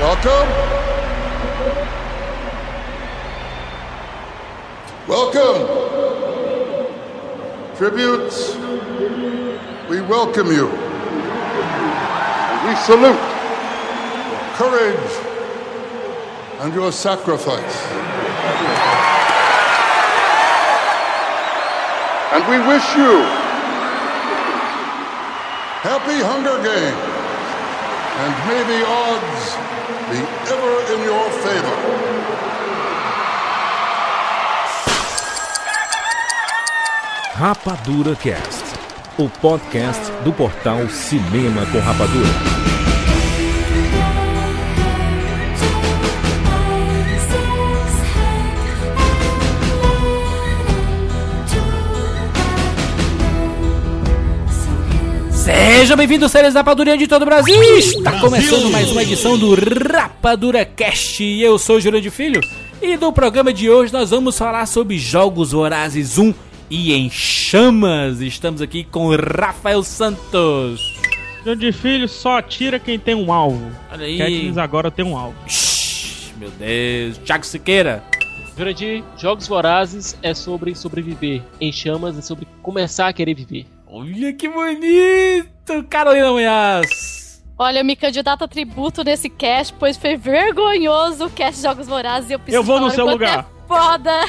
[0.00, 0.48] Welcome.
[5.08, 5.60] Welcome.
[7.76, 8.54] Tributes,
[9.90, 10.66] we welcome you.
[12.64, 13.18] We salute
[14.30, 15.10] your courage
[16.60, 17.86] and your sacrifice.
[22.34, 23.22] And we wish you
[25.82, 27.18] happy Hunger Games.
[28.18, 29.68] And may the odds
[30.10, 30.18] be
[30.52, 31.76] ever in your favor.
[37.34, 38.64] Rapadura Cast,
[39.16, 42.57] o podcast do portal Cinema com Rapadura.
[55.48, 57.58] Seja bem-vindo, séries Rapadura de todo o Brasil!
[57.78, 61.24] Está começando mais uma edição do Rapadura Cast.
[61.24, 62.42] E eu sou o Jurandir Filho.
[62.82, 66.34] E no programa de hoje nós vamos falar sobre Jogos Vorazes 1
[66.68, 68.20] e em chamas.
[68.20, 71.00] Estamos aqui com Rafael Santos.
[71.42, 73.70] Jurandir Filho só atira quem tem um alvo.
[73.90, 74.18] Olha aí.
[74.18, 75.34] Katniss agora tem um alvo.
[75.46, 77.16] Shhh, meu Deus.
[77.24, 78.04] Thiago Siqueira.
[78.54, 81.40] Jurandir, Jogos Vorazes é sobre sobreviver.
[81.58, 83.64] Em chamas é sobre começar a querer viver.
[83.90, 85.82] Olha que bonito!
[85.88, 87.42] Carolina Munhaz.
[87.58, 92.28] Olha, eu me candidato a tributo nesse cast, pois foi vergonhoso o cast Jogos Vorazes
[92.28, 93.38] e eu preciso Eu vou no seu quanto lugar.
[93.38, 94.24] É foda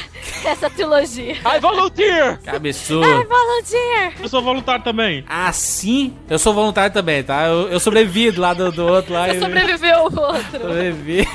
[0.46, 1.34] essa trilogia.
[1.34, 2.38] I volunteer!
[2.40, 3.06] Ai, Cabeçudo.
[3.06, 4.14] Volunteer!
[4.18, 5.24] Eu sou voluntário também.
[5.28, 7.46] Assim, eu sou voluntário também, tá?
[7.46, 9.26] Eu, eu sobrevivi do lado do outro lá.
[9.28, 10.60] Você e- sobreviveu o outro.
[10.60, 11.28] Sobrevivi.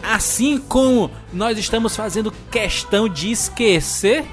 [0.00, 4.24] Assim como nós estamos fazendo questão de esquecer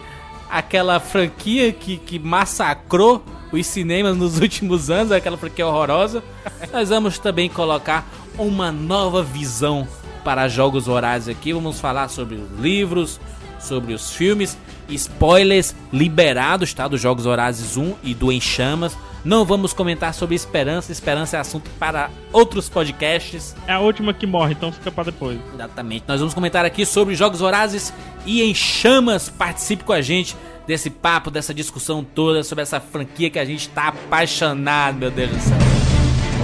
[0.49, 6.23] aquela franquia que, que massacrou os cinemas nos últimos anos, aquela franquia horrorosa,
[6.71, 9.87] nós vamos também colocar uma nova visão
[10.23, 11.53] para jogos vorazes aqui.
[11.53, 13.19] Vamos falar sobre os livros,
[13.59, 14.57] sobre os filmes,
[14.89, 16.87] spoilers liberados, tá?
[16.87, 18.97] Dos Jogos Vorazes 1 e do Em Chamas.
[19.23, 23.55] Não vamos comentar sobre esperança, esperança é assunto para outros podcasts.
[23.67, 25.39] É a última que morre, então fica pra depois.
[25.53, 26.05] Exatamente.
[26.07, 27.93] Nós vamos comentar aqui sobre Jogos Vorazes
[28.25, 29.29] e em chamas.
[29.29, 30.35] Participe com a gente
[30.65, 35.31] desse papo, dessa discussão toda sobre essa franquia que a gente tá apaixonado, meu Deus
[35.31, 35.57] do céu.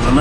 [0.08, 0.18] And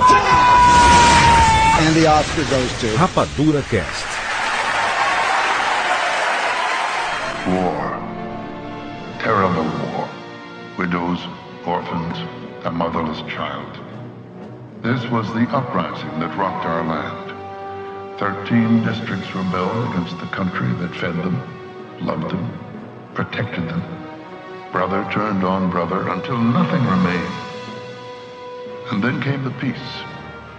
[0.00, 0.47] the
[2.06, 2.86] Oscar goes to.
[2.96, 4.06] Rapadura Cast.
[7.48, 7.98] War.
[9.20, 10.08] Terrible war.
[10.78, 11.20] Widows,
[11.66, 12.16] orphans,
[12.64, 13.78] a motherless child.
[14.82, 18.18] This was the uprising that rocked our land.
[18.18, 21.40] Thirteen districts rebelled against the country that fed them,
[22.00, 22.58] loved them,
[23.14, 23.82] protected them.
[24.72, 27.34] Brother turned on brother until nothing remained.
[28.92, 29.76] And then came the peace.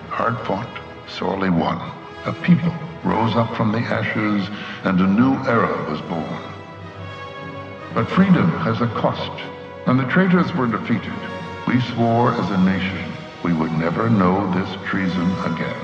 [0.10, 0.79] Hard fought,
[1.10, 1.78] sorely won.
[2.26, 4.48] A people rose up from the ashes
[4.84, 6.44] and a new era was born.
[7.94, 9.42] But freedom has a cost,
[9.88, 11.14] and the traitors were defeated.
[11.68, 13.12] We swore as a nation
[13.44, 15.76] we would never know this treason again.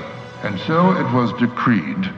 [0.42, 2.10] And so it was decreed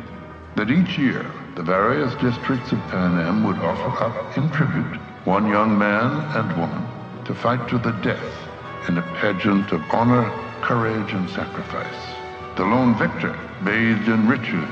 [0.57, 5.79] that each year the various districts of Panem would offer up in tribute one young
[5.79, 6.87] man and woman
[7.25, 8.49] to fight to the death
[8.89, 10.31] in a pageant of honor,
[10.63, 12.18] courage, and sacrifice.
[12.59, 14.69] The lone victor, bathed in riches,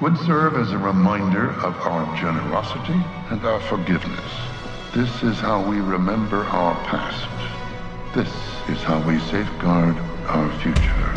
[0.00, 3.00] would serve as a reminder of our generosity
[3.30, 4.28] and our forgiveness.
[4.92, 7.28] This is how we remember our past.
[8.12, 8.34] This
[8.68, 9.94] is how we safeguard
[10.26, 11.07] our future.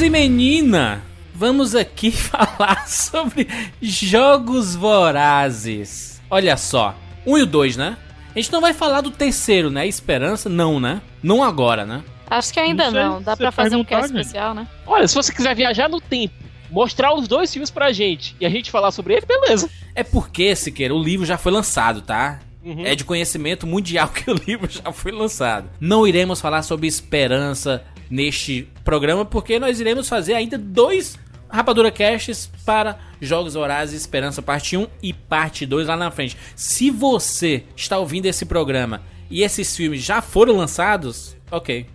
[0.00, 1.02] Meninos e menina,
[1.34, 3.46] vamos aqui falar sobre
[3.82, 6.22] Jogos Vorazes.
[6.30, 6.94] Olha só,
[7.26, 7.98] um e o dois, né?
[8.34, 9.86] A gente não vai falar do terceiro, né?
[9.86, 11.02] Esperança, não, né?
[11.22, 12.02] Não agora, né?
[12.30, 13.22] Acho que ainda Não não.
[13.22, 14.20] Dá pra fazer um cast gente.
[14.20, 14.66] especial, né?
[14.86, 16.34] Olha, se você quiser viajar no tempo,
[16.70, 19.68] mostrar os dois filmes pra gente e a gente falar sobre ele, beleza.
[19.94, 22.40] É porque, Siqueira, o livro já foi lançado, tá?
[22.64, 22.86] Uhum.
[22.86, 25.68] É de conhecimento mundial que o livro já foi lançado.
[25.78, 31.18] Não iremos falar sobre esperança neste programa, porque nós iremos fazer ainda dois
[31.48, 36.36] Rapadura Casts para Jogos Horazes Esperança Parte 1 e Parte 2 lá na frente.
[36.54, 41.86] Se você está ouvindo esse programa e esses filmes já foram lançados, ok.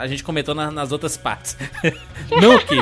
[0.00, 1.56] A gente comentou na- nas outras partes.
[2.40, 2.76] Não aqui.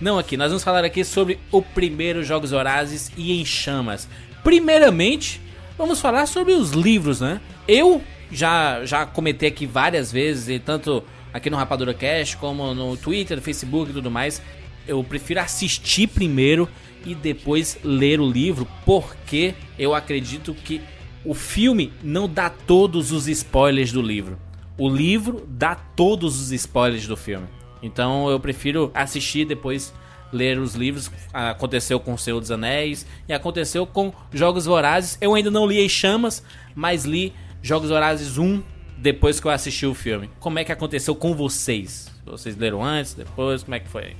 [0.00, 0.36] Não aqui.
[0.36, 4.06] Nós vamos falar aqui sobre o primeiro Jogos Vorazes e em Chamas.
[4.44, 5.40] Primeiramente,
[5.78, 7.40] vamos falar sobre os livros, né?
[7.66, 11.02] Eu já, já comentei aqui várias vezes, e tanto
[11.32, 14.42] aqui no Rapadura Cast, como no Twitter, no Facebook e tudo mais.
[14.86, 16.68] Eu prefiro assistir primeiro
[17.04, 20.80] e depois ler o livro, porque eu acredito que
[21.24, 24.38] o filme não dá todos os spoilers do livro.
[24.78, 27.46] O livro dá todos os spoilers do filme.
[27.82, 29.92] Então eu prefiro assistir depois
[30.32, 31.10] ler os livros.
[31.32, 35.18] Aconteceu com O Senhor dos Anéis e aconteceu com Jogos Vorazes.
[35.20, 36.42] Eu ainda não li Em Chamas,
[36.74, 38.62] mas li Jogos Vorazes 1
[39.00, 40.30] depois que eu assisti o filme.
[40.38, 42.10] Como é que aconteceu com vocês?
[42.24, 43.62] Vocês leram antes, depois?
[43.62, 44.14] Como é que foi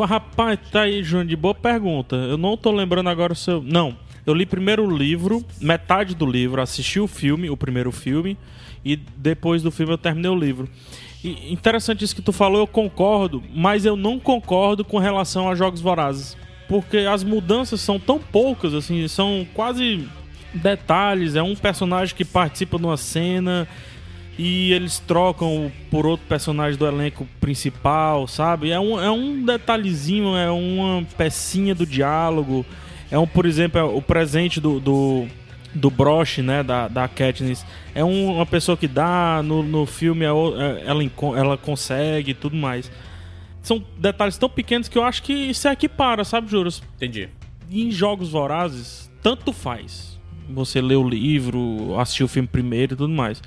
[0.00, 2.14] Rapaz, tá aí, Júnior, de boa pergunta.
[2.14, 3.62] Eu não tô lembrando agora o seu.
[3.62, 3.96] Não.
[4.26, 8.36] Eu li primeiro o livro, metade do livro, assisti o filme, o primeiro filme,
[8.84, 10.68] e depois do filme eu terminei o livro.
[11.24, 15.54] E interessante isso que tu falou, eu concordo, mas eu não concordo com relação a
[15.54, 16.36] Jogos Vorazes.
[16.68, 20.06] Porque as mudanças são tão poucas, assim, são quase
[20.52, 21.34] detalhes.
[21.34, 23.66] É um personagem que participa de uma cena
[24.38, 28.70] e eles trocam por outro personagem do elenco principal, sabe?
[28.70, 32.64] É um, é um detalhezinho, é uma pecinha do diálogo.
[33.10, 35.26] É um, por exemplo, é o presente do, do,
[35.74, 37.66] do broche, né, da, da Katniss.
[37.94, 41.02] É um- uma pessoa que dá, no, no filme é é- ela,
[41.36, 42.90] ela consegue e tudo mais.
[43.60, 46.80] São detalhes tão pequenos que eu acho que se equipara, sabe, Juros?
[46.96, 47.28] Entendi.
[47.70, 50.16] Em jogos vorazes, tanto faz.
[50.50, 53.42] Você lê o livro, assistir o filme primeiro e tudo mais.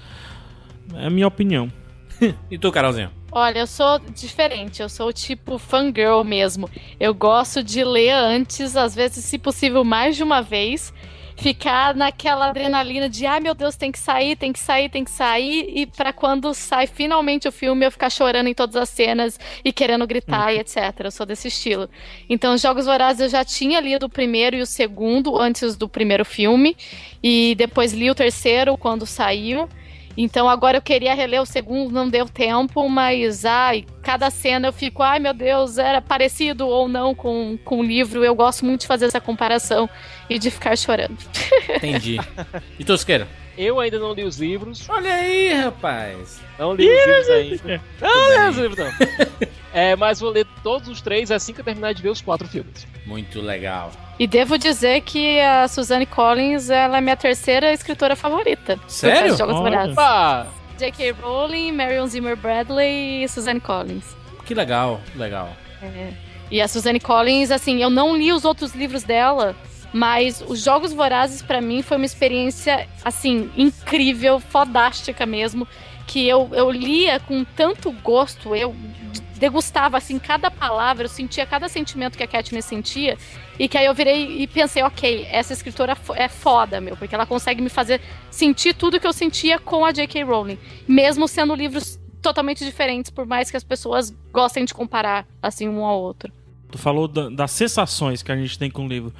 [0.96, 1.72] É a minha opinião.
[2.52, 3.12] E tu, Carolzinha?
[3.32, 6.70] Olha, eu sou diferente, eu sou tipo fangirl mesmo.
[7.00, 10.94] Eu gosto de ler antes, às vezes, se possível, mais de uma vez.
[11.38, 15.10] Ficar naquela adrenalina de, ai meu Deus, tem que sair, tem que sair, tem que
[15.10, 15.66] sair.
[15.76, 19.74] E pra quando sai finalmente o filme, eu ficar chorando em todas as cenas e
[19.74, 20.78] querendo gritar e etc.
[21.00, 21.90] Eu sou desse estilo.
[22.30, 26.24] Então, Jogos Vorazes eu já tinha lido o primeiro e o segundo antes do primeiro
[26.24, 26.78] filme.
[27.24, 29.68] E depois li o terceiro quando saiu.
[30.18, 34.74] Então agora eu queria reler o segundo, não deu tempo, mas ai, cada cena eu
[34.74, 38.24] fico, ai meu Deus, era parecido ou não com, com o livro.
[38.24, 39.90] Eu gosto muito de fazer essa comparação
[40.30, 41.18] e de ficar chorando.
[41.78, 42.18] Entendi.
[42.78, 43.28] E Tosqueira?
[43.58, 44.90] Eu ainda não li os livros.
[44.90, 46.40] Olha aí, rapaz.
[46.58, 47.82] Não li os livros ainda.
[48.00, 49.52] Não li os livros, não.
[49.74, 52.46] É, mas vou ler todos os três assim que eu terminar de ver os quatro
[52.46, 52.86] filmes.
[53.06, 53.90] Muito legal.
[54.22, 58.80] E devo dizer que a Suzanne Collins ela é minha terceira escritora favorita.
[58.88, 59.36] Sério?
[59.36, 59.96] Jogos.
[59.96, 60.46] Pá!
[60.78, 61.14] J.K.
[61.14, 64.16] Rowling, Marion Zimmer Bradley e Suzanne Collins.
[64.46, 65.50] Que legal, legal.
[66.52, 69.56] E a Suzanne Collins, assim, eu não li os outros livros dela,
[69.92, 75.68] mas os Jogos Vorazes pra mim foi uma experiência, assim, incrível, fodástica mesmo,
[76.06, 78.76] que eu, eu lia com tanto gosto, eu
[79.42, 83.18] degustava, assim, cada palavra, eu sentia cada sentimento que a Katniss sentia,
[83.58, 87.26] e que aí eu virei e pensei, ok, essa escritora é foda, meu, porque ela
[87.26, 88.00] consegue me fazer
[88.30, 90.24] sentir tudo que eu sentia com a J.K.
[90.24, 95.68] Rowling, mesmo sendo livros totalmente diferentes, por mais que as pessoas gostem de comparar, assim,
[95.68, 96.32] um ao outro.
[96.72, 99.12] Tu falou da- das sensações que a gente tem com o livro.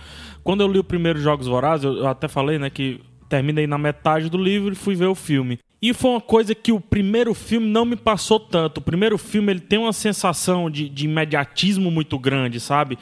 [0.44, 3.78] Quando eu li o primeiro Jogos Vorazes, eu, eu até falei, né, que terminei na
[3.80, 5.58] metade do livro e fui ver o filme.
[5.82, 8.78] E foi uma coisa que o primeiro filme não me passou tanto.
[8.78, 13.00] O primeiro filme ele tem uma sensação de, de imediatismo muito grande, sabe?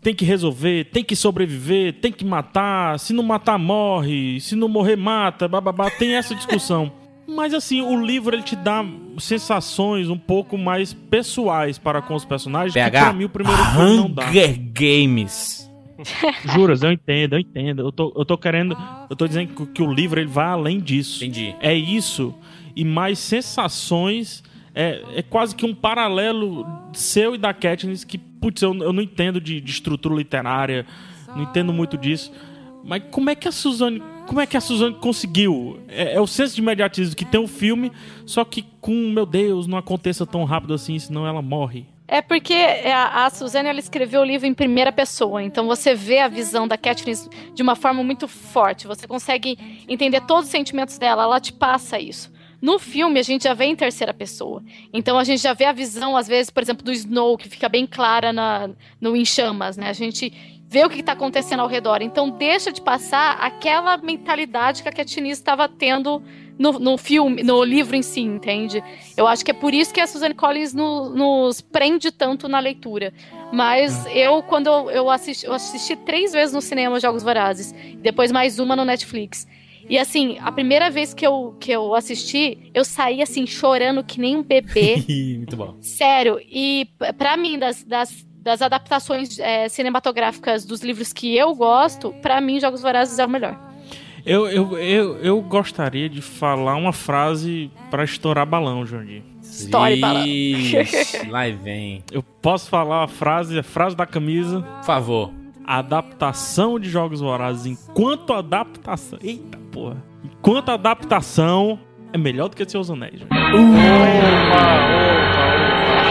[0.00, 2.96] Tem que resolver, tem que sobreviver, tem que matar.
[3.00, 4.40] Se não matar, morre.
[4.40, 5.48] Se não morrer, mata.
[5.48, 5.90] Bababá.
[5.90, 6.92] Tem essa discussão.
[7.26, 8.84] Mas assim, o livro ele te dá
[9.18, 13.64] sensações um pouco mais pessoais para com os personagens que PH, pra mim o primeiro
[13.64, 14.28] filme não dá.
[14.28, 15.71] Hunger Games.
[16.54, 17.82] Juras, eu entendo, eu entendo.
[17.82, 18.76] Eu tô, eu tô querendo.
[19.08, 21.24] Eu tô dizendo que, que o livro ele vai além disso.
[21.24, 21.54] Entendi.
[21.60, 22.34] É isso
[22.74, 24.42] e mais sensações.
[24.74, 29.02] É, é quase que um paralelo seu e da Katniss que, putz, eu, eu não
[29.02, 30.86] entendo de, de estrutura literária,
[31.36, 32.32] não entendo muito disso.
[32.82, 35.78] Mas como é que a Suzane, como é que a Suzane conseguiu?
[35.88, 37.92] É, é o senso de imediatismo que tem o filme,
[38.24, 41.84] só que com, meu Deus, não aconteça tão rápido assim, senão ela morre.
[42.12, 46.18] É porque a, a Suzane ela escreveu o livro em primeira pessoa, então você vê
[46.18, 48.86] a visão da Katniss de uma forma muito forte.
[48.86, 49.56] Você consegue
[49.88, 52.30] entender todos os sentimentos dela, ela te passa isso.
[52.60, 54.62] No filme, a gente já vê em terceira pessoa.
[54.92, 57.66] Então a gente já vê a visão, às vezes, por exemplo, do Snow, que fica
[57.66, 58.68] bem clara na,
[59.00, 59.88] no Em Chamas, né?
[59.88, 60.30] A gente
[60.68, 62.02] vê o que está acontecendo ao redor.
[62.02, 66.22] Então deixa de passar aquela mentalidade que a Katniss estava tendo
[66.58, 68.82] no, no filme, no livro em si, entende?
[69.16, 72.58] Eu acho que é por isso que a Suzanne Collins no- nos prende tanto na
[72.60, 73.12] leitura.
[73.52, 78.32] Mas eu, quando eu, eu assisti, eu assisti três vezes no cinema Jogos Vorazes, depois
[78.32, 79.46] mais uma no Netflix.
[79.90, 84.20] E assim, a primeira vez que eu, que eu assisti, eu saí assim, chorando que
[84.20, 85.02] nem um bebê.
[85.36, 85.76] Muito bom.
[85.80, 86.38] Sério.
[86.48, 92.14] E p- pra mim, das, das, das adaptações é, cinematográficas dos livros que eu gosto,
[92.22, 93.58] pra mim, Jogos Vorazes é o melhor.
[94.24, 99.22] Eu, eu, eu, eu gostaria de falar uma frase pra estourar balão, Jandir.
[99.42, 100.24] Story balão.
[101.28, 102.04] Lá vem.
[102.12, 104.62] Eu posso falar a frase, a frase da camisa.
[104.62, 105.30] Por favor.
[105.64, 109.18] A adaptação de Jogos Vorazes enquanto adaptação.
[109.22, 109.96] Eita porra.
[110.24, 111.78] Enquanto adaptação
[112.12, 113.20] é melhor do que Seus Anéis.
[113.20, 113.32] Jandir.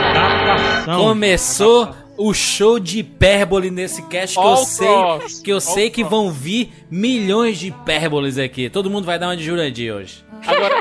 [0.10, 1.00] Adaptação.
[1.01, 1.89] Começou
[2.21, 5.39] o show de hipérbole nesse cast que eu sei cross.
[5.39, 8.69] que eu sei que vão vir milhões de hipérboles aqui.
[8.69, 10.23] Todo mundo vai dar uma de Jurandir hoje.
[10.45, 10.75] Agora,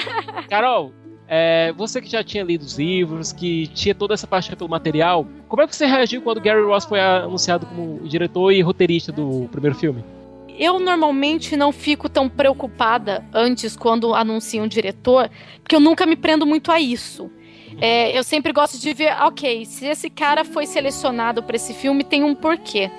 [0.48, 0.92] Carol,
[1.26, 5.26] é, você que já tinha lido os livros, que tinha toda essa paixão pelo material,
[5.48, 9.48] como é que você reagiu quando Gary Ross foi anunciado como diretor e roteirista do
[9.50, 10.04] primeiro filme?
[10.58, 15.30] Eu normalmente não fico tão preocupada antes quando anunciam um diretor,
[15.62, 17.30] porque eu nunca me prendo muito a isso.
[17.80, 22.04] É, eu sempre gosto de ver, ok, se esse cara foi selecionado para esse filme,
[22.04, 22.90] tem um porquê.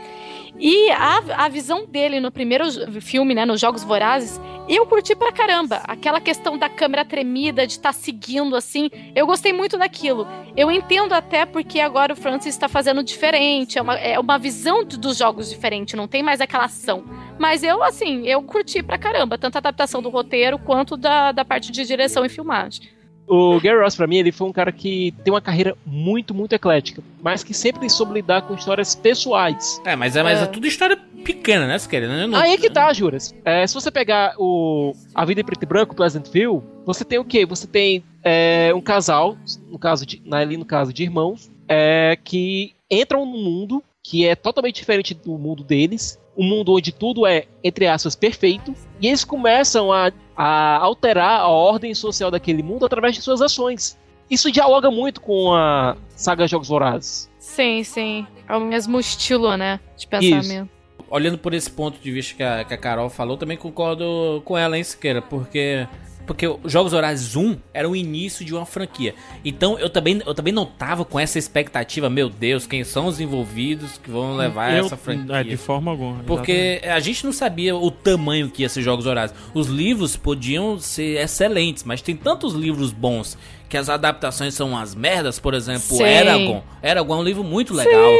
[0.60, 2.66] E a, a visão dele no primeiro
[3.02, 5.82] filme, né, nos Jogos Vorazes, eu curti pra caramba.
[5.86, 10.28] Aquela questão da câmera tremida, de estar seguindo assim, eu gostei muito daquilo.
[10.56, 14.84] Eu entendo até porque agora o Francis está fazendo diferente, é uma, é uma visão
[14.84, 17.04] do- dos jogos diferente, não tem mais aquela ação.
[17.40, 21.46] Mas eu, assim, eu curti pra caramba, tanto a adaptação do roteiro quanto da, da
[21.46, 22.88] parte de direção e filmagem.
[23.34, 26.52] O Gary Ross, pra mim, ele foi um cara que tem uma carreira muito, muito
[26.54, 29.82] eclética, mas que sempre soube lidar com histórias pessoais.
[29.86, 30.46] É, mas é, mas é É.
[30.48, 31.78] tudo história pequena, né?
[31.94, 33.34] Eu não- Aí é que tá, Juras.
[33.46, 37.24] É, se você pegar o A Vida em Preto e Branco, Pleasantville, você tem o
[37.24, 37.46] quê?
[37.46, 39.38] Você tem é, um casal,
[39.70, 44.36] no caso de, ali no caso de irmãos, é, que entram num mundo que é
[44.36, 49.24] totalmente diferente do mundo deles, um mundo onde tudo é, entre aspas, perfeito, e eles
[49.24, 53.98] começam a, a alterar a ordem social daquele mundo através de suas ações.
[54.30, 57.30] Isso dialoga muito com a saga Jogos Vorazes.
[57.38, 58.26] Sim, sim.
[58.48, 59.80] É o mesmo estilo, né?
[59.98, 60.70] De pensamento.
[61.10, 64.58] olhando por esse ponto de vista que a, que a Carol falou, também concordo com
[64.58, 65.22] ela, hein, Siqueira?
[65.22, 65.86] Porque.
[66.26, 69.14] Porque o Jogos Horários 1 era o início de uma franquia.
[69.44, 73.20] Então eu também, eu também não tava com essa expectativa, meu Deus, quem são os
[73.20, 75.36] envolvidos que vão levar Eu- essa franquia.
[75.38, 76.24] É, de forma alguma.
[76.24, 79.36] Porque a gente não sabia o tamanho que ia ser Jogos Horários.
[79.54, 83.38] Os livros podiam ser excelentes, mas tem tantos livros bons
[83.68, 85.40] que as adaptações são umas merdas.
[85.40, 86.04] Por exemplo, Sim.
[86.04, 86.62] Eragon.
[86.84, 88.12] Eragon é um livro muito legal.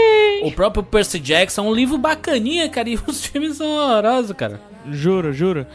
[0.44, 2.90] O próprio Percy Jackson é um livro bacaninha, cara.
[2.90, 4.60] E os filmes são horrorosos, cara.
[4.90, 5.68] Jura, jura.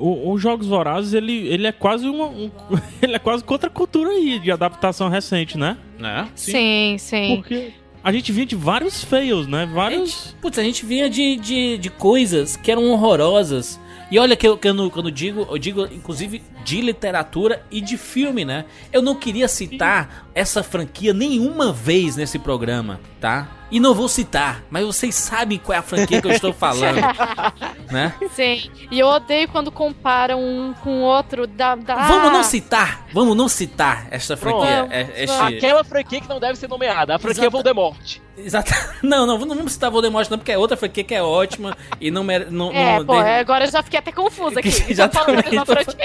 [0.00, 2.26] O, o Jogos Vorazes, ele, ele é quase uma.
[2.26, 2.50] um-
[3.02, 5.76] ele é quase contra a cultura aí de adaptação recente, né?
[5.98, 6.28] Né?
[6.34, 7.36] Sim, sim.
[7.36, 9.68] Porque a gente vinha de vários fails, né?
[9.72, 10.34] Vários.
[10.40, 13.78] Putz, a gente vinha de, de, de coisas que eram horrorosas.
[14.10, 17.80] E olha que eu, que eu, não- quando digo, eu digo inclusive de literatura e
[17.80, 18.64] de filme, né?
[18.92, 23.48] Eu não queria citar essa franquia nenhuma vez nesse programa, tá?
[23.70, 26.98] E não vou citar, mas vocês sabem qual é a franquia que eu estou falando,
[27.90, 28.12] né?
[28.34, 28.68] Sim.
[28.90, 31.46] E eu odeio quando comparam um com o outro.
[31.46, 31.94] Da, da...
[32.08, 34.76] Vamos não citar, vamos não citar esta franquia.
[34.88, 34.92] Pronto.
[34.92, 38.16] é- este- Aquela franquia que não deve ser nomeada, a franquia Exata- Voldemort.
[38.36, 38.72] Exato.
[39.02, 42.10] Não, não, não vamos citar Voldemort não, porque é outra franquia que é ótima e
[42.10, 42.46] não mere...
[42.50, 44.68] não, É, não pô, agora eu já fiquei até confusa aqui.
[44.88, 45.96] Exatamente, mesma tô franquia.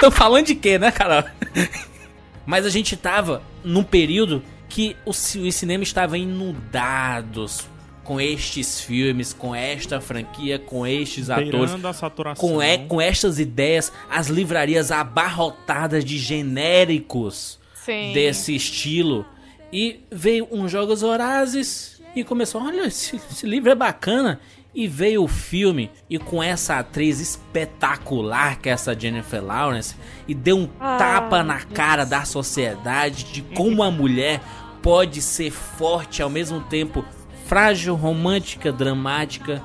[0.00, 1.24] Tô falando de quê, né, Carol?
[2.46, 7.66] Mas a gente tava num período que o, ci- os cinemas estavam inundados
[8.02, 12.48] com estes filmes, com esta franquia, com estes atores, Beirando a saturação.
[12.48, 18.12] com, e, com estas ideias, as livrarias abarrotadas de genéricos Sim.
[18.12, 19.24] desse estilo.
[19.72, 24.38] E veio um Jogos Horazes e começou, olha, esse, esse livro é bacana.
[24.74, 29.94] E veio o filme, e com essa atriz espetacular que é essa Jennifer Lawrence,
[30.26, 34.40] e deu um Ah, tapa na cara da sociedade de como a mulher
[34.82, 37.04] pode ser forte ao mesmo tempo
[37.46, 39.62] frágil, romântica, dramática,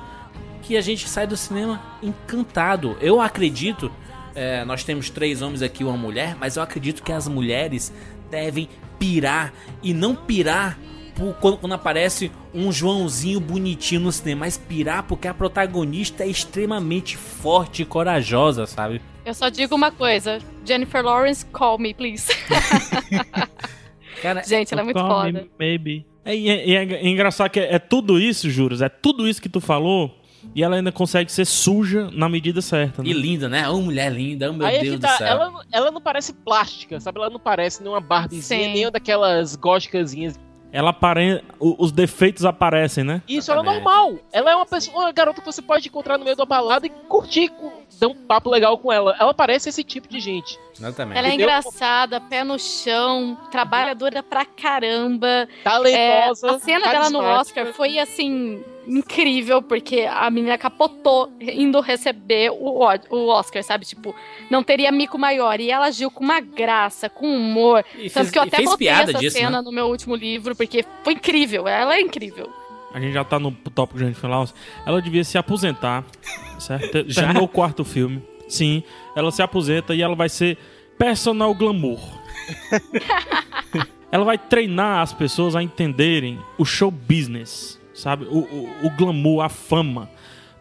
[0.62, 2.96] que a gente sai do cinema encantado.
[3.00, 3.90] Eu acredito,
[4.34, 7.92] é, nós temos três homens aqui e uma mulher, mas eu acredito que as mulheres
[8.30, 9.52] devem pirar
[9.82, 10.78] e não pirar
[11.40, 17.16] quando, quando aparece um Joãozinho bonitinho no cinema, mas pirar porque a protagonista é extremamente
[17.16, 19.00] forte e corajosa, sabe?
[19.24, 20.38] Eu só digo uma coisa.
[20.64, 22.26] Jennifer Lawrence, call me, please.
[24.22, 25.48] Cara, Gente, ela é muito Call me, foda.
[25.58, 26.06] Maybe.
[26.24, 28.82] É, e é, é- é engraçado que é, é tudo isso, Juros.
[28.82, 30.14] É tudo isso que tu falou.
[30.54, 33.02] E ela ainda consegue ser suja na medida certa.
[33.02, 33.10] Né?
[33.10, 33.68] e linda, né?
[33.68, 35.26] Ô, mulher linda, oh, meu Aí é Deus que do tá, céu.
[35.26, 37.18] ela, ela não parece plástica, sabe?
[37.18, 38.72] Ela não parece nenhuma Barbiezinha, Sim.
[38.72, 40.40] nem uma daquelas góticazinhas.
[40.72, 41.42] Ela apare...
[41.58, 43.22] Os defeitos aparecem, né?
[43.28, 44.18] Isso ela é normal.
[44.32, 46.90] Ela é uma pessoa, uma garota que você pode encontrar no meio da balada e
[46.90, 47.52] curtir
[48.00, 49.14] dar um papo legal com ela.
[49.20, 50.58] Ela parece esse tipo de gente.
[50.76, 51.18] Exatamente.
[51.18, 51.46] Ela é Entendeu?
[51.46, 55.26] engraçada, pé no chão, trabalhadora pra caramba.
[55.26, 56.50] É, Talentosa.
[56.52, 57.20] a cena dela no.
[57.20, 62.80] Oscar foi assim incrível porque a menina capotou indo receber o,
[63.10, 63.86] o- Oscar, sabe?
[63.86, 64.14] Tipo,
[64.50, 67.84] não teria mico maior e ela agiu com uma graça, com humor.
[67.94, 69.62] E Tanto fez, que eu até botei piada essa disso, cena né?
[69.62, 71.66] no meu último livro porque foi incrível.
[71.68, 72.50] Ela é incrível.
[72.92, 74.52] A gente já tá no tópico de Jennifer Lawrence.
[74.84, 76.04] Ela devia se aposentar,
[76.58, 77.04] certo?
[77.08, 77.22] Já?
[77.22, 78.20] Terminou o quarto filme.
[78.48, 78.82] Sim,
[79.14, 80.58] ela se aposenta e ela vai ser
[80.98, 82.00] personal glamour.
[84.10, 88.24] ela vai treinar as pessoas a entenderem o show business, sabe?
[88.24, 90.08] O, o, o glamour, a fama.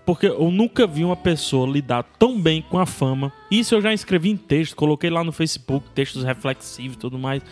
[0.06, 3.32] Porque eu nunca vi uma pessoa lidar tão bem com a fama.
[3.52, 7.44] Isso eu já escrevi em texto, coloquei lá no Facebook, textos reflexivos e tudo mais.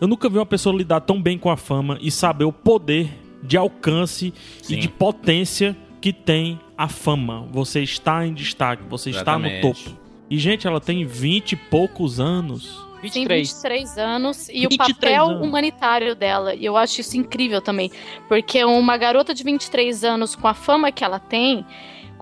[0.00, 3.10] Eu nunca vi uma pessoa lidar tão bem com a fama e saber o poder
[3.42, 4.74] de alcance Sim.
[4.74, 7.48] e de potência que tem a fama.
[7.50, 9.82] Você está em destaque, você está no Exatamente.
[9.82, 9.98] topo.
[10.28, 12.85] E, gente, ela tem 20 e poucos anos.
[13.00, 13.48] Tem 23.
[13.48, 15.46] 23 anos e 23 o papel anos.
[15.46, 16.54] humanitário dela.
[16.54, 17.90] E eu acho isso incrível também.
[18.28, 21.64] Porque uma garota de 23 anos, com a fama que ela tem,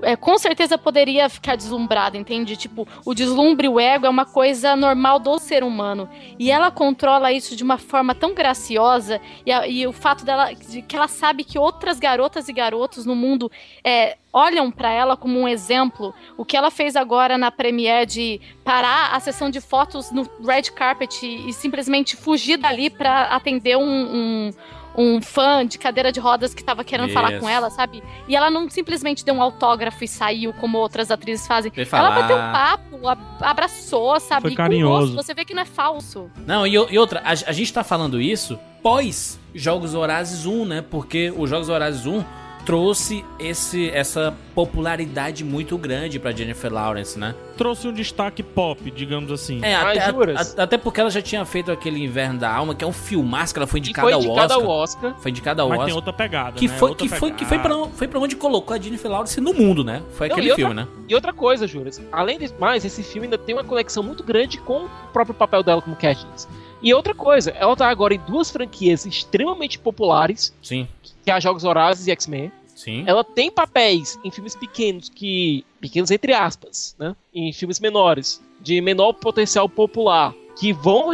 [0.05, 2.57] é, com certeza poderia ficar deslumbrada, entende?
[2.57, 6.09] Tipo, o deslumbre, o ego é uma coisa normal do ser humano.
[6.39, 9.21] E ela controla isso de uma forma tão graciosa.
[9.45, 13.05] E, a- e o fato dela, de que ela sabe que outras garotas e garotos
[13.07, 13.51] no mundo
[13.83, 16.15] é, olham pra ela como um exemplo.
[16.37, 20.63] O que ela fez agora na Premiere de parar a sessão de fotos no red
[20.75, 24.51] carpet e, e simplesmente fugir dali pra atender um, um,
[24.97, 28.03] um fã de cadeira de rodas que tava querendo falar com ela, sabe?
[28.29, 31.73] E ela não simplesmente deu um autógrafo e saiu como outras atrizes fazem.
[31.75, 34.43] Ela bateu um papo, a- abraçou, sabe?
[34.43, 35.13] Foi com carinhoso.
[35.15, 36.31] gosto, você vê que não é falso.
[36.47, 40.83] Não, e, e outra, a, a gente tá falando isso pós Jogos Vorazes 1, né?
[40.83, 42.23] Porque o Jogos Vorazes 1
[42.64, 47.35] trouxe esse, essa popularidade muito grande pra Jennifer Lawrence, né?
[47.56, 49.61] Trouxe um destaque pop, digamos assim.
[49.62, 50.59] É, Mas até, juras?
[50.59, 53.52] a- até porque ela já tinha feito aquele Inverno da Alma, que é um filmaço
[53.52, 54.71] que ela foi indicada, foi ao indicada Oscar.
[54.71, 55.14] ao Oscar.
[55.21, 55.87] Foi indicada ao Mas Oscar.
[55.87, 56.75] tem outra pegada, que né?
[56.76, 57.80] foi, Outra que foi, que foi, pegada.
[57.83, 60.02] pra, foi pra onde colocou a Jennifer Lawrence no mundo, né?
[60.12, 60.88] Foi Não, aquele e outra- filme, né?
[61.09, 64.59] E outra coisa, Juras, além de mais, esse filme ainda tem uma conexão muito grande
[64.59, 66.48] com o próprio papel dela como Katniss.
[66.85, 70.87] E outra coisa, ela tá agora em duas franquias extremamente populares, Sim,
[71.25, 72.53] que é Jogos Vorazes e X-Men.
[72.75, 73.05] sim.
[73.07, 75.64] Ela tem papéis em filmes pequenos que.
[75.81, 77.16] pequenos entre aspas, né?
[77.35, 81.07] Em filmes menores, de menor potencial popular, que vão,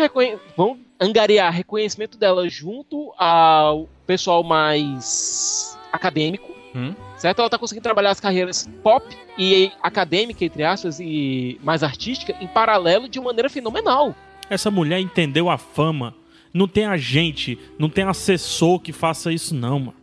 [0.57, 6.51] vão angariar reconhecimento dela junto ao pessoal mais acadêmico.
[6.75, 6.95] Hum.
[7.17, 7.41] Certo?
[7.41, 9.05] Ela tá conseguindo trabalhar as carreiras pop
[9.39, 14.15] e acadêmica, entre aspas, e mais artística, em paralelo de uma maneira fenomenal.
[14.51, 16.15] Essa mulher entendeu a fama.
[16.53, 19.95] Não tem agente, não tem assessor que faça isso, não, mano.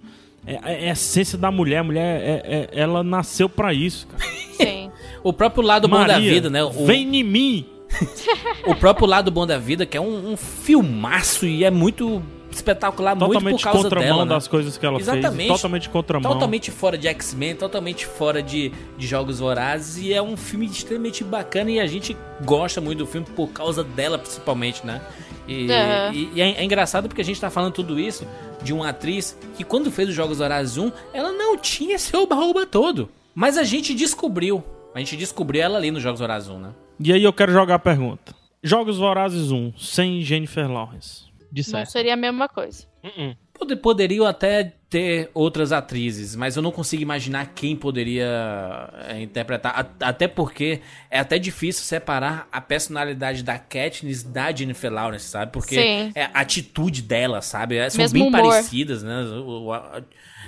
[0.45, 1.79] É, é a essência da mulher.
[1.79, 4.23] A mulher, é- é- ela nasceu pra isso, cara.
[4.53, 4.89] Sim.
[5.21, 6.63] O próprio lado bom da Maria, vida, né?
[6.63, 7.65] O, Vem em mim.
[8.65, 12.23] o próprio lado bom da vida, que é um, um filmaço e é muito
[12.57, 14.29] espetacular, muito Totalmente por causa contramão dela, né?
[14.35, 15.35] das coisas que ela Exatamente.
[15.35, 15.47] fez.
[15.49, 16.31] Totalmente contramão.
[16.33, 21.23] Totalmente fora de X-Men, totalmente fora de, de Jogos Vorazes e é um filme extremamente
[21.23, 25.01] bacana e a gente gosta muito do filme por causa dela, principalmente, né?
[25.47, 26.13] E, Aham.
[26.13, 28.27] e- e é, é engraçado porque a gente tá falando tudo isso
[28.61, 32.65] de uma atriz que quando fez os Jogos Vorazes 1, ela não tinha esse oba-oba
[32.65, 33.09] todo.
[33.33, 34.63] Mas a gente descobriu.
[34.93, 36.69] A gente descobriu ela ali nos Jogos Vorazes 1, né?
[36.99, 38.35] E aí eu quero jogar a pergunta.
[38.63, 41.26] Jogos Vorazes 1, sem Jennifer Lawrence.
[41.51, 41.91] De Não certo.
[41.91, 42.85] seria a mesma coisa.
[43.03, 43.35] Uh-uh.
[43.53, 48.27] Pode- Poderiam até ter outras atrizes, mas eu não consigo imaginar quem poderia
[49.09, 49.73] é, interpretar.
[49.99, 55.51] A- Até porque é até difícil separar a personalidade da Katniss da Jennifer Lawrence, sabe?
[55.51, 56.11] Porque Sim.
[56.15, 57.77] é a atitude dela, sabe?
[57.77, 58.41] É, São Mesmo bem humor.
[58.51, 59.21] parecidas, né?
[59.23, 60.01] O- o- a-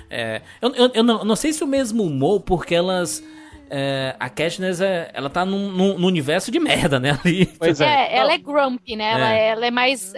[0.08, 3.22] é, eu eu, eu não, não sei se o mesmo humor, porque elas.
[3.72, 7.16] é, a Katniss, é, ela tá num, num- num universo de merda, né?
[7.24, 7.46] Ali.
[7.58, 7.84] Pois é.
[7.86, 9.10] É, ela Não, é grumpy, né?
[9.12, 9.38] Ela, É.
[9.38, 9.48] é.
[9.50, 10.12] ela é mais.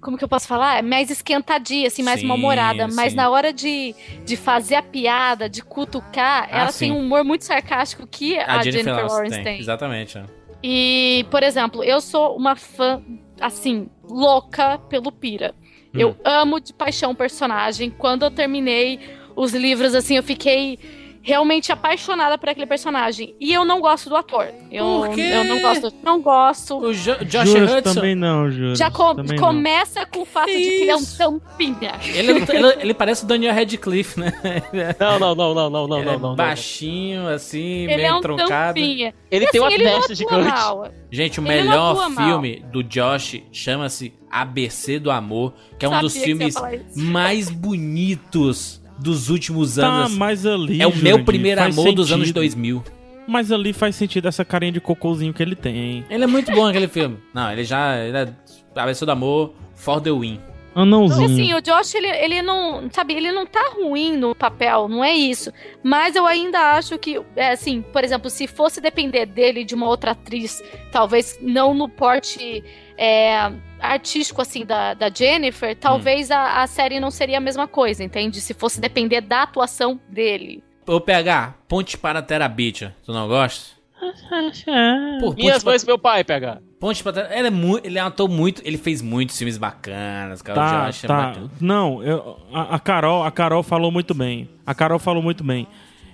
[0.00, 0.78] Como que eu posso falar?
[0.78, 2.86] É mais esquentadinha, assim, mais mal-humorada.
[2.88, 6.86] Mas na hora de, de fazer a piada, de cutucar, Ah, ela sim.
[6.86, 9.58] tem um humor muito sarcástico que a, Jennifer, Lawrence tem.
[9.58, 10.18] Exatamente.
[10.18, 10.24] é.
[10.62, 13.02] E, por exemplo, eu sou uma fã,
[13.40, 15.54] assim, louca pelo Pira.
[15.94, 16.00] Hum.
[16.00, 17.90] Eu amo de paixão o personagem.
[17.90, 18.98] Quando eu terminei
[19.36, 20.78] os livros, assim, eu fiquei
[21.22, 23.34] realmente apaixonada por aquele personagem.
[23.40, 24.48] E eu não gosto do ator.
[24.70, 25.20] Eu, Por quê?
[25.20, 25.92] eu não gosto.
[26.02, 26.78] Não gosto.
[26.78, 27.94] O Jo- Josh Juras Hudson.
[27.94, 28.78] também não, Juras.
[28.78, 29.46] Já co- também não.
[29.48, 31.92] começa com o fato de que ele é um tampinha.
[32.04, 34.32] Ele, ele, ele parece o Daniel Radcliffe, né?
[34.98, 36.36] Não, não, não, não, não, não, ele não, é não, não.
[36.36, 38.74] baixinho, assim, Ele meio é um troncado.
[38.74, 39.14] tampinha.
[39.30, 40.48] Ele E tem uma assim, não testa gigante.
[40.48, 40.88] mal.
[41.10, 42.26] Gente, o Ele não melhor atua mal.
[42.28, 46.54] filme do Josh chama-se ABC do Amor, que é um Sabia dos filmes
[46.94, 50.16] mais bonitos dos últimos Tá anos.
[50.16, 52.22] mais ali, é o meu Jurandir, primeiro faz amor dos sentido.
[52.22, 52.84] anos 2000.
[53.26, 56.04] Mas ali faz sentido essa carinha de cocôzinho que ele tem.
[56.08, 57.18] Ele é muito bom aquele filme.
[57.34, 57.96] Não, ele já.
[57.98, 58.28] Ele é
[58.72, 60.40] Travessura do Amor, For the Win.
[60.74, 61.24] Não, Anãozinho.
[61.24, 65.12] assim, o Josh, ele, ele não, sabe, ele não tá ruim no papel, não é
[65.12, 65.50] isso.
[65.82, 69.88] Mas eu ainda acho que, é, assim, por exemplo, se fosse depender dele de uma
[69.88, 72.62] outra atriz, talvez não no porte
[72.96, 78.02] é, artístico, assim, da, da Jennifer, talvez a, a série não seria a mesma coisa,
[78.04, 78.40] entende?
[78.40, 80.62] Se fosse depender da atuação dele.
[80.86, 82.94] Ô, PH, Ponte para Terabithia.
[83.04, 83.76] Tu não gosta?
[85.20, 86.58] Pô, Minhas mães e meu pai, PH.
[86.80, 87.38] Ponte para Terabithia.
[87.40, 88.62] Ele é, ele é um ator muito.
[88.64, 90.58] Ele fez muitos filmes bacanas, cara.
[90.60, 91.36] Tá, Josh tá.
[91.60, 94.48] Não, eu- a, a Carol, a Carol falou muito bem.
[94.64, 95.66] A Carol falou muito bem.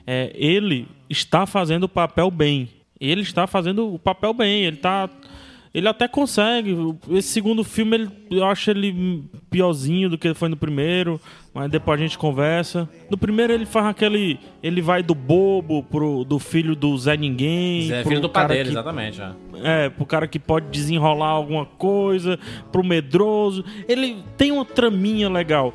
[0.07, 2.69] É, ele está fazendo o papel bem.
[3.01, 4.65] Ele está fazendo o papel bem.
[4.65, 5.09] Ele tá.
[5.75, 6.77] Ele até consegue.
[7.11, 11.21] Esse segundo filme, ele, eu acho ele piorzinho do que foi no primeiro.
[11.53, 12.89] Mas depois a gente conversa.
[13.11, 14.39] No primeiro ele faz aquele.
[14.63, 17.89] Ele vai do bobo pro do filho do Zé Ninguém.
[17.89, 19.21] Zé, pro filho do padeiro, que exatamente.
[19.21, 19.33] ó.
[19.65, 22.39] é, pro cara que pode desenrolar alguma coisa,
[22.71, 23.65] pro medroso.
[23.89, 25.75] Ele tem uma traminha legal.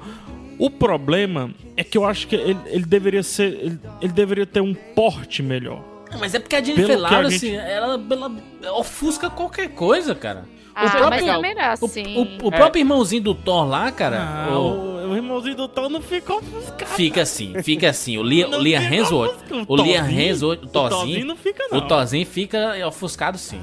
[0.57, 3.53] O problema é que eu acho que ele, ele deveria ser.
[3.53, 5.81] Ele, ele deveria ter um porte melhor.
[6.17, 8.31] Mas é porque a Jennifer Pelo Lawrence, gente- ela, ela
[8.77, 10.45] ofusca qualquer coisa, cara.
[10.73, 11.73] Ah, próprio- mas também é
[12.17, 15.67] O, o- o próprio irmãozinho do Thor lá, cara, Ah, o- o, o irmãozinho do
[15.67, 16.91] Thor não ficou ofuscado.
[16.91, 18.17] fica assim, fica assim.
[18.17, 19.35] O Liam, o Não Liam fica Hemsworth,
[19.67, 21.87] o Liam Thorzinho- Hemsworth, o o Thorzinho não fica, o não.
[21.87, 23.59] Thorzinho fica ofuscado sim.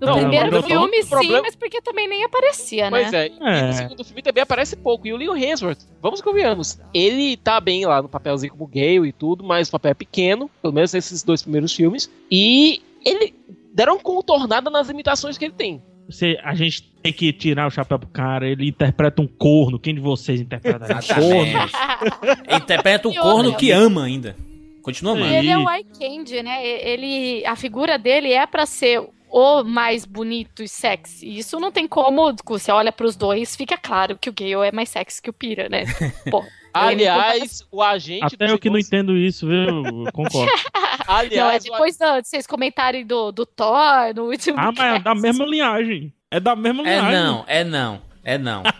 [0.00, 3.26] No Não, primeiro filme, sim, problema- mas porque também nem aparecia, Pois né?
[3.26, 3.66] é, e É.
[3.66, 5.06] no segundo filme também aparece pouco.
[5.06, 9.12] E o Leon Hemsworth, vamos convenhamos, ele tá bem lá no papelzinho como Gale e
[9.12, 12.08] tudo, mas o papel é pequeno, pelo menos nesses dois primeiros filmes.
[12.30, 13.34] E ele
[13.74, 15.82] deram contornada nas imitações que ele tem.
[16.08, 18.46] Você, a gente tem que tirar o chapéu pro cara.
[18.46, 19.78] Ele interpreta um corno.
[19.78, 22.56] Quem de vocês interpreta um corno?
[22.56, 24.36] Interpreta o E corno que ama ainda.
[24.82, 25.34] Continua E amando.
[25.34, 26.66] ele é o eye candy, né?
[26.66, 29.00] Ele, a figura dele é pra ser
[29.36, 31.38] o mais bonito e sexy.
[31.38, 34.88] Isso não tem como, você olha pros dois, fica claro que o Gale é mais
[34.90, 35.82] sexy que o Pira, né?
[36.30, 39.84] Pô, Aliás, o agente Até eu que não entendo isso, viu?
[39.84, 40.46] Eu Concordo.
[41.06, 44.70] não, é Aliás, o depois da- de vocês comentarem do, do Thor, no último Ah,
[44.76, 46.12] mas é da mesma linhagem.
[46.30, 47.12] É da mesma É linhagem.
[47.20, 48.62] não, é não, é não.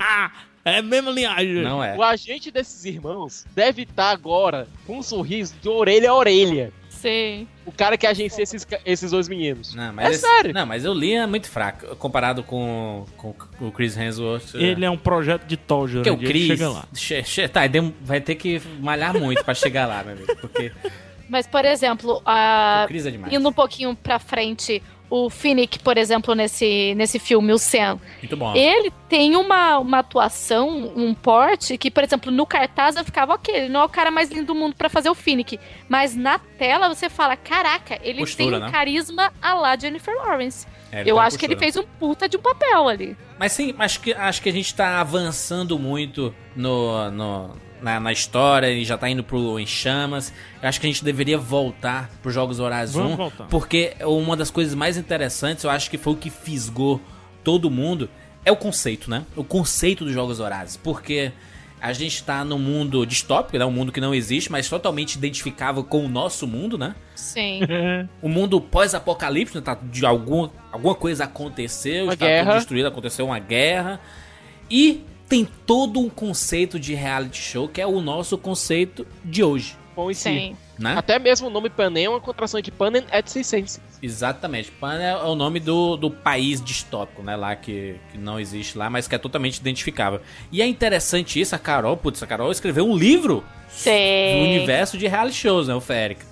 [0.66, 1.56] É a mesma linhagem.
[1.62, 1.94] Não é.
[1.94, 6.72] O agente desses irmãos deve estar agora com um sorriso de orelha a orelha.
[7.08, 7.46] Sim.
[7.66, 9.74] O cara que agencia esses, esses dois meninos.
[9.74, 10.54] Não, mas É esse- sério.
[10.54, 14.54] Não, mas o Liam é muito fraco comparado com, com o Chris Hemsworth.
[14.54, 16.28] Ele é um projeto de Thor, Porque o Jurandir.
[16.28, 16.46] Chris.
[16.46, 16.84] Chega lá.
[16.94, 20.34] che- che- tá, dem- vai ter que malhar muito pra chegar lá, meu amigo.
[20.36, 20.72] Porque
[21.28, 22.82] Mas, por exemplo, a...
[22.84, 27.52] o Chris é indo um pouquinho pra frente, o Finnick, por exemplo, nesse, nesse filme,
[27.52, 28.54] o Sam, Muito bom.
[28.56, 33.54] ele tem uma, uma atuação, um porte, que, por exemplo, no cartaz eu ficava, ok,
[33.54, 35.58] ele não é o cara mais lindo do mundo pra fazer o Finnick.
[35.88, 38.72] Mas na tela você fala, caraca, ele Postura, tem um né?
[38.72, 40.66] carisma a lá Jennifer Lawrence.
[40.90, 43.16] É, eu uma acho que ele fez um puta de um papel ali.
[43.38, 47.50] Mas sim, acho que, acho que a gente tá avançando muito no, no-
[47.84, 50.32] na, na história e já tá indo pro Em Chamas.
[50.62, 53.16] Eu acho que a gente deveria voltar pros Jogos Horários Vamos 1.
[53.16, 53.44] voltar.
[53.48, 56.98] Porque uma das coisas mais interessantes, eu acho que foi o que fisgou
[57.44, 58.08] todo mundo,
[58.42, 59.24] é o conceito, né?
[59.36, 60.78] O conceito dos Jogos Horários.
[60.78, 61.30] Porque
[61.78, 63.66] a gente tá num mundo distópico, né?
[63.66, 66.94] Um mundo que não existe, mas totalmente identificável com o nosso mundo, né?
[67.14, 67.60] Sim.
[67.68, 68.08] É.
[68.22, 72.46] O mundo pós-apocalíptico, tá, de alguma, alguma coisa aconteceu, Uma está guerra.
[72.46, 74.00] tudo destruído, aconteceu uma guerra.
[74.70, 79.76] E tem todo um conceito de reality show que é o nosso conceito de hoje,
[79.96, 80.20] Bom si.
[80.22, 80.56] Sim.
[80.78, 80.94] né?
[80.96, 83.80] Até mesmo o nome Panem é uma contração de Panem et Circenses.
[84.02, 84.70] Exatamente.
[84.70, 87.36] Pan é o nome do, do país distópico, né?
[87.36, 90.20] Lá que, que não existe lá, mas que é totalmente identificável.
[90.52, 94.42] E é interessante isso, a Carol, putz, a Carol escreveu um livro do Sim.
[94.42, 96.26] universo de reality shows, né, o Férica?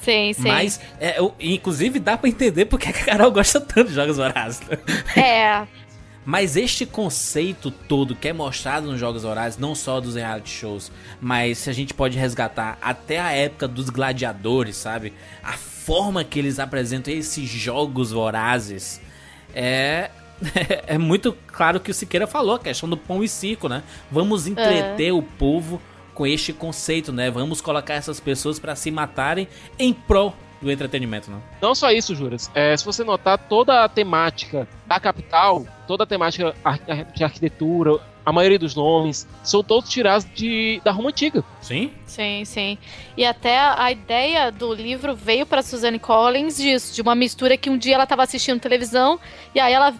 [0.00, 0.42] Sim, sim.
[0.46, 4.60] Mas, é, eu- inclusive, dá pra entender porque a Carol gosta tanto de Jogos Vorazes.
[5.16, 5.66] É.
[6.26, 10.90] Mas este conceito todo que é mostrado nos Jogos Horários, não só dos reality shows,
[11.20, 15.12] mas se a gente pode resgatar até a época dos gladiadores, sabe?
[15.40, 19.00] A forma que eles apresentam esses jogos vorazes
[19.54, 20.10] é.
[20.86, 23.82] É muito claro que o Siqueira falou, a questão do pão e circo, né?
[24.10, 25.80] Vamos entreter o povo
[26.12, 27.30] com este conceito, né?
[27.30, 31.40] Vamos colocar essas pessoas para se matarem em prol do entretenimento, né?
[31.60, 32.50] Não só isso, Juras.
[32.54, 36.54] É, se você notar, toda a temática da capital, toda a temática
[37.14, 41.44] de arquitetura, a maioria dos nomes, são todos tirados de, da Roma Antiga.
[41.60, 41.92] Sim?
[42.04, 42.76] Sim, sim.
[43.16, 47.70] E até a ideia do livro veio para Suzanne Collins disso, de uma mistura que
[47.70, 49.20] um dia ela estava assistindo televisão
[49.54, 49.94] e aí ela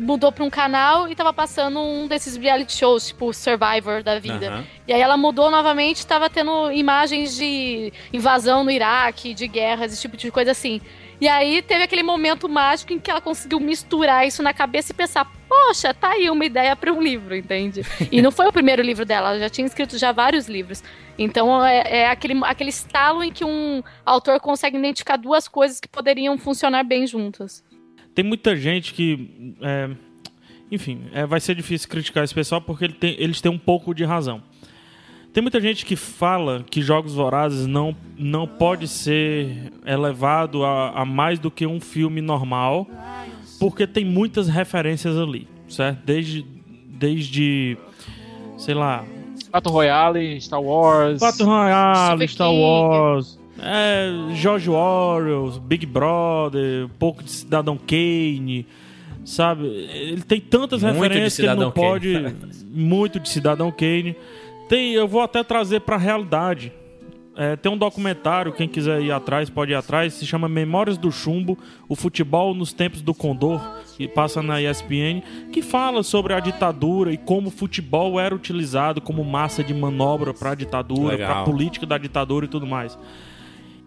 [0.00, 4.48] mudou pra um canal e tava passando um desses reality shows, tipo Survivor da vida.
[4.48, 4.64] Aham.
[4.88, 10.00] E aí ela mudou novamente, tava tendo imagens de invasão no Iraque, de guerras, esse
[10.00, 10.80] tipo de coisa assim.
[11.20, 14.94] E aí teve aquele momento mágico em que ela conseguiu misturar isso na cabeça e
[14.94, 17.82] pensar, poxa, tá aí uma ideia para um livro, entende?
[18.10, 20.82] E não foi o primeiro livro dela, ela já tinha escrito já vários livros.
[21.18, 25.88] Então é, é aquele, aquele estalo em que um autor consegue identificar duas coisas que
[25.88, 27.62] poderiam funcionar bem juntas.
[28.14, 29.54] Tem muita gente que.
[29.60, 29.90] é,
[30.72, 33.92] enfim, é, vai ser difícil criticar esse pessoal porque ele tem- eles têm um pouco
[33.94, 34.42] de razão.
[35.32, 41.04] Tem muita gente que fala que Jogos Vorazes não, não pode ser elevado a, a
[41.04, 42.88] mais do que um filme normal,
[43.60, 46.00] porque tem muitas referências ali, certo?
[46.04, 46.44] Desde,
[46.88, 47.78] desde
[48.58, 49.04] sei lá,
[49.52, 51.20] Battle Royale, Star Wars.
[51.20, 52.60] Battle Royale, Super Star King.
[52.60, 58.66] Wars, é, George Orwell, Big Brother, um pouco de Cidadão Kane,
[59.24, 59.66] sabe?
[59.66, 61.86] Ele tem tantas Muito referências que ele não Kane.
[61.86, 62.36] pode...
[62.72, 64.16] muito de Cidadão Kane.
[64.70, 66.72] Tem, eu vou até trazer pra realidade.
[67.36, 71.10] É, tem um documentário, quem quiser ir atrás, pode ir atrás, se chama Memórias do
[71.10, 73.60] Chumbo, o futebol nos tempos do Condor,
[73.96, 79.00] que passa na ESPN, que fala sobre a ditadura e como o futebol era utilizado
[79.00, 82.96] como massa de manobra para a ditadura, para a política da ditadura e tudo mais.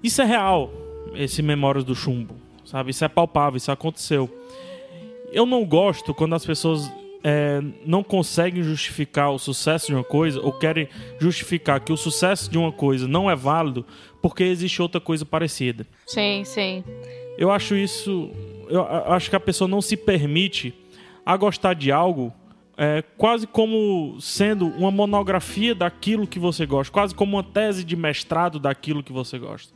[0.03, 0.69] Isso é real,
[1.15, 2.91] esse Memórias do Chumbo, sabe?
[2.91, 4.29] Isso é palpável, isso aconteceu.
[5.31, 6.91] Eu não gosto quando as pessoas
[7.23, 12.51] é, não conseguem justificar o sucesso de uma coisa ou querem justificar que o sucesso
[12.51, 13.85] de uma coisa não é válido
[14.21, 15.87] porque existe outra coisa parecida.
[16.05, 16.83] Sim, sim.
[17.37, 18.31] Eu acho isso.
[18.69, 20.73] Eu acho que a pessoa não se permite
[21.25, 22.33] a gostar de algo
[22.77, 27.95] é, quase como sendo uma monografia daquilo que você gosta, quase como uma tese de
[27.95, 29.73] mestrado daquilo que você gosta.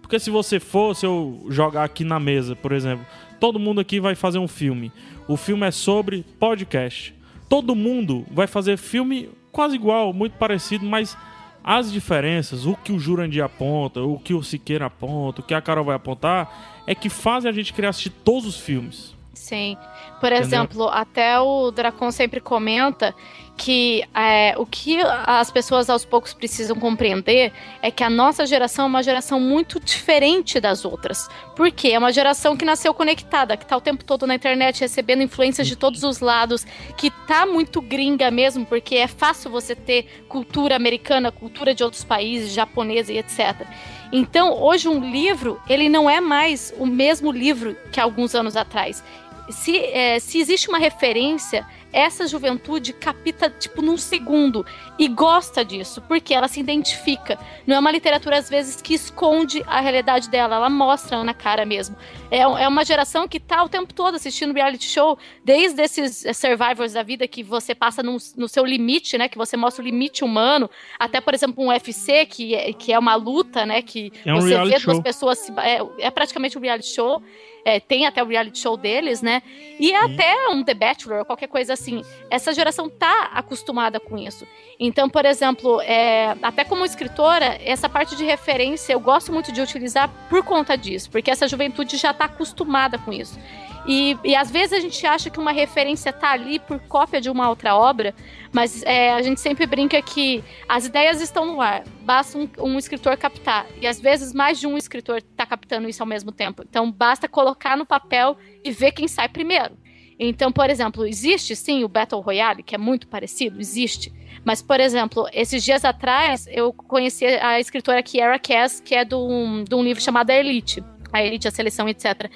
[0.00, 3.06] Porque se você for, se eu jogar aqui na mesa, por exemplo,
[3.38, 4.90] todo mundo aqui vai fazer um filme.
[5.30, 7.14] O filme é sobre podcast.
[7.48, 11.16] Todo mundo vai fazer filme quase igual, muito parecido, mas
[11.62, 15.62] as diferenças, o que o Jurandir aponta, o que o Siqueira aponta, o que a
[15.62, 19.14] Carol vai apontar, é que fazem a gente querer assistir todos os filmes.
[19.32, 19.76] Sim.
[20.18, 23.14] Por exemplo, até o Dracon sempre comenta
[23.60, 24.96] que é, o que
[25.26, 29.78] as pessoas aos poucos precisam compreender é que a nossa geração é uma geração muito
[29.78, 31.28] diferente das outras.
[31.54, 31.88] Por quê?
[31.88, 35.68] É uma geração que nasceu conectada, que tá o tempo todo na internet recebendo influências
[35.68, 40.74] de todos os lados, que tá muito gringa mesmo, porque é fácil você ter cultura
[40.74, 43.66] americana, cultura de outros países, japonesa e etc.
[44.10, 49.04] Então, hoje um livro, ele não é mais o mesmo livro que alguns anos atrás.
[49.50, 54.64] Se, é, se existe uma referência, essa juventude capta, tipo, num segundo
[55.00, 57.38] e gosta disso, porque ela se identifica.
[57.66, 61.64] Não é uma literatura, às vezes, que esconde a realidade dela, ela mostra na cara
[61.64, 61.96] mesmo.
[62.30, 66.32] É, é uma geração que tá o tempo todo assistindo reality show, desde esses eh,
[66.34, 69.26] survivors da vida que você passa no, no seu limite, né?
[69.26, 72.98] Que você mostra o limite humano, até, por exemplo, um UFC, que é, que é
[72.98, 73.80] uma luta, né?
[73.80, 75.02] Que É um você vê duas show.
[75.02, 75.38] pessoas.
[75.38, 77.22] se- é, é praticamente um reality show.
[77.62, 79.42] É, tem até o reality show deles, né?
[79.78, 82.02] E até um The Bachelor, qualquer coisa assim.
[82.30, 84.46] Essa geração tá acostumada com isso.
[84.90, 89.60] Então, por exemplo, é, até como escritora, essa parte de referência eu gosto muito de
[89.60, 93.38] utilizar por conta disso, porque essa juventude já tá acostumada com isso.
[93.86, 97.30] E, e às vezes a gente acha que uma referência tá ali por cópia de
[97.30, 98.12] uma outra obra,
[98.52, 102.76] mas é, a gente sempre brinca que as ideias estão no ar, basta um, um
[102.76, 103.66] escritor captar.
[103.80, 106.64] E às vezes mais de um escritor está captando isso ao mesmo tempo.
[106.68, 109.78] Então basta colocar no papel e ver quem sai primeiro.
[110.18, 114.12] Então, por exemplo, existe sim o Battle Royale, que é muito parecido, existe.
[114.50, 119.14] Mas, por exemplo, esses dias atrás eu conheci a escritora Kiara Cass, que é de
[119.14, 120.82] um, de um livro chamado A Elite.
[121.12, 122.28] A Elite, a Seleção, etc.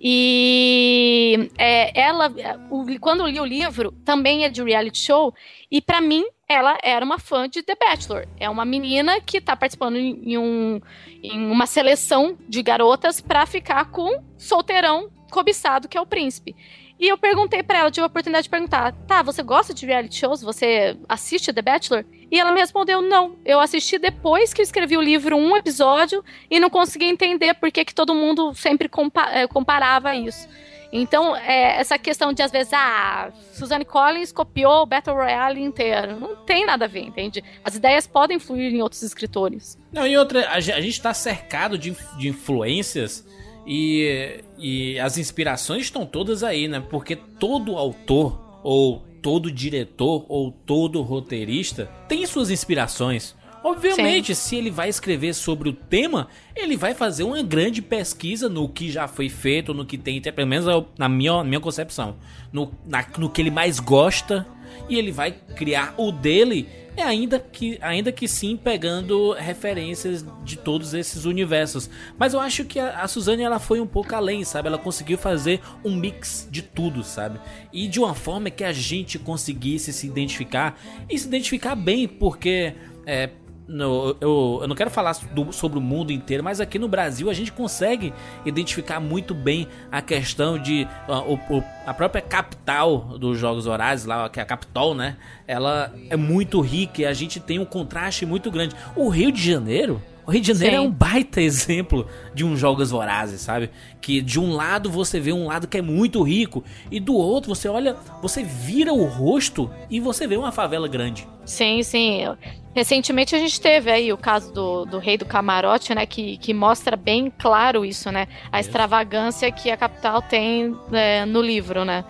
[0.00, 2.28] E é, ela,
[2.70, 5.32] o- quando eu li o livro, também é de reality show,
[5.70, 8.26] e pra mim ela era uma fã de The Bachelor.
[8.40, 10.80] É uma menina que tá participando em, um,
[11.22, 16.56] em uma seleção de garotas pra ficar com solteirão cobiçado, que é o príncipe.
[17.00, 20.16] E eu perguntei pra ela, tive a oportunidade de perguntar: tá, você gosta de reality
[20.16, 20.42] shows?
[20.42, 22.04] Você assiste The Bachelor?
[22.30, 23.36] E ela me respondeu: não.
[23.44, 27.70] Eu assisti depois que eu escrevi o livro, um episódio, e não consegui entender por
[27.72, 30.46] que, todo mundo sempre compa eh, comparava isso.
[30.92, 36.18] Então, é, essa questão de, às vezes, ah, Suzanne Collins copiou o Battle Royale inteiro.
[36.18, 37.44] Não tem nada a ver, entende?
[37.64, 39.78] As ideias podem fluir em outros escritores.
[39.92, 43.24] Não, e outra, a, ge- a gente tá cercado de, de influências
[43.72, 46.80] e, e as inspirações estão todas aí, né?
[46.90, 53.36] Porque todo autor, ou todo diretor, ou todo roteirista tem suas inspirações.
[53.62, 58.66] Obviamente, se ele vai escrever sobre o tema, ele vai fazer uma grande pesquisa no
[58.68, 60.64] que já foi feito, no que tem, pelo menos
[60.98, 62.16] na minha, minha concepção,
[62.52, 64.46] no, na- no que ele mais gosta,
[64.88, 70.56] e ele vai criar o dele, é ainda que, ainda que sim pegando referências de
[70.56, 71.88] todos esses universos.
[72.18, 74.68] Mas eu acho que a, a Suzane ela foi um pouco além, sabe?
[74.68, 77.40] Ela conseguiu fazer um mix de tudo, sabe?
[77.72, 82.74] E de uma forma que a gente conseguisse se identificar e se identificar bem, porque
[83.06, 83.30] é,
[83.70, 87.30] no- eu, eu não quero falar do- sobre o mundo inteiro, mas aqui no Brasil
[87.30, 88.12] a gente consegue
[88.44, 94.28] identificar muito bem a questão de ah, o- a própria capital dos Jogos Horazes, lá,
[94.28, 95.16] que é a Capitol, né?
[95.46, 98.74] Ela é muito rica e a gente tem um contraste muito grande.
[98.96, 100.02] O Rio de Janeiro.
[100.26, 100.84] O Rio de Janeiro Sim.
[100.84, 103.70] é um baita exemplo de um Jogos Vorazes, sabe?
[104.00, 107.52] Que de um lado você vê um lado que é muito rico e do outro
[107.52, 111.26] você olha, você vira o rosto e você vê uma favela grande.
[111.44, 112.26] Sim, sim.
[112.74, 116.06] Recentemente a gente teve aí o caso do, do Rei do Camarote, né?
[116.06, 118.28] Que, que mostra bem claro isso, né?
[118.52, 122.04] A extravagância que a capital tem é, no livro, né?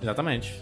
[0.00, 0.54] Exatamente.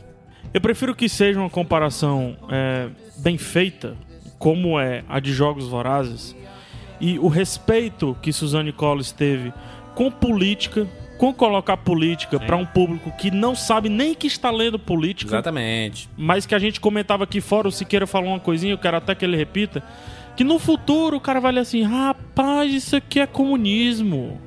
[0.52, 3.96] Eu prefiro que seja uma comparação é, bem feita,
[4.38, 6.34] como é a de Jogos Vorazes,
[7.00, 9.52] e o respeito que Suzanne Collins teve
[9.94, 10.86] com política,
[11.18, 16.08] com colocar política para um público que não sabe nem que está lendo política, Exatamente.
[16.16, 19.14] mas que a gente comentava aqui fora, o Siqueira falou uma coisinha, eu quero até
[19.14, 19.82] que ele repita,
[20.36, 24.40] que no futuro o cara vai ler assim, rapaz, isso aqui é comunismo.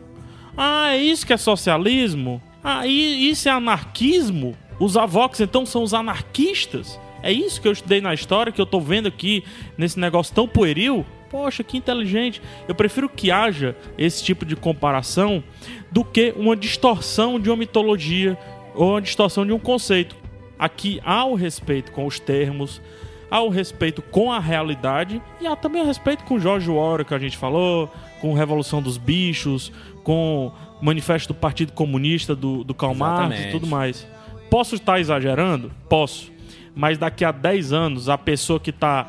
[0.55, 2.41] Ah, é isso que é socialismo?
[2.63, 4.55] Ah, isso é anarquismo?
[4.79, 6.99] Os Avox então são os anarquistas?
[7.21, 9.43] É isso que eu estudei na história, que eu tô vendo aqui
[9.77, 11.05] nesse negócio tão pueril?
[11.29, 12.41] Poxa, que inteligente.
[12.67, 15.43] Eu prefiro que haja esse tipo de comparação
[15.91, 18.37] do que uma distorção de uma mitologia
[18.73, 20.15] ou uma distorção de um conceito.
[20.57, 22.81] Aqui há o respeito com os termos,
[23.29, 27.13] há o respeito com a realidade e há também o respeito com George Orwell que
[27.13, 27.89] a gente falou,
[28.19, 29.71] com Revolução dos Bichos,
[30.03, 34.07] com o Manifesto do Partido Comunista do, do Karl Marx e tudo mais.
[34.49, 35.71] Posso estar exagerando?
[35.87, 36.31] Posso.
[36.79, 39.05] Mas daqui a 10 anos, a pessoa que está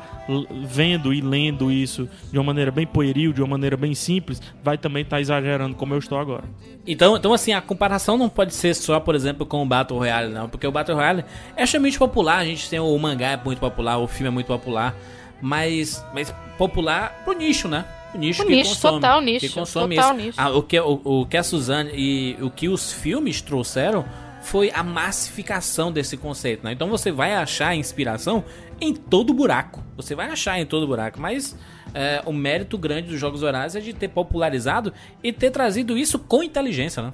[0.65, 4.77] vendo e lendo isso de uma maneira bem pueril, de uma maneira bem simples, vai
[4.77, 6.43] também estar exagerando como eu estou agora.
[6.85, 10.33] Então, então, assim, a comparação não pode ser só, por exemplo, com o Battle Royale,
[10.33, 10.49] não.
[10.49, 11.23] Porque o Battle Royale
[11.55, 12.39] é extremamente popular.
[12.39, 14.93] A gente tem o mangá é muito popular, o filme é muito popular.
[15.41, 17.85] Mas, mas popular pro nicho, né?
[18.13, 18.95] O nicho O que nicho, consome.
[18.95, 20.25] total nicho, Que consome total isso.
[20.25, 20.37] nicho.
[20.37, 24.03] Ah, o, que, o, o que a Suzane e o que os filmes trouxeram
[24.41, 26.73] foi a massificação desse conceito, né?
[26.73, 28.43] Então você vai achar inspiração
[28.79, 29.83] em todo buraco.
[29.95, 31.57] Você vai achar em todo buraco, mas
[31.93, 34.91] é, o mérito grande dos Jogos Horazes é de ter popularizado
[35.23, 37.13] e ter trazido isso com inteligência, né?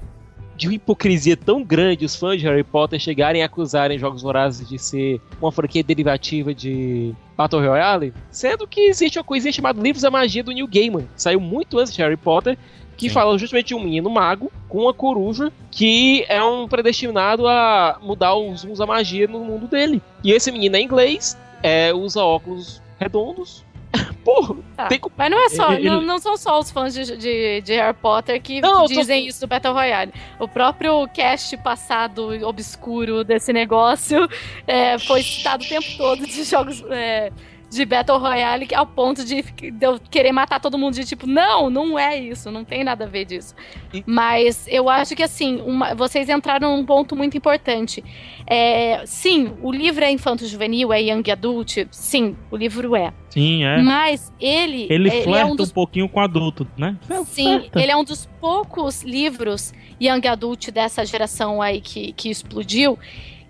[0.58, 4.68] de uma hipocrisia tão grande os fãs de Harry Potter chegarem a acusarem Jogos Vorazes
[4.68, 10.02] de ser uma franquia derivativa de Battle Royale, sendo que existe uma coisinha chamada Livros
[10.02, 12.58] da Magia do Neil Gaiman, que saiu muito antes de Harry Potter,
[12.98, 13.14] que Sim.
[13.14, 18.34] fala justamente de um menino mago com uma coruja que é um predestinado a mudar
[18.34, 20.02] os uns da magia no mundo dele.
[20.22, 23.64] E esse menino é inglês, é, usa óculos redondos.
[24.24, 24.86] Porra, Tá.
[24.88, 27.72] tem Mas não é só, Ele- não, não são só os fãs de, de, de
[27.74, 30.12] Harry Potter que Não, eu tô- dizem isso do Battle Royale.
[30.38, 34.28] O próprio cast passado obscuro desse negócio
[34.66, 37.32] é, foi citado o tempo todo de jogos é,
[37.70, 41.26] de Battle Royale que- ao ponto de, de eu querer matar todo mundo de tipo,
[41.26, 43.54] não, não é isso, não tem nada a ver disso.
[43.92, 48.02] E- Mas eu acho que assim, uma- vocês entraram num ponto muito importante.
[48.46, 53.12] É, sim, o livro é infanto-juvenil, é young adult, sim, o livro é.
[53.28, 53.82] Sim, é.
[53.82, 56.96] Mas ele, Ele ele flerta é um dos um pouquinho com adulto, né?
[57.26, 62.98] Sim, ele é um dos poucos livros young adult dessa geração aí que, que explodiu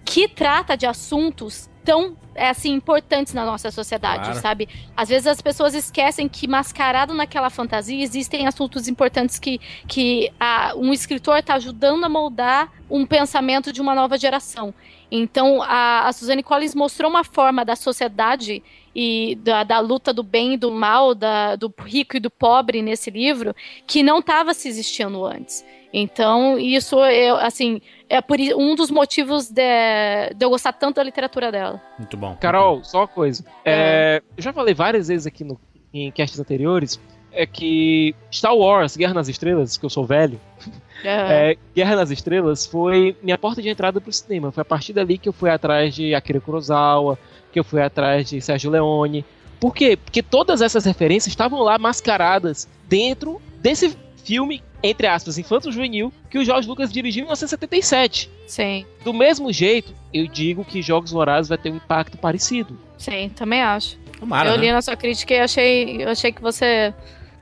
[0.04, 4.40] que trata de assuntos tão é, assim importantes na nossa sociedade, Claro.
[4.40, 4.68] sabe?
[4.96, 10.72] Às vezes as pessoas esquecem que mascarado naquela fantasia existem assuntos importantes que, que a-
[10.76, 14.72] um escritor está ajudando a moldar um pensamento de uma nova geração.
[15.10, 18.62] Então a, a Suzanne Collins mostrou uma forma da sociedade
[19.00, 22.82] e da, da luta do bem e do mal, da- do rico e do pobre
[22.82, 23.54] nesse livro,
[23.86, 25.64] que não estava se existindo antes.
[25.92, 29.62] Então, isso é, assim, é por um dos motivos de,
[30.34, 31.80] de eu gostar tanto da literatura dela.
[31.96, 32.36] Muito bom.
[32.40, 33.44] Carol, só uma coisa.
[33.64, 35.56] É, eu já falei várias vezes aqui no,
[35.94, 40.40] em casts anteriores é que Star Wars, Guerra nas Estrelas, que eu sou velho,
[41.04, 44.50] É, é, Guerra nas Estrelas foi minha porta de entrada pro cinema.
[44.50, 47.16] Foi a partir dali que eu fui atrás de Akira Kurosawa,
[47.52, 49.24] que eu fui atrás de Sérgio Leone.
[49.60, 49.96] Por quê?
[49.96, 56.44] Porque todas essas referências estavam lá mascaradas dentro desse filme, entre aspas, infanto-juvenil, que o
[56.44, 58.30] George Lucas dirigiu em 1977.
[58.46, 62.78] sim, Do mesmo jeito, eu digo que Jogos Vorazes vai ter um impacto parecido.
[62.96, 63.98] sim, também acho.
[64.20, 64.66] Tomara, eu né?
[64.66, 66.92] li na sua crítica e achei, eu achei que você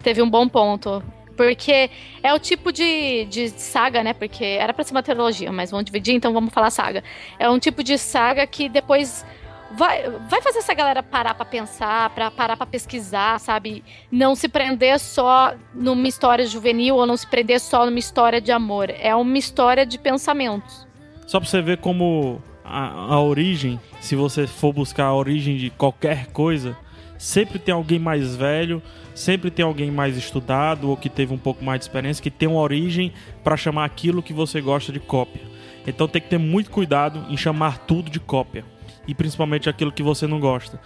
[0.03, 1.03] teve um bom ponto.
[1.37, 1.91] Porque
[2.23, 4.15] é o tipo de, de saga, né?
[4.15, 7.05] Porque era pra ser uma trilogia, mas vamos dividir, então vamos falar saga.
[7.39, 9.25] É um tipo de saga que depois
[9.73, 13.83] vai, vai fazer essa galera parar pra pensar, pra parar pra pesquisar, sabe?
[14.11, 18.53] Não se prender só numa história juvenil ou não se prender só numa história de
[18.53, 18.91] amor.
[18.91, 20.87] É uma história de pensamentos.
[21.27, 25.71] Só pra você ver como a, a origem, se você for buscar a origem de
[25.71, 26.77] qualquer coisa,
[27.19, 28.83] sempre tem alguém mais velho,
[29.15, 32.49] sempre tem alguém mais estudado ou que teve um pouco mais de experiência que tem
[32.49, 33.13] uma origem
[33.43, 35.43] pra chamar aquilo que você gosta de cópia.
[35.87, 38.65] Então tem que ter muito cuidado em chamar tudo de cópia
[39.07, 40.81] e principalmente aquilo que você não gosta.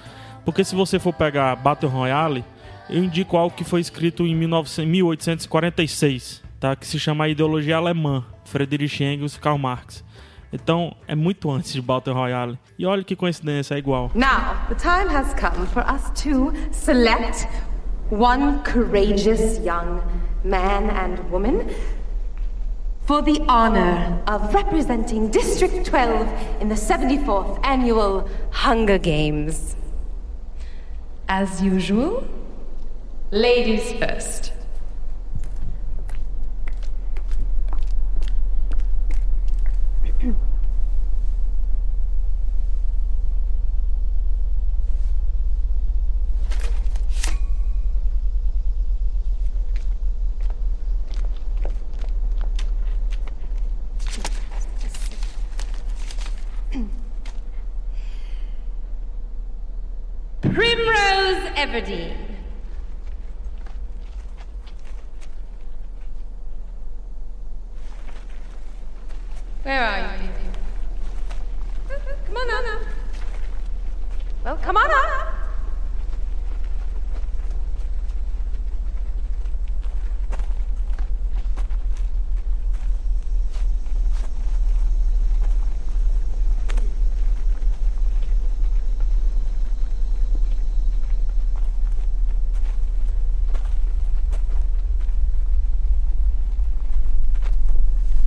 [0.45, 2.45] Porque se você for pegar Battle Royale,
[2.89, 6.75] eu indico algo que foi escrito em 1900 1846, tá?
[6.75, 10.05] Que se chama ideologia alemã, Friedrich Engels e Karl Marx.
[10.53, 12.59] Então, é muito antes de Battle Royale.
[12.77, 14.11] E olha que coincidência, é igual.
[14.15, 17.47] Now, the time has come for us to select
[18.11, 20.01] one courageous young
[20.45, 21.67] man and woman
[23.11, 29.75] for the honor of representing District 12 in the 74th annual Hunger Games.
[31.29, 32.23] As usual,
[33.33, 34.53] ladies first.
[61.57, 62.17] Everdeen.
[69.63, 70.31] Where are you.
[72.27, 72.83] Come on up.
[74.45, 75.27] Well, come on up.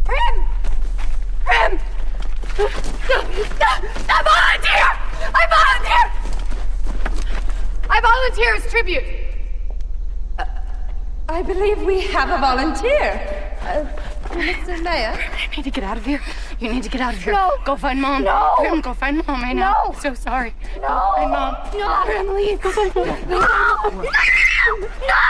[0.06, 0.44] Prim!
[1.46, 1.80] Prim!
[4.10, 4.88] I volunteer!
[5.34, 6.04] I volunteer!
[7.90, 9.04] I volunteer as tribute.
[10.38, 10.46] Uh,
[11.30, 13.58] I believe we have a volunteer.
[13.62, 13.86] Uh,
[14.30, 14.82] Mr.
[14.84, 15.14] Mayor.
[15.14, 16.22] I need to get out of here.
[16.60, 17.34] You need to get out of here.
[17.34, 17.52] No.
[17.66, 18.24] Go find mom.
[18.24, 18.56] No.
[18.58, 19.44] Grim, go find mom.
[19.44, 19.62] I know.
[19.62, 19.94] No.
[19.94, 20.54] I'm so sorry.
[20.76, 20.82] No.
[20.82, 21.56] Go find mom.
[21.74, 22.04] No.
[22.06, 22.62] Grim, leave.
[22.62, 23.08] Go find mom.
[23.30, 23.40] No!
[23.40, 24.08] No!
[25.08, 25.24] No!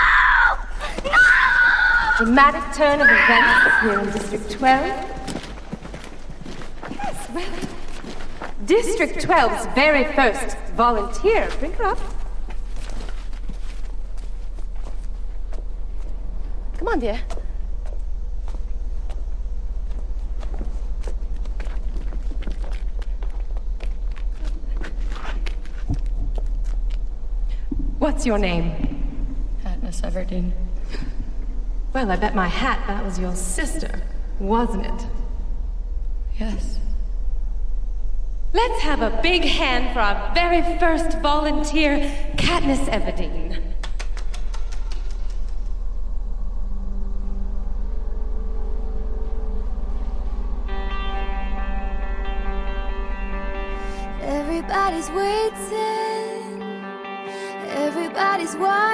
[2.17, 4.86] Dramatic turn of events here in District 12.
[6.91, 7.51] Yes, well,
[8.65, 11.49] District 12's very first volunteer.
[11.59, 12.12] Bring her up.
[16.93, 17.19] On, dear.
[27.97, 29.35] What's your name?
[29.63, 30.51] Katniss Everdeen.
[31.93, 34.03] Well, I bet my hat that was your sister,
[34.39, 35.07] wasn't it?
[36.39, 36.79] Yes.
[38.53, 41.97] Let's have a big hand for our very first volunteer,
[42.35, 43.72] Katniss Everdeen.
[58.54, 58.93] Keep.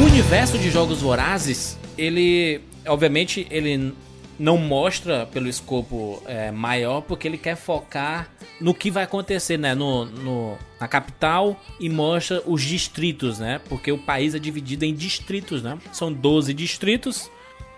[0.00, 3.92] O universo de Jogos Vorazes, ele, obviamente, ele
[4.40, 9.74] não mostra pelo escopo é, maior, porque ele quer focar no que vai acontecer, né,
[9.74, 14.94] no, no- na capital e mostra os distritos, né, porque o país é dividido em
[14.94, 17.30] distritos, né, são 12 distritos,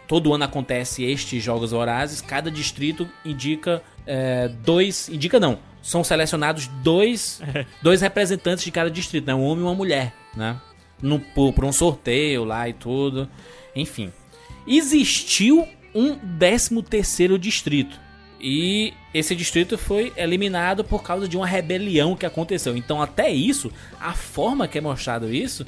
[0.06, 6.68] todo ano acontece estes Jogos Vorazes, cada distrito indica é, dois, indica não, são selecionados
[6.84, 7.42] dois,
[7.82, 10.60] dois representantes de cada distrito, né, um homem e uma mulher, né,
[11.02, 13.28] no, por, por um sorteio lá e tudo.
[13.74, 14.12] Enfim.
[14.64, 18.01] Existiu um 13 terceiro distrito.
[18.40, 22.76] E esse distrito foi eliminado por causa de uma rebelião que aconteceu.
[22.76, 23.70] Então até isso,
[24.01, 25.64] a forma que é mostrado isso,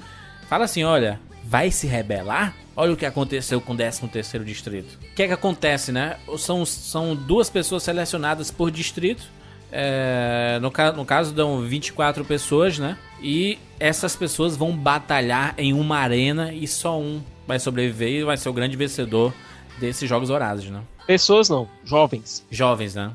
[0.48, 2.54] fala assim, olha, vai se rebelar?
[2.76, 4.98] Olha o que aconteceu com o 13 terceiro distrito.
[5.12, 6.16] O que é que acontece, né?
[6.36, 9.22] São, são duas pessoas selecionadas por distrito.
[9.70, 12.96] é, no, no caso, dão 24 pessoas, né?
[13.22, 18.36] E essas pessoas vão batalhar em uma arena e só um vai sobreviver e vai
[18.36, 19.32] ser o grande vencedor
[19.78, 20.80] desses Jogos Vorazes, né?
[21.06, 22.44] Pessoas não, jovens.
[22.50, 23.12] Jovens, né?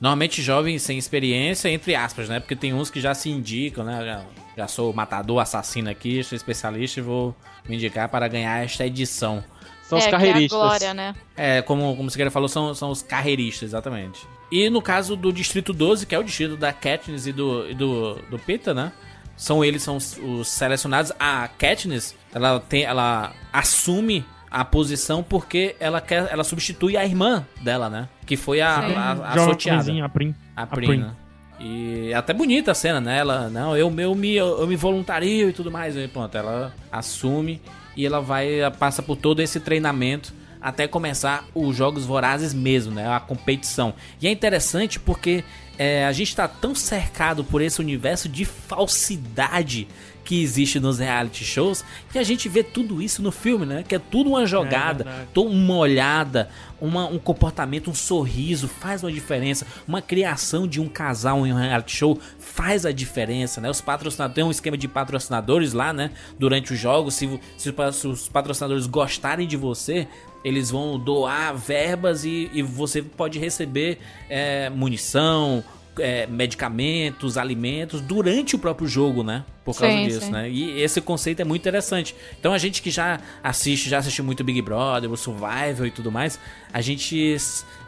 [0.00, 2.40] Normalmente jovens sem experiência, entre aspas, né?
[2.40, 4.02] Porque tem uns que já se indicam, né?
[4.04, 4.22] Já,
[4.56, 7.34] já sou matador, assassino aqui, sou especialista e vou
[7.68, 9.44] me indicar para ganhar esta edição.
[9.82, 10.58] São os é, que é a carreiristas.
[10.58, 11.14] glória, né?
[11.36, 14.26] É, como, como o Siqueira falou, são, são os carreiristas, exatamente.
[14.50, 17.74] E no caso do Distrito 12, que é o distrito da Katniss e do, e
[17.74, 18.92] do, do Pita, né?
[19.36, 21.12] São eles, são os, os selecionados.
[21.18, 27.46] A Katniss, ela, tem, ela assume a posição porque ela quer ela substitui a irmã
[27.62, 28.08] dela, né?
[28.26, 28.94] Que foi a, Sim.
[28.94, 30.04] a, a Joga sorteada.
[30.04, 30.34] a Prim.
[30.56, 30.98] A A Prim, Prim.
[30.98, 31.12] né?
[31.60, 33.18] E é até bonita a cena, né?
[33.18, 35.94] Ela, não, eu, eu, me, eu me voluntario e tudo mais.
[35.94, 37.60] E pronto, ela assume
[37.96, 42.94] e ela vai, ela passa por todo esse treinamento até começar os Jogos Vorazes mesmo,
[42.94, 43.08] né?
[43.14, 43.94] A competição.
[44.20, 45.44] E é interessante porque
[45.78, 49.86] é, a gente tá tão cercado por esse universo de falsidade
[50.30, 53.82] que existe nos reality shows que a gente vê tudo isso no filme, né?
[53.86, 55.28] Que é tudo uma jogada, verdade.
[55.34, 56.48] to- uma olhada,
[56.80, 59.66] uma- um comportamento, um sorriso faz uma diferença.
[59.88, 63.68] Uma criação de um casal em um reality show faz a diferença, né?
[63.68, 66.12] Os patrocinadores, tem um esquema de patrocinadores lá, né?
[66.38, 67.28] Durante os jogos, se,
[67.58, 70.06] se se os patrocinadores gostarem de você,
[70.44, 75.64] eles vão doar verbas e, e você pode receber é, munição,
[76.00, 79.44] é, medicamentos, alimentos durante o próprio jogo, né?
[79.64, 80.30] Por causa Sim, disso, sim.
[80.30, 80.50] né?
[80.50, 82.14] E esse conceito é muito interessante.
[82.38, 86.10] Então a gente que já assiste, já assistiu muito Big Brother, o Survival e tudo
[86.10, 86.38] mais,
[86.72, 87.36] a gente,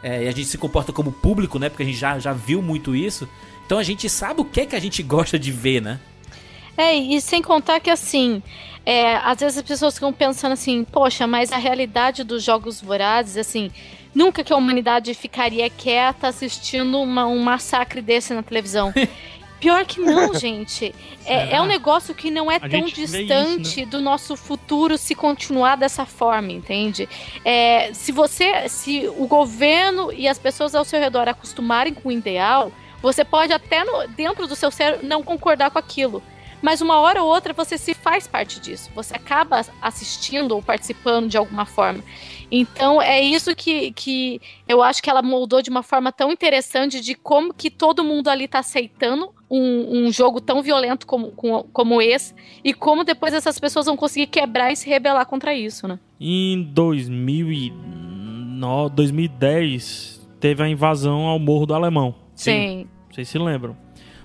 [0.01, 1.69] é, a gente se comporta como público, né?
[1.69, 3.27] Porque a gente já, já viu muito isso.
[3.65, 5.99] Então a gente sabe o que é que a gente gosta de ver, né?
[6.77, 8.41] É, e sem contar que assim,
[8.85, 13.37] é, às vezes as pessoas ficam pensando assim, poxa, mas a realidade dos jogos vorazes,
[13.37, 13.71] assim,
[14.13, 18.93] nunca que a humanidade ficaria quieta assistindo uma- um massacre desse na televisão.
[19.59, 20.93] Pior que não, gente.
[21.25, 24.97] É, é um negócio que não é tão gente vê isso, distante do nosso futuro
[24.97, 27.07] se continuar dessa forma, entende?
[27.45, 32.11] É, se você, se o governo e as pessoas ao seu redor acostumarem com o
[32.11, 36.21] ideal, você pode até no- dentro do seu cérebro não concordar com aquilo.
[36.61, 38.89] Mas uma hora ou outra você se faz parte disso.
[38.95, 42.03] Você acaba assistindo ou participando de alguma forma.
[42.55, 47.01] Então é isso que, que eu acho que ela moldou de uma forma tão interessante
[47.01, 51.63] de como que todo mundo ali tá aceitando um, um jogo tão violento como, como,
[51.63, 55.87] como esse e como depois essas pessoas vão conseguir quebrar e se rebelar contra isso,
[55.87, 55.97] né?
[56.21, 62.13] Em 2009, 2010, teve a invasão ao Morro do Alemão.
[62.35, 62.87] Sim.
[63.09, 63.75] Vocês se lembram?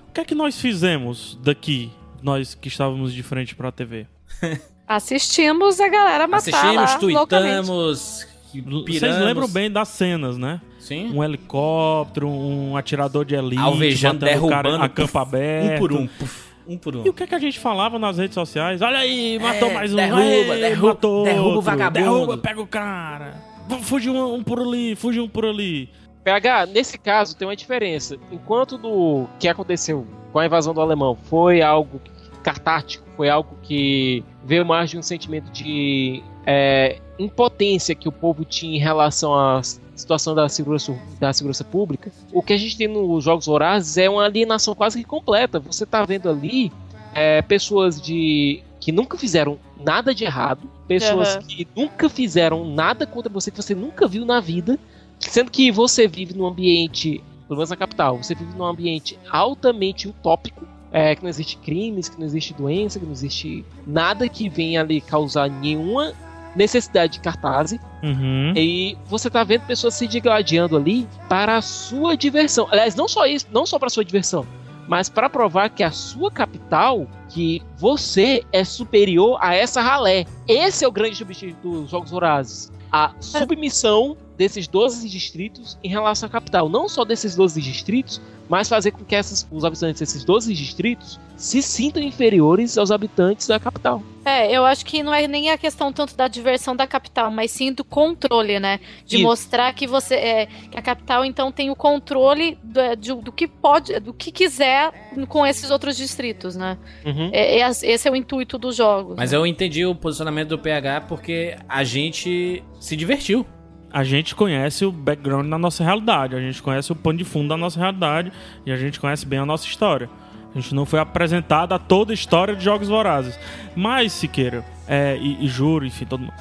[0.07, 1.89] O que é que nós fizemos daqui,
[2.21, 4.05] nós que estávamos de frente pra TV?
[4.89, 9.23] Assistimos a galera matar Assistimos, lá, tweetamos, Vocês piramos.
[9.23, 10.59] lembram bem das cenas, né?
[10.79, 11.13] Sim.
[11.13, 15.75] Um helicóptero, um atirador de elite, Alvejando, matando o cara derrubando, a campo aberto.
[15.75, 16.07] Um por um.
[16.07, 17.05] puf, um por um.
[17.05, 18.81] E o que é que a gente falava nas redes sociais?
[18.81, 19.95] Olha aí, matou É, mais um.
[19.95, 21.99] derruba, Ei, derruba, matou derruba o vagabundo.
[22.03, 23.35] Derruba, pega o cara.
[23.83, 25.87] Fugir um, um por ali, fugir um por ali.
[26.23, 28.17] PH, nesse caso tem uma diferença.
[28.31, 32.01] Enquanto do que aconteceu com a invasão do alemão foi algo
[32.41, 38.45] catártico, foi algo que veio mais de um sentimento de é, impotência que o povo
[38.45, 42.87] tinha em relação à situação da segurança, da segurança pública, o que a gente tem
[42.87, 45.59] nos Jogos Vorazes é uma alienação quase que completa.
[45.59, 46.71] Você tá vendo ali
[47.13, 51.41] é, pessoas de que nunca fizeram nada de errado, pessoas Aham.
[51.41, 54.79] que nunca fizeram nada contra você, que você nunca viu na vida,
[55.19, 60.07] Sendo que você vive num ambiente, pelo menos na capital, você vive num ambiente altamente
[60.07, 64.49] utópico, é, que não existe crimes, que não existe doença, que não existe nada que
[64.49, 66.13] venha ali causar nenhuma
[66.55, 67.73] necessidade de cartaz.
[68.03, 68.53] Uhum.
[68.55, 72.67] E você tá vendo pessoas se digladiando ali para a sua diversão.
[72.71, 74.45] Aliás, não só isso, não só para sua diversão,
[74.87, 80.25] mas para provar que a sua capital, que você é superior a essa ralé.
[80.47, 82.71] Esse é o grande objetivo dos Jogos Vorazes.
[82.91, 86.67] A submissão desses 12 distritos em relação à capital.
[86.67, 88.19] Não só desses 12 distritos,
[88.49, 93.47] mas fazer com que essas, os habitantes desses 12 distritos se sintam inferiores aos habitantes
[93.47, 94.03] da capital.
[94.25, 97.51] É, eu acho que não é nem a questão tanto da diversão da capital, mas
[97.51, 98.79] sim do controle, né?
[99.05, 99.23] De Isso.
[99.25, 103.47] mostrar que você é, que a capital então tem o controle do, de- do que
[103.47, 104.91] pode, do que quiser
[105.29, 106.77] com esses outros distritos, né?
[107.05, 107.29] Uhum.
[107.31, 109.15] É, é esse é o intuito dos jogos.
[109.15, 109.37] Mas né?
[109.37, 113.45] eu entendi o posicionamento do PH porque a gente se divertiu.
[113.91, 117.49] A gente conhece o background da nossa realidade, a gente conhece o pano de fundo
[117.49, 118.31] da nossa realidade
[118.65, 120.09] e a gente conhece bem a nossa história.
[120.53, 123.39] A gente não foi apresentada a toda a história de Jogos Vorazes.
[123.75, 126.33] Mas, Siqueira, é, e, e juro, enfim, todo mundo.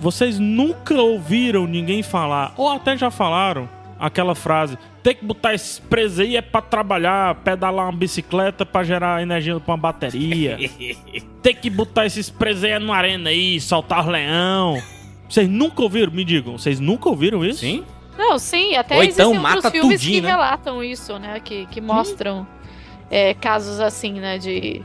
[0.00, 3.68] Vocês nunca ouviram ninguém falar, ou até já falaram,
[3.98, 8.84] aquela frase: tem que botar esse preso aí é pra trabalhar, pedalar uma bicicleta pra
[8.84, 10.58] gerar energia pra uma bateria.
[11.42, 14.82] tem que botar esses presos aí na arena aí, soltar os leão.
[15.28, 16.12] Vocês nunca ouviram?
[16.12, 17.60] Me digam, vocês nunca ouviram isso?
[17.60, 17.84] Sim?
[18.16, 20.30] Não, sim, até Ou existem então outros filmes tudinho, que né?
[20.30, 21.40] relatam isso, né?
[21.40, 22.46] Que, que mostram
[23.10, 24.38] é, casos assim, né?
[24.38, 24.82] De,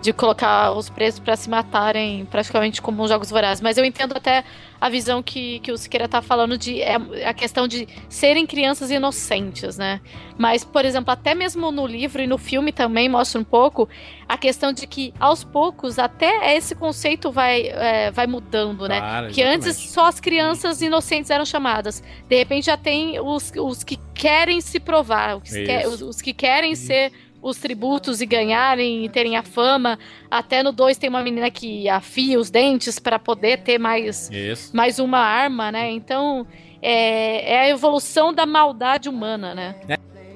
[0.00, 3.60] de colocar os presos pra se matarem praticamente como jogos vorazes.
[3.60, 4.44] Mas eu entendo até
[4.80, 6.96] a visão que, que o Siqueira tá falando de é,
[7.26, 10.00] a questão de serem crianças inocentes, né?
[10.38, 13.86] Mas, por exemplo, até mesmo no livro e no filme também mostra um pouco
[14.26, 19.00] a questão de que, aos poucos, até esse conceito vai, é, vai mudando, né?
[19.00, 22.02] Claro, que antes só as crianças inocentes eram chamadas.
[22.26, 25.88] De repente já tem os, os que querem se provar, os, que, Isso.
[25.88, 27.12] os, os que querem ser
[27.42, 29.98] os tributos e ganharem e terem a fama.
[30.30, 34.74] Até no 2 tem uma menina que afia os dentes para poder ter mais, Isso.
[34.76, 35.90] mais uma arma, né?
[35.90, 36.46] Então
[36.82, 39.76] é, é a evolução da maldade humana, né?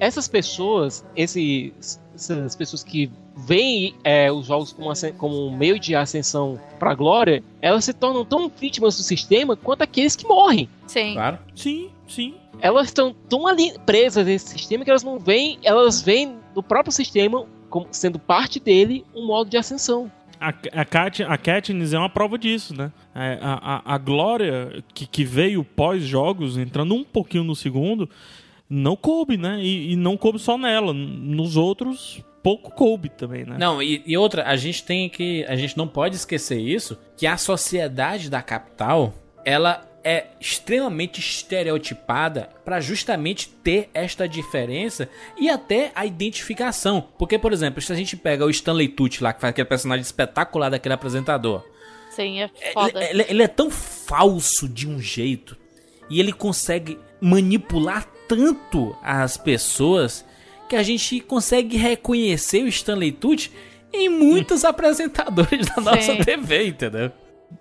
[0.00, 5.94] Essas pessoas, esses, essas pessoas que veem é, os jogos como, como um meio de
[5.94, 10.68] ascensão pra glória, elas se tornam tão vítimas do sistema quanto aqueles que morrem.
[10.86, 11.14] Sim.
[11.14, 11.38] Claro.
[11.54, 12.34] Sim, sim.
[12.60, 16.92] Elas estão tão ali presas nesse sistema que elas não veem, elas veem no próprio
[16.92, 20.10] sistema como sendo parte dele um modo de ascensão.
[20.40, 22.92] A, a, Kat, a Katniss é uma prova disso, né?
[23.14, 28.08] É, A, a, a glória que, que veio pós-jogos, entrando um pouquinho no segundo,
[28.68, 29.58] não coube, né?
[29.60, 30.92] E, e não coube só nela.
[30.92, 33.56] Nos outros, pouco coube também, né?
[33.58, 35.44] Não, e, e outra, a gente tem que.
[35.48, 42.50] A gente não pode esquecer isso, que a sociedade da capital, ela é extremamente estereotipada
[42.64, 47.08] para justamente ter esta diferença e até a identificação.
[47.18, 50.02] Porque, por exemplo, se a gente pega o Stanley Tucci lá, que faz aquele personagem
[50.02, 51.64] espetacular daquele apresentador.
[52.10, 53.02] Sim, é foda.
[53.02, 55.56] Ele, ele- ele é tão falso de um jeito
[56.10, 60.24] e ele consegue manipular tanto as pessoas
[60.68, 63.50] que a gente consegue reconhecer o Stanley Tucci
[63.92, 66.18] em muitos apresentadores da nossa Sim.
[66.18, 67.10] TV, entendeu?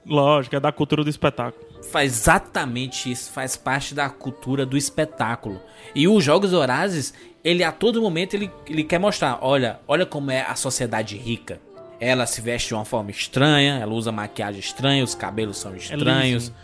[0.06, 1.73] Lógico, é da cultura do espetáculo.
[1.92, 5.62] Faz exatamente isso, faz parte da cultura do espetáculo.
[5.94, 7.14] E os Jogos Horazes,
[7.44, 11.60] ele a todo momento ele, ele quer mostrar, olha, olha como é a sociedade rica.
[12.00, 16.44] Ela se veste de uma forma estranha, ela usa maquiagem estranha, os cabelos são estranhos.
[16.46, 16.56] liso.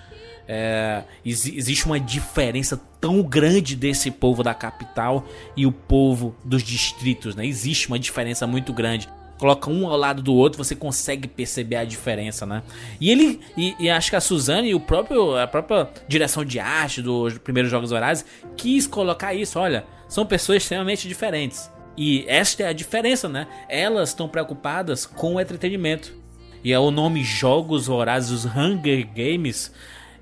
[0.51, 5.24] É, exi- existe uma diferença tão grande desse povo da capital
[5.55, 7.45] e o povo dos distritos, né?
[7.45, 9.07] Existe uma diferença muito grande.
[9.40, 12.62] Coloca um ao lado do outro, você consegue perceber a diferença, né?
[13.00, 16.60] E ele, e, e acho que a Suzane e o próprio, a própria direção de
[16.60, 18.26] arte dos primeiros Jogos Horazes
[18.58, 19.58] quis colocar isso.
[19.58, 21.72] Olha, são pessoas extremamente diferentes.
[21.98, 23.48] E esta é a diferença, né?
[23.70, 26.14] Elas estão preocupadas com o entretenimento.
[26.62, 29.72] E é o nome Jogos Horazes, os Hunger Games,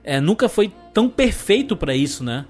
[0.04, 2.46] é, nunca foi tão perfeito pra isso, né?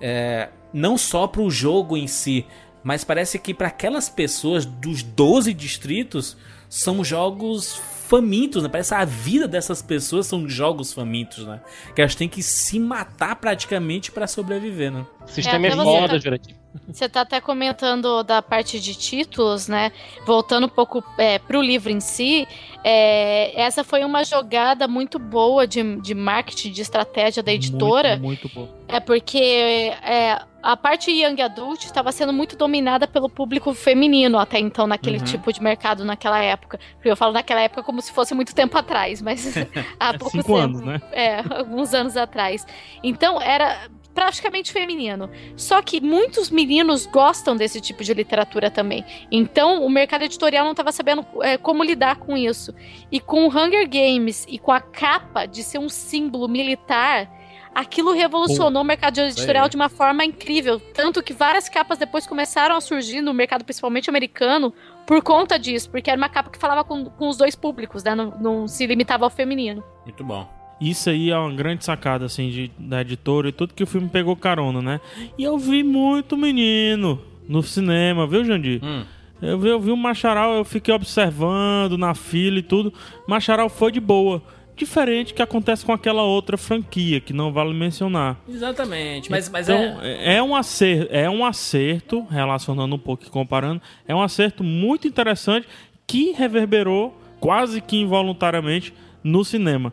[0.00, 2.44] É, não só pro jogo em si,
[2.86, 6.36] mas parece que para aquelas pessoas dos 12 distritos
[6.68, 8.68] são jogos famintos, né?
[8.68, 11.60] Parece que a vida dessas pessoas são jogos famintos, né?
[11.96, 15.04] Que elas têm que se matar praticamente pra sobreviver, né?
[15.20, 16.54] O sistema é, você foda, tá- Jurandir.
[16.86, 19.90] Você tá até comentando da parte de títulos, né?
[20.24, 22.46] Voltando um pouco é, pro livro em si,
[22.84, 28.10] é, essa foi uma jogada muito boa de, de marketing, de estratégia da editora.
[28.18, 28.68] Muito, muito bom.
[28.86, 34.58] É porque é, a parte Young Adult estava sendo muito dominada pelo público feminino até
[34.58, 35.24] então, naquele Uhum.
[35.24, 36.80] tipo de mercado naquela época.
[36.94, 39.54] Porque eu falo naquela época como se fosse muito tempo atrás, mas
[40.00, 41.00] há pouco Cinco anos, né?
[41.12, 42.66] É, alguns anos atrás.
[43.00, 45.30] Então era praticamente feminino.
[45.54, 49.04] Só que muitos meninos gostam desse tipo de literatura também.
[49.30, 52.74] Então o mercado editorial não estava sabendo é, como lidar com isso.
[53.12, 57.30] E com o Hunger Games e com a capa de ser um símbolo militar.
[57.76, 60.80] Aquilo revolucionou o mercado editorial de uma forma incrível.
[60.80, 64.72] Tanto que várias capas depois começaram a surgir no mercado, principalmente americano,
[65.06, 65.90] por conta disso.
[65.90, 68.14] Porque era uma capa que falava com, com os dois públicos, né?
[68.14, 69.84] Não, não se limitava ao feminino.
[70.06, 70.48] Muito bom.
[70.80, 74.08] Isso aí é uma grande sacada, assim, de, da editora e tudo que o filme
[74.08, 74.98] pegou carona, né?
[75.36, 78.82] E eu vi muito menino no cinema, viu, Jandir?
[78.82, 79.04] Hum.
[79.42, 82.90] Eu vi, eu vi o Macharal, eu fiquei observando na fila e tudo.
[83.28, 84.42] Macharal foi de boa.
[84.76, 88.36] Diferente que acontece com aquela outra franquia, que não vale mencionar.
[88.46, 89.30] Exatamente.
[89.30, 90.36] Mas, mas então, é.
[90.36, 90.42] é...
[90.42, 95.66] um acerto, é um acerto, relacionando um pouco e comparando, é um acerto muito interessante
[96.06, 98.92] que reverberou quase que involuntariamente
[99.24, 99.92] no cinema.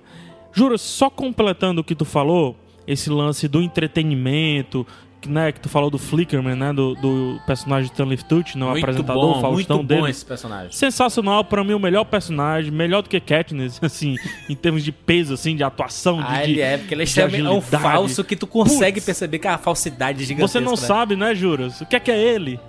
[0.52, 2.56] Juro, só completando o que tu falou,
[2.86, 4.86] esse lance do entretenimento,
[5.30, 6.74] né, que tu falou do Flickerman, né?
[6.74, 10.02] Do, do personagem de Stanley Tucci, no muito apresentador, bom, o Faustão muito dele.
[10.02, 10.72] bom esse personagem.
[10.72, 14.16] Sensacional, pra mim o melhor personagem, melhor do que Katniss, assim,
[14.50, 17.50] em termos de peso, assim, de atuação, de, Ah, de ele é, porque ele é,
[17.50, 20.60] um falso que tu consegue perceber que é a falsidade gigantesca.
[20.60, 20.78] Você não né?
[20.78, 21.82] sabe, né, Juras?
[21.82, 22.60] O que é que é ele?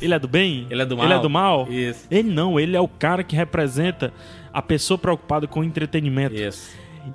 [0.00, 0.66] Ele é do bem?
[0.70, 1.06] Ele é do mal?
[1.06, 1.68] Ele é do mal?
[1.70, 2.06] Isso.
[2.10, 4.12] Ele não, ele é o cara que representa
[4.52, 6.34] a pessoa preocupada com o entretenimento.
[6.34, 6.70] Isso.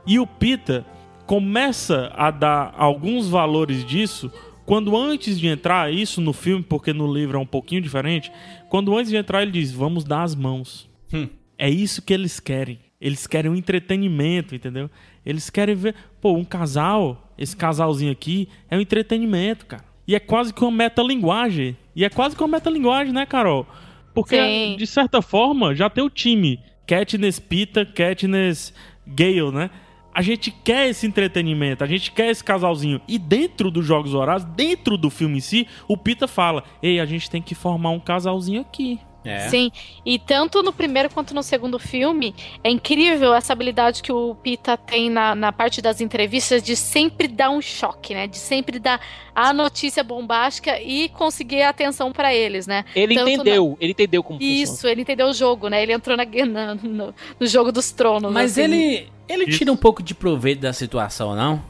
[0.06, 0.86] E o Pita
[1.26, 4.32] começa a dar alguns valores disso
[4.70, 8.32] quando antes de entrar isso no filme, porque no livro é um pouquinho diferente,
[8.70, 10.88] quando antes de entrar ele diz: "Vamos dar as mãos".
[11.12, 11.28] Hum.
[11.58, 12.78] É isso que eles querem.
[13.02, 14.88] Eles querem um entretenimento, entendeu?
[15.26, 19.84] Eles querem ver, pô, um casal, esse casalzinho aqui é um entretenimento, cara.
[20.08, 21.76] E é quase que uma metalinguagem.
[21.96, 23.66] E é quase que uma metalinguagem, né, Carol?
[24.14, 24.76] Porque, Sim.
[24.78, 28.72] de certa forma, já tem o time Katniss Pita, Katniss
[29.08, 29.72] Gale, né?
[30.14, 33.00] A gente quer esse entretenimento, a gente quer esse casalzinho.
[33.08, 37.06] E dentro dos Jogos Horários, dentro do filme em si, o Pita fala: Ei, a
[37.06, 39.00] gente tem que formar um casalzinho aqui.
[39.24, 39.50] É.
[39.50, 39.70] Sim,
[40.06, 42.34] e tanto no primeiro quanto no segundo filme,
[42.64, 47.28] é incrível essa habilidade que o Pita tem na, na parte das entrevistas de sempre
[47.28, 48.28] dar um choque, né?
[48.28, 49.02] De sempre dar
[49.36, 52.86] a notícia bombástica e conseguir a atenção pra eles, né?
[52.96, 54.64] Ele Tanto entendeu, ele entendeu como funciona.
[54.64, 55.84] Isso, ele entendeu o jogo, né?
[55.84, 58.32] Ele entrou na, na- no, no jogo dos tronos.
[58.32, 58.62] Mas assim.
[58.74, 61.62] ele, ele tira um pouco de proveito da situação, não?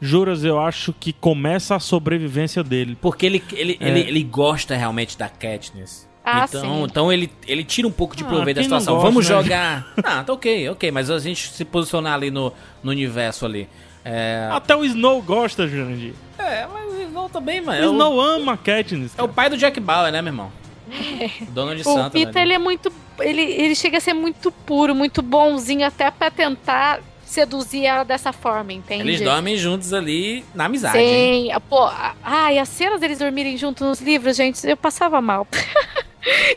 [0.00, 2.96] Juras, eu acho que começa a sobrevivência dele.
[3.00, 3.88] Porque ele, ele, É.
[3.88, 6.06] ele, ele gosta realmente da Katniss.
[6.24, 6.82] Ah, então, sim.
[6.84, 8.94] então ele, ele tira um pouco de Ah, proveito da quem não situação.
[8.94, 9.34] gosta, Vamos né?
[9.42, 9.92] jogar.
[10.04, 10.90] Ah, tá ok, ok.
[10.90, 13.68] Mas a gente se posicionar ali no, no universo ali.
[14.04, 16.12] É, Até o Snow gosta, Jurandir.
[16.38, 17.78] é mas o Snow também, mano.
[17.80, 19.12] O É o, Snow ama a Katniss.
[19.16, 20.52] é o pai do Jack Bauer, né, meu irmão?
[21.50, 22.10] Dono de O Santa.
[22.10, 22.42] Pita, né?
[22.42, 22.92] ele é muito.
[23.20, 28.32] Ele, ele chega a ser muito puro, muito bonzinho, até pra tentar seduzir ela dessa
[28.32, 29.02] forma, entende?
[29.02, 30.98] Eles dormem juntos ali na amizade.
[30.98, 31.50] hein?
[31.52, 35.46] Sim, pô, a- ai, as cenas deles dormirem juntos nos livros, gente, eu passava mal.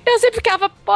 [0.06, 0.94] Eu sempre ficava, pô,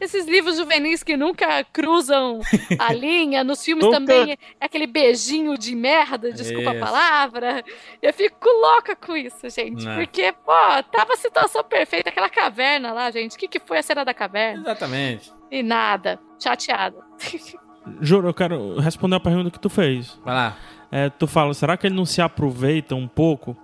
[0.00, 2.40] esses livros juvenis que nunca cruzam
[2.78, 3.98] a linha, nos filmes Nunca.
[3.98, 6.84] também é aquele beijinho de merda, desculpa a Isso.
[6.84, 7.64] palavra.
[8.00, 9.96] Eu fico louca com isso, gente, Né.
[9.96, 10.52] porque, pô,
[10.90, 13.36] tava a situação perfeita, aquela caverna lá, gente.
[13.36, 14.62] O que, que foi a cena da caverna?
[14.62, 15.30] Exatamente.
[15.50, 16.96] E nada, chateada.
[18.00, 20.18] Juro, eu quero responder a pergunta que tu fez.
[20.24, 20.56] Vai lá.
[20.90, 23.56] É, tu fala, será que ele não se aproveita um pouco?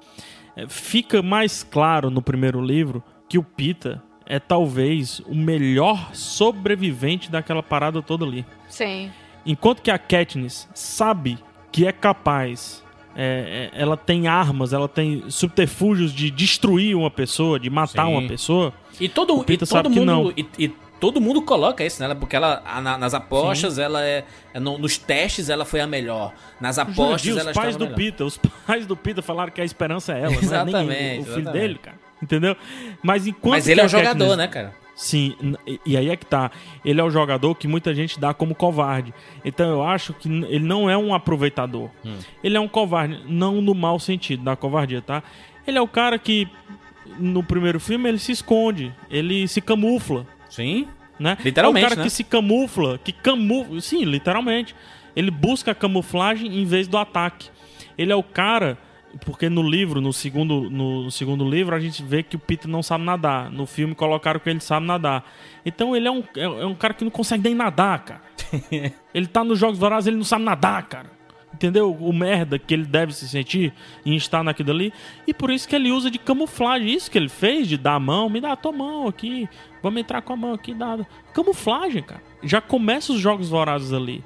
[0.55, 3.03] É, fica mais claro no primeiro livro
[3.33, 8.45] que o Pita é talvez o melhor sobrevivente daquela parada toda ali.
[8.69, 9.11] Sim.
[9.47, 11.39] Enquanto que a Katniss sabe
[11.73, 12.85] que é capaz,
[13.17, 18.13] é, é, ela tem armas, ela tem subterfúgios de destruir uma pessoa, de matar Sim.
[18.13, 18.75] uma pessoa.
[19.01, 20.05] E todo, O Peter e todo sabe que mundo.
[20.07, 20.31] não.
[20.37, 20.69] E, e
[21.01, 24.27] todo mundo coloca isso nela, porque ela, na- nas apostas, ela é.
[24.53, 26.35] é no- nos testes, ela foi a melhor.
[26.61, 27.97] Nas apostas, Jurandir, ela os pais do melhor.
[27.97, 31.19] Pita, os pais do Pita falaram que a esperança é ela, não é nem Exatamente,
[31.19, 31.53] o, o filho exatamente.
[31.63, 32.12] dele, cara.
[32.23, 32.57] Entendeu?
[33.03, 34.75] Mas enquanto Mas ele é um jogador, Katniss- né, cara?
[34.95, 35.35] Sim,
[35.87, 36.51] e- aí é que tá.
[36.85, 39.13] Ele é o jogador que muita gente dá como covarde.
[39.45, 41.91] Então eu acho que ele não é um aproveitador.
[42.05, 42.17] Hum.
[42.45, 45.23] Ele é um covarde, não no mau sentido da covardia, tá?
[45.67, 46.47] Ele é o cara que
[47.19, 50.87] no primeiro filme ele se esconde, ele se camufla, Sim.
[51.19, 51.37] né?
[51.43, 52.05] Literalmente, É o cara né?
[52.05, 54.77] que se camufla, que camufla, sim, literalmente.
[55.17, 57.49] Ele busca a camuflagem em vez do ataque.
[57.99, 58.79] Ele é o cara
[59.25, 62.83] porque no livro, no segundo, no segundo livro, a gente vê que o Peter não
[62.83, 63.51] sabe nadar.
[63.51, 65.25] No filme colocaram que ele sabe nadar.
[65.65, 68.23] Então ele é um, é, é um cara que não consegue nem nadar, cara.
[69.15, 71.11] ele tá nos Jogos Vorazes, ele não sabe nadar, cara.
[71.53, 71.93] Entendeu?
[71.93, 74.93] O merda que ele deve se sentir em estar naquilo ali.
[75.27, 76.93] E por isso que ele usa de camuflagem.
[76.93, 79.49] Isso que ele fez, de dar a mão, me dá a tua mão aqui.
[79.83, 80.99] Vamos entrar com a mão aqui, dá.
[81.35, 82.23] Camuflagem, cara.
[82.43, 84.25] Já começa os Jogos Vorazes ali.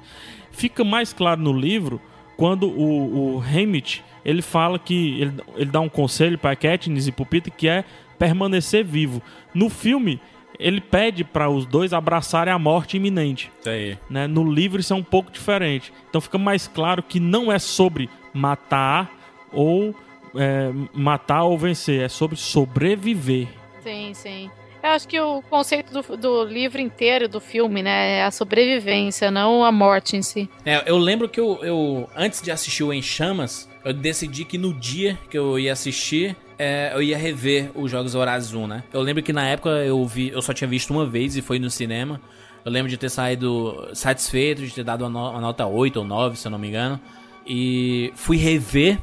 [0.51, 2.01] Fica mais claro no livro
[2.37, 7.11] quando o, o Haymitch, ele fala que ele, ele dá um conselho para Katniss e
[7.11, 7.83] Peter que é
[8.17, 9.21] permanecer vivo.
[9.53, 10.21] No filme,
[10.59, 13.51] ele pede para os dois abraçarem a morte iminente.
[13.65, 13.97] Aí.
[14.09, 14.27] Né?
[14.27, 15.91] No livro isso é um pouco diferente.
[16.09, 19.11] Então fica mais claro que não é sobre matar
[19.51, 19.95] ou
[20.35, 23.47] é, matar ou vencer, é sobre sobreviver.
[23.81, 24.51] Sim, sim.
[24.87, 29.29] Eu acho que o conceito do, do livro inteiro, do filme, né, é a sobrevivência,
[29.29, 30.49] não a morte em si.
[30.65, 34.57] É, eu lembro que eu, eu, antes de assistir o Em Chamas, eu decidi que
[34.57, 38.83] no dia que eu ia assistir, é, eu ia rever os Jogos Vorazes 1, né?
[38.93, 41.59] Eu lembro que na época eu vi, eu só tinha visto uma vez e foi
[41.59, 42.21] no cinema.
[42.63, 46.05] Eu lembro de ter saído satisfeito, de ter dado uma, no- uma nota 8 ou
[46.05, 46.97] 9, se eu não me engano.
[47.45, 48.97] E fui rever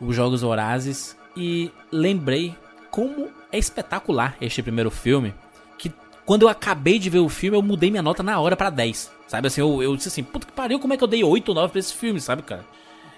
[0.00, 2.54] os Jogos Vorazes e lembrei
[2.90, 5.34] como é espetacular este primeiro filme.
[5.78, 5.92] Que
[6.26, 9.12] quando eu acabei de ver o filme, eu mudei minha nota na hora pra 10.
[9.26, 11.48] Sabe assim, eu, eu disse assim, puta que pariu, como é que eu dei 8
[11.48, 12.64] ou 9 pra esse filme, sabe, cara?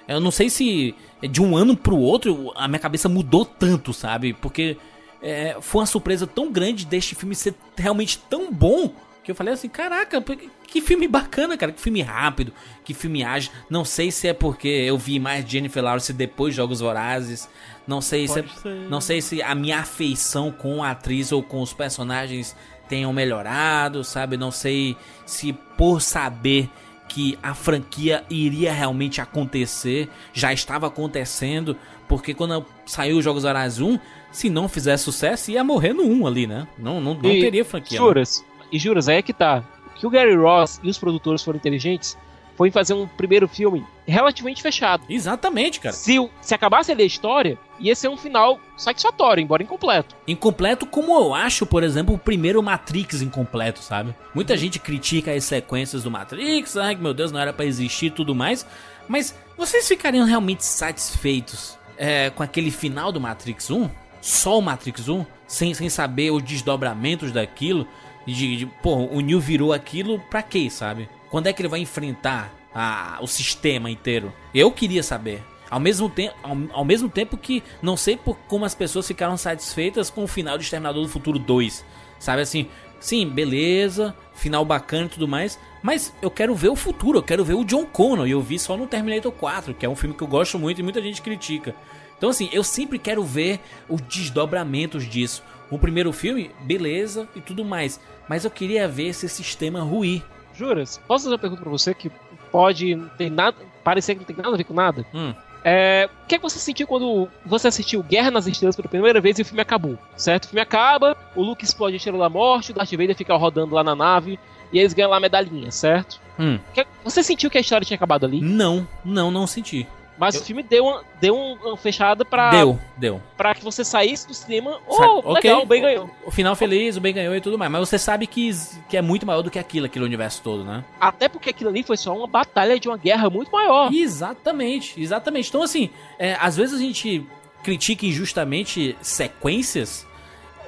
[0.07, 4.33] Eu não sei se de um ano pro outro a minha cabeça mudou tanto, sabe?
[4.35, 4.77] Porque
[5.21, 8.93] é, foi uma surpresa tão grande deste filme ser realmente tão bom
[9.25, 10.23] que eu falei assim, caraca,
[10.69, 12.53] que filme bacana, cara, que filme rápido,
[12.85, 13.51] que filme ágil.
[13.69, 17.49] Não sei se é porque eu vi mais Jennifer Lawrence depois de Jogos Vorazes.
[17.87, 18.45] Não sei se, é,
[18.89, 22.57] não sei se a minha afeição com a atriz ou com os personagens
[22.89, 24.37] tenham melhorado, sabe?
[24.37, 26.69] Não sei se por saber
[27.09, 31.77] que a franquia iria realmente acontecer, já estava acontecendo,
[32.09, 33.99] porque quando saiu os Jogos Vorazes 1,
[34.33, 36.67] se não fizesse sucesso, ia morrer no 1 ali, né?
[36.77, 37.99] Não, não, não E teria franquia.
[37.99, 39.65] Juras, e juras, aí é que tá.
[39.95, 42.19] Que o Gary Ross e os produtores foram inteligentes
[42.57, 45.05] foi fazer um primeiro filme relativamente fechado.
[45.09, 45.95] Exatamente, cara.
[45.95, 50.17] Se, se acabasse ali a história, ia ser um final satisfatório, embora incompleto.
[50.27, 54.15] Incompleto como eu acho, por exemplo, o primeiro Matrix incompleto, sabe?
[54.35, 58.07] Muita gente critica as sequências do Matrix, ai que meu Deus, não era pra existir
[58.07, 58.67] e tudo mais.
[59.09, 63.89] Mas vocês ficariam realmente satisfeitos é, com aquele final do Matrix 1?
[64.21, 65.25] Só o Matrix 1?
[65.47, 67.87] Sem, sem saber os desdobramentos daquilo?
[68.27, 71.09] De, de, pô, o Neo virou aquilo pra quê, sabe?
[71.31, 74.33] Quando é que ele vai enfrentar a- o sistema inteiro?
[74.55, 75.43] Eu queria saber.
[75.69, 79.37] Ao mesmo, tempo, ao, ao mesmo tempo que não sei por como as pessoas ficaram
[79.37, 81.85] satisfeitas com o final de Exterminador do Futuro 2.
[82.21, 82.69] Sabe assim,
[83.01, 87.45] sim, beleza, final bacana e tudo mais, mas eu quero ver o futuro, eu quero
[87.45, 90.15] ver o John Connor, e eu vi só no Terminator 4, que é um filme
[90.15, 91.75] que eu gosto muito e muita gente critica.
[92.17, 95.43] Então assim, eu sempre quero ver os desdobramentos disso.
[95.69, 97.99] O primeiro filme, beleza e tudo mais,
[98.29, 100.23] mas eu queria ver esse sistema ruir.
[100.57, 101.01] Juras?
[101.07, 102.11] Posso fazer uma pergunta pra você que
[102.51, 103.57] pode não ter nada.
[103.85, 105.05] parecer que não tem nada a ver com nada?
[105.15, 105.35] Hum.
[105.69, 109.21] É, o que, é que você sentiu quando você assistiu Guerra nas Estrelas pela primeira
[109.21, 109.99] vez e o filme acabou?
[110.17, 110.45] Certo?
[110.45, 113.75] O filme acaba, o Luke explode a Estrela da Morte, o Darth Vader fica rodando
[113.75, 114.39] lá na nave
[114.73, 116.21] e eles ganham lá a medalhinha, certo?
[116.39, 116.59] Hum.
[116.73, 118.41] Que- Você sentiu que a história tinha acabado ali?
[118.41, 119.87] Não, não, não senti.
[120.19, 123.23] Mas o filme deu uma, deu uma fechada pra, Deu, deu.
[123.37, 124.81] pra que você saísse do cinema.
[124.91, 126.11] Sabe, Oh, legal, o bem ganhou.
[126.25, 127.71] O final feliz, o bem ganhou e tudo mais.
[127.71, 128.51] Mas você sabe que,
[128.89, 130.83] que é muito maior do que aquilo, aquele universo todo, né?
[130.99, 133.93] Até porque aquilo ali foi só uma batalha de uma guerra muito maior.
[133.93, 135.49] Exatamente, exatamente.
[135.51, 137.27] Então, assim, é, às vezes a gente
[137.63, 140.07] critica injustamente sequências,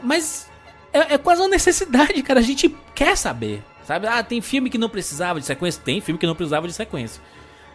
[0.02, 0.50] mas
[0.92, 2.40] é, é quase uma necessidade, cara.
[2.40, 4.06] A gente quer saber, sabe?
[4.06, 5.80] Ah, tem filme que não precisava de sequência?
[5.84, 7.22] Tem filme que não precisava de sequência.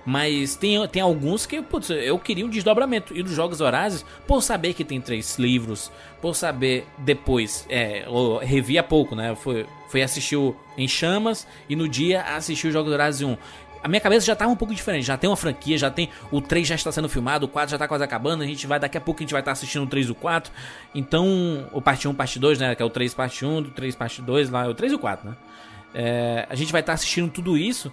[0.05, 3.15] Mas tem, tem alguns que, putz, eu queria um desdobramento.
[3.15, 5.91] E dos Jogos Horazes, por saber que tem três livros,
[6.21, 9.35] por saber depois, é, eu revi há pouco, né?
[9.35, 13.37] Foi, foi assistir o Em Chamas e no dia assisti os Jogos Horazes 1.
[13.83, 16.09] A minha cabeça já tava um pouco diferente, já tem uma franquia, já tem.
[16.31, 18.79] O 3 já está sendo filmado, o 4 já tá quase acabando, a gente vai,
[18.79, 20.53] daqui a pouco a gente vai estar assistindo o 3 e o 4.
[20.95, 22.75] Então, o parte 1, parte 2, né?
[22.75, 24.99] Que é o 3 parte 1, do 3 parte 2, lá, o 3 e o
[24.99, 25.35] 4, né?
[25.93, 27.91] É, a gente vai estar assistindo tudo isso.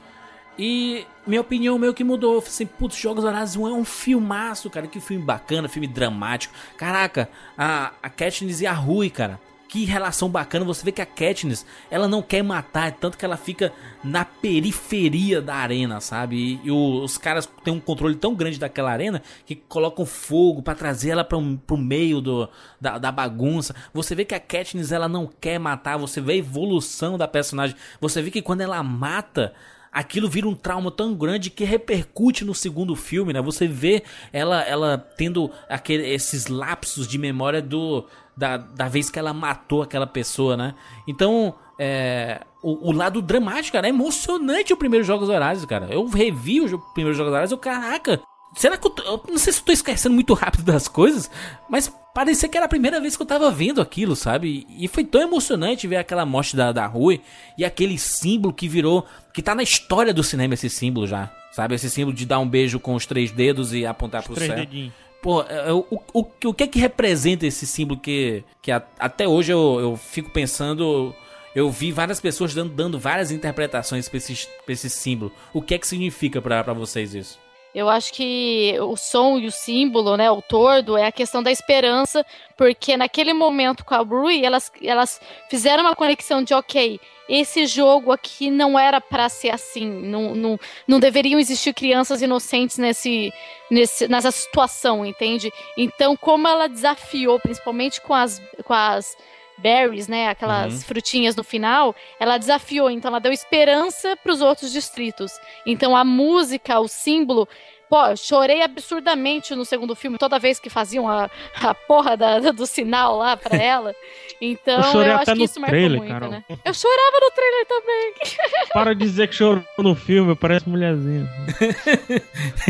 [0.63, 2.35] E minha opinião meio que mudou.
[2.35, 4.87] Eu falei assim, putz, Jogos Horazes 1 é um filmaço, cara.
[4.87, 6.53] Que filme bacana, filme dramático.
[6.77, 9.41] Caraca, a, a Katniss e a Rui, cara.
[9.71, 10.67] Que relação bacana.
[10.67, 13.73] Você vê que a Katniss, ela não quer matar, tanto que ela fica
[14.05, 16.37] na periferia da arena, sabe?
[16.37, 20.75] E, e os caras têm um controle tão grande daquela arena que colocam fogo pra
[20.75, 22.47] trazer ela pra pro meio do,
[22.79, 23.75] da, da bagunça.
[23.95, 25.97] Você vê que a Katniss, ela não quer matar.
[25.97, 27.75] Você vê a evolução da personagem.
[27.99, 29.55] Você vê que quando ela mata
[29.93, 33.41] aquilo vira um trauma tão grande que repercute no segundo filme, né?
[33.43, 39.19] Você vê ela, ela tendo aquele, esses lapsos de memória do da, da vez que
[39.19, 40.75] ela matou aquela pessoa, né?
[41.07, 45.89] Então, é, o, o lado dramático, cara, é emocionante o primeiro Jogos Horazes, cara.
[45.91, 48.21] Eu revi o primeiro Jogos Horazes, eu, caraca,
[48.57, 51.31] será que eu, tô- eu não sei se eu tô esquecendo muito rápido das coisas,
[51.69, 54.67] mas parecia que era a primeira vez que eu tava vendo aquilo, sabe?
[54.79, 57.21] E foi tão emocionante ver aquela morte da, da Rui
[57.57, 61.75] e aquele símbolo que virou, que tá na história do cinema esse símbolo já, sabe?
[61.75, 64.57] Esse símbolo de dar um beijo com os três dedos e apontar pro Três céu.
[64.59, 64.93] dedinhos.
[65.23, 68.83] Pô, é, o, o, o, o que é que representa esse símbolo que, que a-
[68.99, 71.15] até hoje eu, eu fico pensando.
[71.55, 75.31] Eu vi várias pessoas dando, dando várias interpretações pra esse, pra esse símbolo.
[75.53, 77.39] O que é que significa pra vocês isso?
[77.75, 81.53] Eu acho que o som e o símbolo, né, o tordo, é a questão da
[81.53, 87.67] esperança, porque naquele momento com a Rui, elas, elas fizeram uma conexão de, ok, esse
[87.67, 93.33] jogo aqui não era pra ser assim, não, não, não deveriam existir crianças inocentes nesse,
[93.71, 95.53] nesse, nessa situação, entende?
[95.77, 99.17] Então, como ela desafiou, principalmente com as, com as
[99.61, 100.81] berries, né, aquelas Uhum.
[100.81, 105.33] frutinhas no final, ela desafiou, então ela deu esperança para os outros distritos.
[105.67, 107.49] Então a música, o símbolo
[107.89, 111.29] Pô, eu chorei absurdamente no segundo filme, toda vez que faziam a,
[111.61, 113.93] a porra da- do sinal lá pra ela.
[114.41, 116.31] Então, Eu eu, acho que isso marcou trailer, muito, Carol.
[116.31, 116.45] né?
[116.65, 118.15] Eu chorava no trailer também.
[118.73, 121.29] Para de dizer que chorou no filme, parece mulherzinha.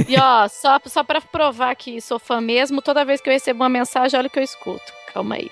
[0.08, 3.62] E ó, só, só pra provar que sou fã mesmo, toda vez que eu recebo
[3.62, 4.90] uma mensagem, olha o que eu escuto.
[5.12, 5.50] Calma aí.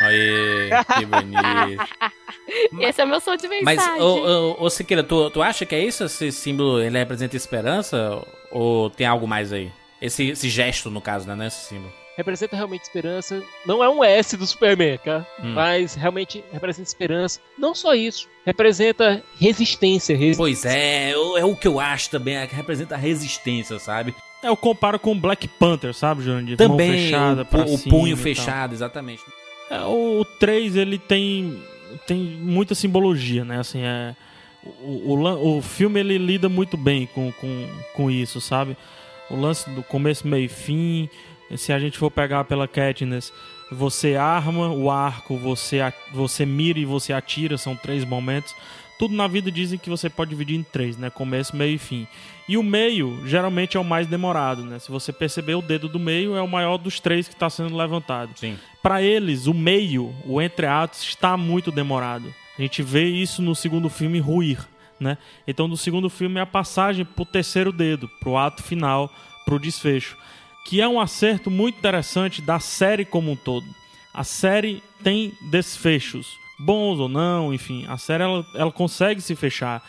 [0.00, 1.82] Aí, que bonito.
[2.80, 4.00] Esse é o meu som de Mas, mensagem.
[4.02, 6.04] ô, ô, ô Siqueira, tu, tu acha que é isso?
[6.04, 8.20] Esse símbolo, ele representa esperança?
[8.50, 9.70] Ou tem algo mais aí?
[10.00, 11.34] Esse, esse gesto, no caso, né?
[11.34, 11.92] não é Esse símbolo.
[12.16, 13.42] Representa realmente esperança.
[13.64, 15.26] Não é um S do Superman, cara.
[15.42, 15.52] Hum.
[15.54, 17.40] Mas realmente representa esperança.
[17.56, 18.28] Não só isso.
[18.44, 20.16] Representa resistência.
[20.16, 24.14] resi- Pois é, é o- é que eu acho também, é que representa resistência, sabe?
[24.42, 26.56] Eu comparo com Black Panther, sabe, Jurandir?
[26.58, 29.22] Mão Também, fechada o, o cima punho fechado, exatamente.
[29.70, 31.62] É, o, 3, ele tem,
[32.06, 33.60] tem muita simbologia, né?
[33.60, 34.16] Assim, é,
[34.82, 38.76] o, o, o filme, ele lida muito bem com, com, com isso, sabe?
[39.30, 41.08] O lance do começo, meio e fim.
[41.56, 43.32] Se a gente for pegar pela Katniss,
[43.70, 45.78] você arma o arco, você,
[46.12, 48.54] você mira e você atira, são três momentos.
[49.00, 51.08] Tudo na vida dizem que você pode dividir em três, né?
[51.08, 52.06] Começo, meio e fim.
[52.46, 54.78] E o meio, geralmente, é o mais demorado, né?
[54.78, 57.74] Se você perceber, o dedo do meio é o maior dos três que está sendo
[57.74, 58.32] levantado.
[58.38, 58.58] Sim.
[58.82, 62.30] Para eles, o meio, o entreatos, está muito demorado.
[62.58, 64.68] A gente vê isso no segundo filme ruir,
[65.00, 65.16] né?
[65.48, 69.10] Então, no segundo filme é a passagem pro terceiro dedo, pro ato final,
[69.46, 70.14] pro desfecho,
[70.66, 73.64] que é um acerto muito interessante da série como um todo.
[74.12, 79.82] A série tem desfechos, bons ou não, enfim, a série ela, ela consegue se fechar.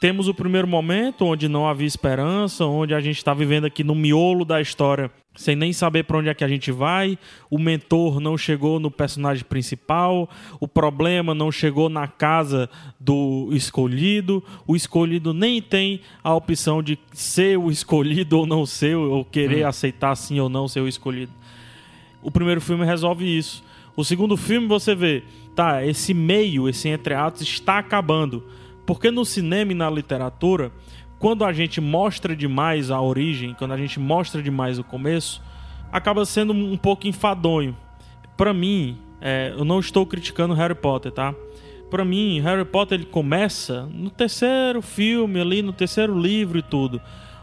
[0.00, 3.94] Temos o primeiro momento onde não havia esperança, onde a gente está vivendo aqui no
[3.94, 7.18] miolo da história, sem nem saber para onde é que a gente vai.
[7.50, 10.28] O mentor não chegou no personagem principal,
[10.60, 12.68] o problema não chegou na casa
[13.00, 14.44] do escolhido.
[14.66, 19.64] O escolhido nem tem a opção de ser o escolhido ou não ser, ou querer
[19.64, 21.32] aceitar sim ou não ser o escolhido.
[22.22, 23.64] O primeiro filme resolve isso.
[23.96, 25.22] O segundo filme você vê,
[25.56, 28.44] tá, esse meio, esse entreatos está acabando.
[28.84, 30.70] Porque no cinema e na literatura,
[31.18, 35.42] quando a gente mostra demais a origem, quando a gente mostra demais o começo,
[35.90, 37.76] acaba sendo um pouco enfadonho.
[38.36, 41.34] Pra mim, é, eu não estou criticando Harry Potter, tá?
[41.90, 47.00] Pra mim, Harry Potter ele começa no terceiro filme ali, no terceiro livro e tudo.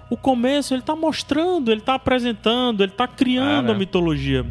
[0.09, 3.75] O começo ele tá mostrando, ele tá apresentando, ele tá criando Cara.
[3.75, 4.45] a mitologia.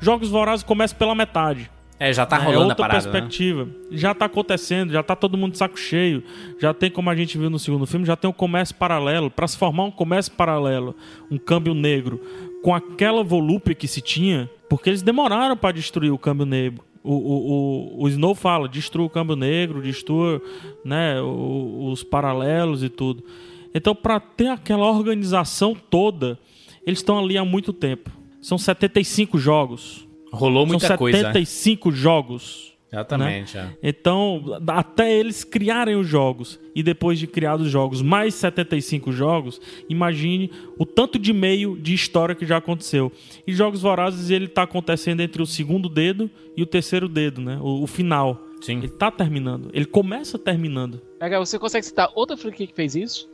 [0.00, 1.70] Jogos Vorazes começa pela metade.
[1.98, 3.12] É, já tá É rolando a outra parada, né?
[3.12, 3.68] perspectiva.
[3.90, 6.22] Já tá acontecendo, já tá todo mundo de saco cheio.
[6.58, 9.30] Já tem, como a gente viu no segundo filme, já tem um comércio paralelo.
[9.30, 10.94] Pra se formar um comércio paralelo,
[11.30, 12.20] um câmbio negro,
[12.62, 16.84] com aquela volúpia que se tinha, porque eles demoraram pra destruir o câmbio negro.
[17.02, 20.40] O, o, o, o Snow fala, destrua o câmbio negro, destrua
[20.84, 23.22] né, os paralelos e tudo.
[23.74, 26.38] Então, pra ter aquela organização toda,
[26.86, 28.10] eles estão ali há muito tempo.
[28.40, 30.06] São 75 jogos.
[30.34, 31.18] Rolou muita São coisa.
[31.18, 32.74] 75 jogos.
[32.94, 33.74] Exatamente, né?
[33.82, 33.88] é.
[33.88, 39.60] Então, até eles criarem os jogos e depois de criados os jogos, mais 75 jogos,
[39.88, 43.10] imagine o tanto de meio de história que já aconteceu.
[43.44, 47.58] E Jogos Vorazes ele tá acontecendo entre o segundo dedo e o terceiro dedo, né?
[47.60, 48.40] O, o final.
[48.60, 48.78] Sim.
[48.78, 49.70] Ele tá terminando.
[49.72, 51.02] Ele começa terminando.
[51.38, 53.28] Você consegue citar outra franquia que fez isso?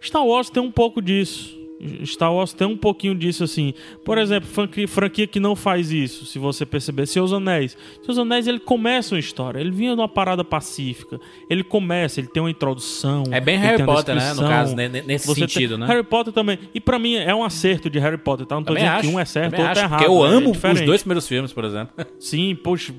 [0.00, 1.58] Star Wars tem um pouco disso.
[2.04, 3.74] Star Wars tem um pouquinho disso assim.
[4.04, 7.76] Por exemplo, franquia, franquia que não faz isso, se você perceber, Seus Anéis.
[8.02, 11.20] Seus Anéis ele começa uma história, ele vinha de uma parada pacífica.
[11.50, 13.24] Ele começa, ele tem uma introdução.
[13.30, 14.32] É bem Harry Potter, né?
[14.34, 14.88] No caso, né?
[14.88, 15.86] nesse Você sentido, tem- né?
[15.86, 16.58] Harry Potter também.
[16.74, 18.54] E pra mim é um acerto de Harry Potter, tá?
[18.54, 19.98] Não tô Também dizendo acho, que um é certo, outro é acho, errado.
[19.98, 20.84] Porque eu é amo os diferente.
[20.84, 22.06] dois primeiros filmes, por exemplo.
[22.18, 22.94] Sim, poxa,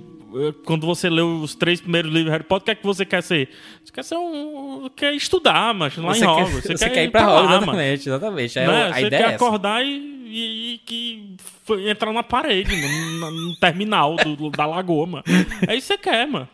[0.65, 3.05] quando você leu os três primeiros livros de Harry Potter, o que é que você
[3.05, 3.49] quer ser?
[3.83, 4.89] Você quer ser um.
[4.95, 6.79] quer estudar, mas lá você em quer, Hogwarts.
[6.79, 7.61] você quer ir pra Hogwarts, mano.
[7.81, 8.59] exatamente, exatamente.
[8.59, 8.93] É, Né?
[8.93, 11.35] Você quer é acordar e, e- e que
[11.89, 15.23] entrar na parede, no, no- no terminal do- da lagoa, mano.
[15.67, 16.47] É isso que você quer, mano.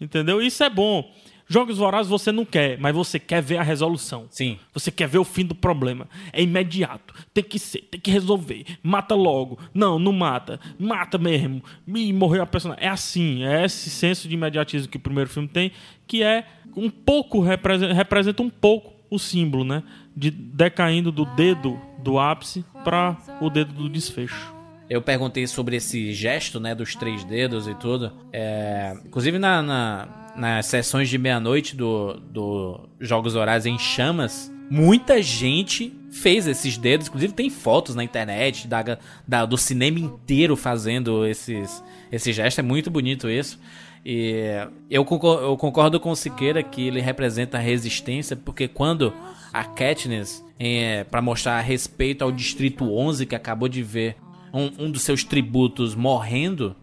[0.00, 0.40] Entendeu?
[0.40, 1.10] Isso é bom.
[1.52, 4.28] Jogos Vorazes você não quer, mas você quer ver a resolução.
[4.30, 4.56] Sim.
[4.72, 6.08] Você quer ver o fim do problema.
[6.32, 7.12] É imediato.
[7.34, 8.64] Tem que ser, tem que resolver.
[8.80, 9.58] Mata logo.
[9.74, 10.60] Não, não mata.
[10.78, 11.60] Mata mesmo.
[11.88, 12.86] E morreu a personagem.
[12.86, 15.72] É assim, é esse senso de imediatismo que o primeiro filme tem,
[16.06, 16.46] que é
[16.76, 19.82] um pouco, representa, representa um pouco o símbolo, né?
[20.16, 24.59] De decaindo do dedo do ápice para o dedo do desfecho.
[24.90, 28.12] Eu perguntei sobre esse gesto, né, dos três dedos e tudo.
[28.32, 35.22] É, inclusive na, na- nas sessões de meia-noite do, do Jogos Horários em Chamas, muita
[35.22, 37.06] gente fez esses dedos.
[37.06, 42.58] Inclusive tem fotos na internet da, da- do cinema inteiro fazendo esses, esse gesto.
[42.58, 43.60] É muito bonito isso.
[44.04, 49.12] E eu concor- eu concordo com o Siqueira que ele representa a resistência, porque quando
[49.52, 54.16] a Katniss, é, para mostrar respeito ao Distrito 11, que acabou de ver
[54.52, 56.76] um, um dos seus tributos morrendo,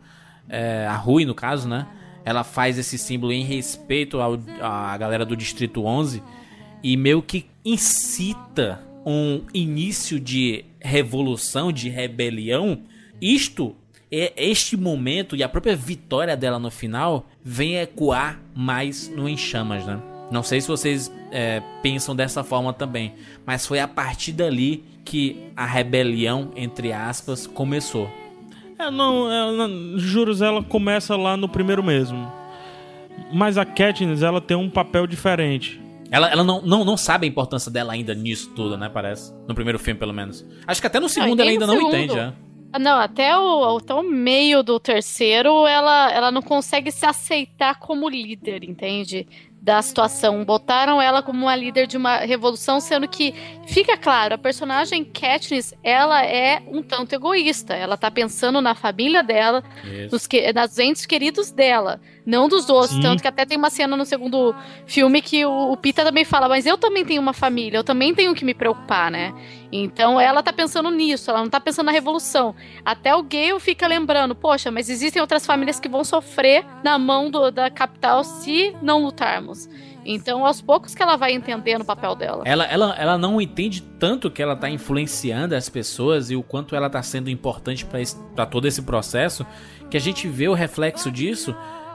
[0.50, 1.88] é, a Rui no caso, né?
[2.24, 6.22] Ela faz esse símbolo em respeito ao, à galera do Distrito 11
[6.84, 12.82] e meio que incita um início de revolução, de rebelião.
[13.22, 13.76] Isto
[14.12, 19.38] é este momento e a própria vitória dela no final vem ecoar mais no Em
[19.38, 20.02] Chamas, né?
[20.30, 23.14] Não sei se vocês é, pensam dessa forma também,
[23.46, 28.10] mas foi a partir dali que a rebelião, entre aspas, começou.
[28.78, 32.30] É, não, é, não, juros, ela começa lá no primeiro mesmo.
[33.34, 35.82] Mas a Katniss, ela tem um papel diferente.
[36.12, 38.90] Ela, ela não, não, não sabe a importância dela ainda nisso tudo, né?
[38.90, 39.34] Parece.
[39.48, 40.46] No primeiro filme, pelo menos.
[40.66, 41.96] Acho que até no segundo ela nem ainda no não segundo.
[41.96, 42.34] entende, já.
[42.74, 47.80] Ah, Não, até o, até o meio do terceiro, ela, ela não consegue se aceitar
[47.80, 49.26] como líder, entende?
[49.68, 50.46] Da situação.
[50.46, 53.34] Botaram ela como uma líder de uma revolução, sendo que,
[53.66, 57.74] fica claro, a personagem Katniss, ela é um tanto egoísta.
[57.74, 60.14] Ela tá pensando na família dela, Isso.
[60.14, 62.92] nos, que, nos entes queridos dela, não dos outros.
[62.98, 63.02] Sim.
[63.02, 64.54] Tanto que até tem uma cena no segundo
[64.86, 68.14] filme que o, o Pita também fala, mas eu também tenho uma família, eu também
[68.14, 69.34] tenho que me preocupar, né?
[69.72, 72.54] Então ela tá pensando nisso, ela não tá pensando na revolução.
[72.86, 77.32] Até o Gale fica lembrando, poxa, mas existem outras famílias que vão sofrer na mão
[77.32, 79.70] do- da capital se não lutarmos.
[80.10, 82.44] Então, aos poucos que ela vai entendendo o papel dela.
[82.46, 86.78] Ela, ela, ela não entende tanto que ela tá influenciando as pessoas e o quanto
[86.78, 87.86] ela tá sendo importante
[88.34, 89.46] pra todo esse processo,
[89.90, 91.54] que a gente vê o reflexo disso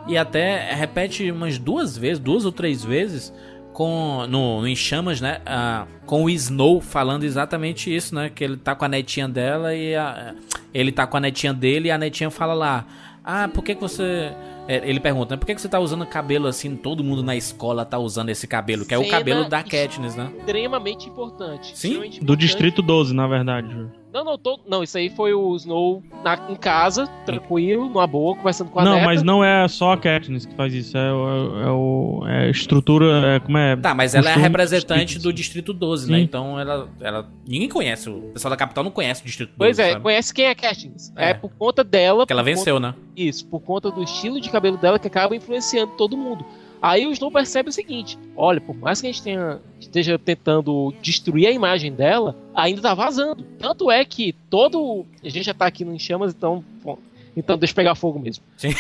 [0.09, 3.33] e até repete umas duas vezes, duas ou três vezes,
[3.73, 5.41] com no, no Em Chamas, né?
[5.47, 8.31] ah, com o Snow falando exatamente isso, né?
[8.35, 10.35] Que ele tá com a netinha dela e a-
[10.75, 12.85] ele tá com a netinha dele e a netinha fala lá.
[13.25, 14.33] Ah, por que, que você.
[14.67, 15.39] é, Ele pergunta, né?
[15.39, 16.75] Por que, que você tá usando cabelo assim?
[16.75, 20.29] Todo mundo na escola tá usando esse cabelo, que é o cabelo da Katniss, né?
[20.41, 21.67] Extremamente importante.
[21.69, 21.89] Sim?
[21.89, 22.41] extremamente Do importante.
[22.41, 23.69] Distrito 12, na verdade.
[24.13, 28.37] Não, não, tô, não, isso aí foi o Snow na, em casa, tranquilo, numa boa,
[28.37, 29.07] conversando com a Não, neta.
[29.07, 30.97] mas não é só a Katniss que faz isso.
[30.99, 33.37] É, o- é, o, é a estrutura.
[33.37, 33.75] É, como é?
[33.77, 36.19] Tá, mas ela é a representante do Distrito 12, né?
[36.19, 36.25] Sim.
[36.25, 37.29] Então ela, ela.
[37.49, 38.11] Ninguém conhece.
[38.11, 39.57] O pessoal da capital não conhece o Distrito 12.
[39.59, 40.03] Pois é, sabe?
[40.03, 41.13] conhece quem é Katniss.
[41.17, 41.31] É.
[41.31, 41.35] É.
[41.35, 42.19] por conta dela.
[42.21, 42.89] Porque ela venceu, né?
[42.93, 46.45] conta- Isso, por conta do estilo de cabelo dela que acaba influenciando todo mundo.
[46.83, 50.93] Aí o Snow percebe o seguinte: olha, por mais que a gente tenha, esteja tentando
[51.01, 53.45] destruir a imagem dela, ainda tá vazando.
[53.57, 55.07] Tanto é que todo.
[55.23, 56.65] A gente já tá aqui no Em Chamas, então.
[56.83, 56.99] bom,
[57.37, 58.45] então deixa eu pegar fogo mesmo.
[58.57, 58.75] Sim.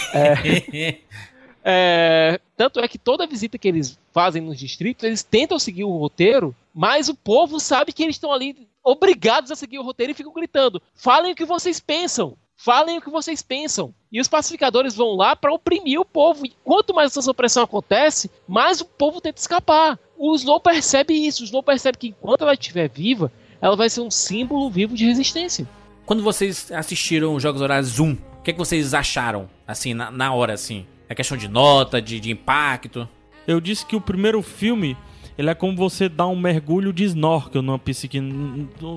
[1.65, 5.97] É, tanto é que toda visita que eles fazem nos distritos, eles tentam seguir o
[5.97, 10.17] roteiro, mas o povo sabe que eles estão ali obrigados a seguir o roteiro e
[10.17, 12.37] ficam gritando: falem o que vocês pensam.
[12.57, 13.95] Falem o que vocês pensam.
[14.11, 16.47] E os pacificadores vão lá para oprimir o povo.
[16.47, 19.99] E quanto mais essa opressão acontece, mais o povo tenta escapar.
[20.17, 21.43] O Snow percebe isso.
[21.43, 25.07] O Snow percebe que enquanto ela estiver viva, ela vai ser um símbolo vivo de
[25.07, 25.67] resistência.
[26.05, 29.49] Quando vocês assistiram os Jogos Horários 1, o que, é que vocês acharam?
[29.67, 30.87] Assim, na, na hora, assim?
[31.09, 33.09] É questão de nota, de, de impacto?
[33.47, 34.97] Eu disse que o primeiro filme.
[35.37, 38.35] Ele é como você dar um mergulho de snorkel numa piscina.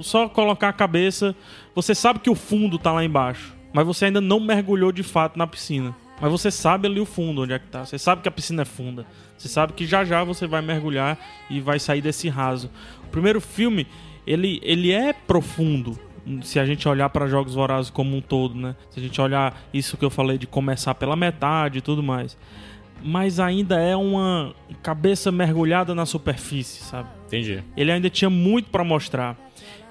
[0.01, 1.35] Só colocar a cabeça.
[1.73, 3.55] Você sabe que o fundo tá lá embaixo.
[3.73, 5.95] Mas você ainda não mergulhou de fato na piscina.
[6.19, 7.85] Mas você sabe ali o fundo, onde é que tá.
[7.85, 9.05] Você sabe que a piscina é funda.
[9.37, 11.17] Você sabe que já já você vai mergulhar
[11.49, 12.69] e vai sair desse raso.
[13.05, 13.85] O primeiro filme,
[14.25, 15.99] ele, ele é profundo.
[16.41, 18.75] Se a gente olhar para Jogos Vorazes como um todo, né?
[18.89, 22.37] Se a gente olhar isso que eu falei de começar pela metade e tudo mais.
[23.07, 27.07] Mas ainda é uma cabeça mergulhada na superfície, sabe?
[27.27, 27.63] Entendi.
[27.77, 29.37] Ele ainda tinha muito pra mostrar.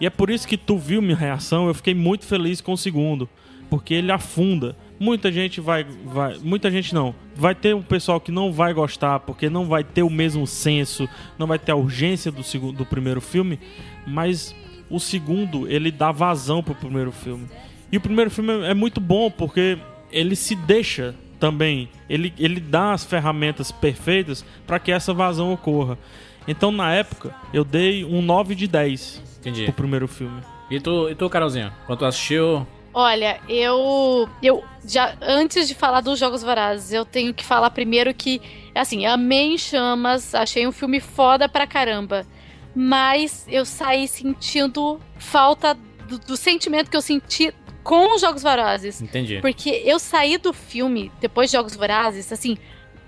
[0.01, 2.77] E é por isso que tu viu minha reação, eu fiquei muito feliz com o
[2.77, 3.29] segundo,
[3.71, 4.77] porque ele afunda.
[4.99, 7.15] Muita gente vai, vai, muita gente não.
[7.37, 11.09] Vai ter um pessoal que não vai gostar, porque não vai ter o mesmo senso,
[11.39, 13.61] não vai ter a urgência do segundo, do primeiro filme,
[14.05, 14.53] mas
[14.91, 17.47] o segundo ele dá vazão pro primeiro filme.
[17.93, 19.79] E o primeiro filme é muito bom porque
[20.11, 25.99] ele se deixa também, ele, ele dá as ferramentas perfeitas para que essa vazão ocorra.
[26.47, 29.64] Então, na época, eu dei um 9 de 10 Entendi.
[29.64, 30.43] pro primeiro filme.
[30.70, 31.72] E tu, e tu Carolzinha?
[31.87, 32.66] Quando tu assistiu.
[32.93, 34.28] Olha, eu.
[34.43, 35.16] Eu já.
[35.20, 38.41] Antes de falar dos Jogos Vorazes, eu tenho que falar primeiro que.
[38.74, 42.26] Assim, amei em chamas, achei um filme foda pra caramba.
[42.74, 45.76] Mas eu saí sentindo falta
[46.09, 47.54] do, do sentimento que eu senti
[47.85, 49.01] com os Jogos Vorazes.
[49.01, 49.41] Entendi.
[49.41, 52.57] Porque eu saí do filme, depois de Jogos Vorazes, assim,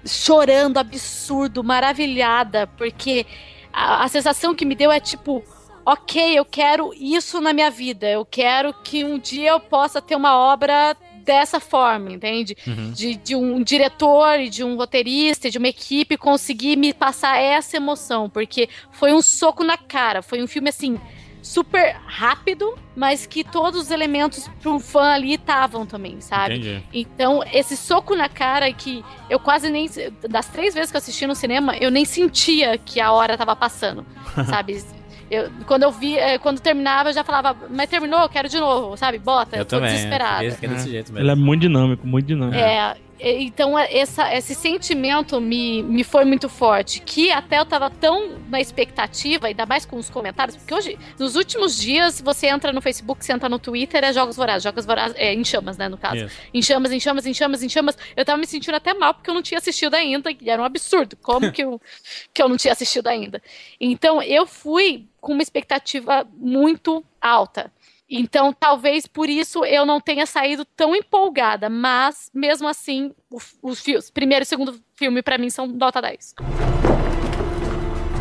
[0.05, 3.27] chorando, absurdo, maravilhada, porque
[3.73, 5.43] a, a sensação que me deu é tipo,
[5.85, 10.15] ok, eu quero isso na minha vida, eu quero que um dia eu possa ter
[10.15, 10.95] uma obra
[11.25, 12.57] dessa forma, entende?
[12.65, 12.93] Uhum.
[12.93, 17.77] De, de um diretor e de um roteirista, de uma equipe conseguir me passar essa
[17.77, 21.01] emoção, porque foi um soco na cara, foi um filme assim
[21.47, 26.57] super rápido, mas que todos os elementos para um fã ali estavam também, sabe?
[26.57, 26.83] Entendi.
[26.93, 29.89] Então, esse soco na cara que eu quase nem.
[30.29, 33.55] Das três vezes que eu assisti no cinema, eu nem sentia que a hora tava
[33.55, 34.05] passando,
[34.47, 34.83] sabe?
[35.31, 38.59] Eu, quando eu vi, eh, quando terminava, eu já falava, mas terminou, eu quero de
[38.61, 39.19] novo, sabe?
[39.19, 39.93] Bota, eu, Eu tô também.
[39.93, 40.51] desesperada.
[40.55, 41.25] Que é desse jeito mesmo.
[41.25, 42.57] Ele é muito dinâmico, muito dinâmico.
[42.59, 48.39] É, então essa, esse sentimento me, me foi muito forte, que até eu tava tão
[48.49, 52.81] na expectativa, ainda mais com os comentários, porque hoje, nos últimos dias, você entra no
[52.81, 55.97] Facebook, você entra no Twitter, é Jogos Vorazes, Jogos Vorazes, é, em chamas, né, no
[55.97, 56.27] caso.
[56.27, 56.37] Isso.
[56.53, 57.97] Em chamas, em chamas, em chamas, em chamas.
[58.15, 60.65] Eu tava me sentindo até mal, porque eu não tinha assistido ainda, e era um
[60.65, 61.81] absurdo, como que eu,
[62.33, 63.43] que eu não tinha assistido ainda.
[63.81, 67.73] Então, eu fui com uma expectativa muito alta.
[68.09, 73.13] Então, talvez por isso eu não tenha saído tão empolgada, mas mesmo assim,
[73.61, 76.35] os filmes, primeiro e segundo filme pra mim são nota 10.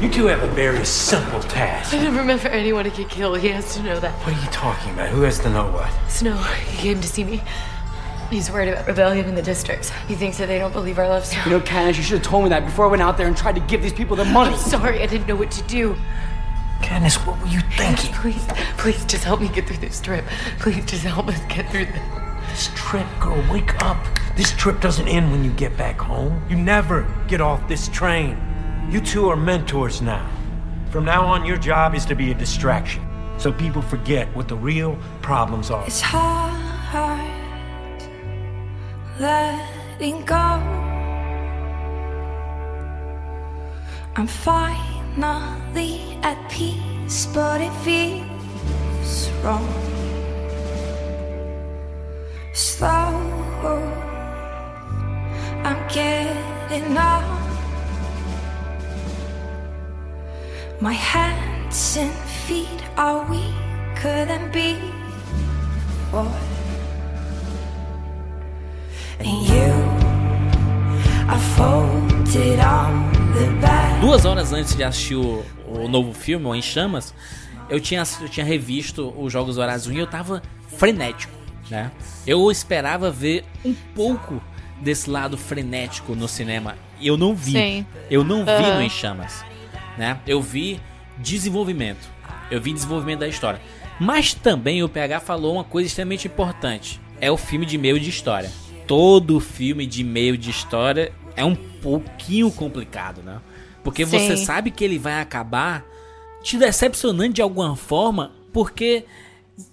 [0.02, 1.94] You two have a very simple task.
[1.94, 3.40] I never meant for anyone to get killed.
[3.40, 4.12] He has to know that.
[4.26, 5.10] What are you talking about?
[5.10, 5.90] Who has to know what?
[6.10, 6.36] Snow,
[6.68, 7.42] he came to see me.
[8.30, 9.92] He's worried about rebellion in the districts.
[10.08, 11.44] He thinks that they don't believe our love story.
[11.46, 13.38] You know, Candace, you should have told me that before I went out there and
[13.38, 14.54] tried to give these people their money.
[14.54, 15.96] I'm sorry, I didn't know what to do.
[16.82, 18.14] Candace, what were you thinking?
[18.14, 18.46] Please,
[18.78, 20.26] please, just help me get through this trip.
[20.60, 22.02] Please, just help us get through this.
[22.50, 23.98] This trip, girl, wake up.
[24.36, 26.44] This trip doesn't end when you get back home.
[26.50, 28.38] You never get off this train.
[28.90, 30.30] You two are mentors now.
[30.90, 33.06] From now on, your job is to be a distraction.
[33.38, 35.86] So people forget what the real problems are.
[35.86, 36.56] It's hard
[39.20, 40.36] letting go.
[44.16, 44.28] I'm
[45.16, 49.68] finally at peace, but it feels wrong.
[52.54, 52.88] Slow,
[55.64, 57.24] I'm getting up.
[60.82, 62.14] My hands and
[62.46, 66.32] feet are weaker than before.
[69.20, 70.05] And you
[74.00, 77.14] Duas horas antes de assistir o, o novo filme, o Em Chamas,
[77.70, 80.44] eu tinha, eu tinha revisto os Jogos Vorazes 1 e eu tava
[80.78, 81.34] frenético,
[81.70, 81.92] né?
[82.28, 84.42] Eu esperava ver um pouco
[84.80, 87.54] desse lado frenético no cinema e eu não vi.
[87.54, 87.86] Sim.
[88.10, 88.76] Eu não vi Aham.
[88.76, 89.44] no Em Chamas,
[89.98, 90.20] né?
[90.28, 90.80] Eu vi
[91.18, 92.08] desenvolvimento.
[92.52, 93.60] Eu vi desenvolvimento da história.
[94.00, 97.02] Mas também o PH falou uma coisa extremamente importante.
[97.20, 98.52] É o filme de meio de história.
[98.88, 103.40] Todo filme de meio de história é um pouquinho complicado, né?
[103.84, 104.46] Porque você Sim.
[104.46, 105.86] sabe que ele vai acabar
[106.42, 109.06] te decepcionando de alguma forma, porque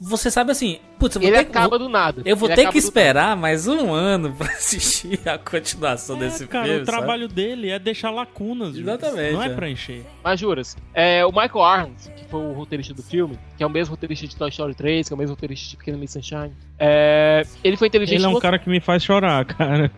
[0.00, 2.22] você sabe assim, putz, eu vou Ele ter que- acaba vou- do nada.
[2.24, 6.46] Eu vou Ele ter que esperar mais um ano pra assistir a continuação desse É,
[6.46, 6.82] Cara, filme.
[6.82, 6.98] o sabe?
[6.98, 8.76] trabalho dele é deixar lacunas.
[8.76, 8.98] Juras.
[9.02, 9.54] Exatamente, Não é é.
[9.54, 10.04] pra encher.
[10.22, 13.70] Mas juras, é, o Michael Arns, que foi o roteirista do filme, que é o
[13.70, 16.52] mesmo roteirista de Toy Story 3, que é o mesmo roteirista de Pequena Miss Sunshine,
[16.78, 19.90] é, ele foi inteligente Ele é um cara que me faz chorar, cara.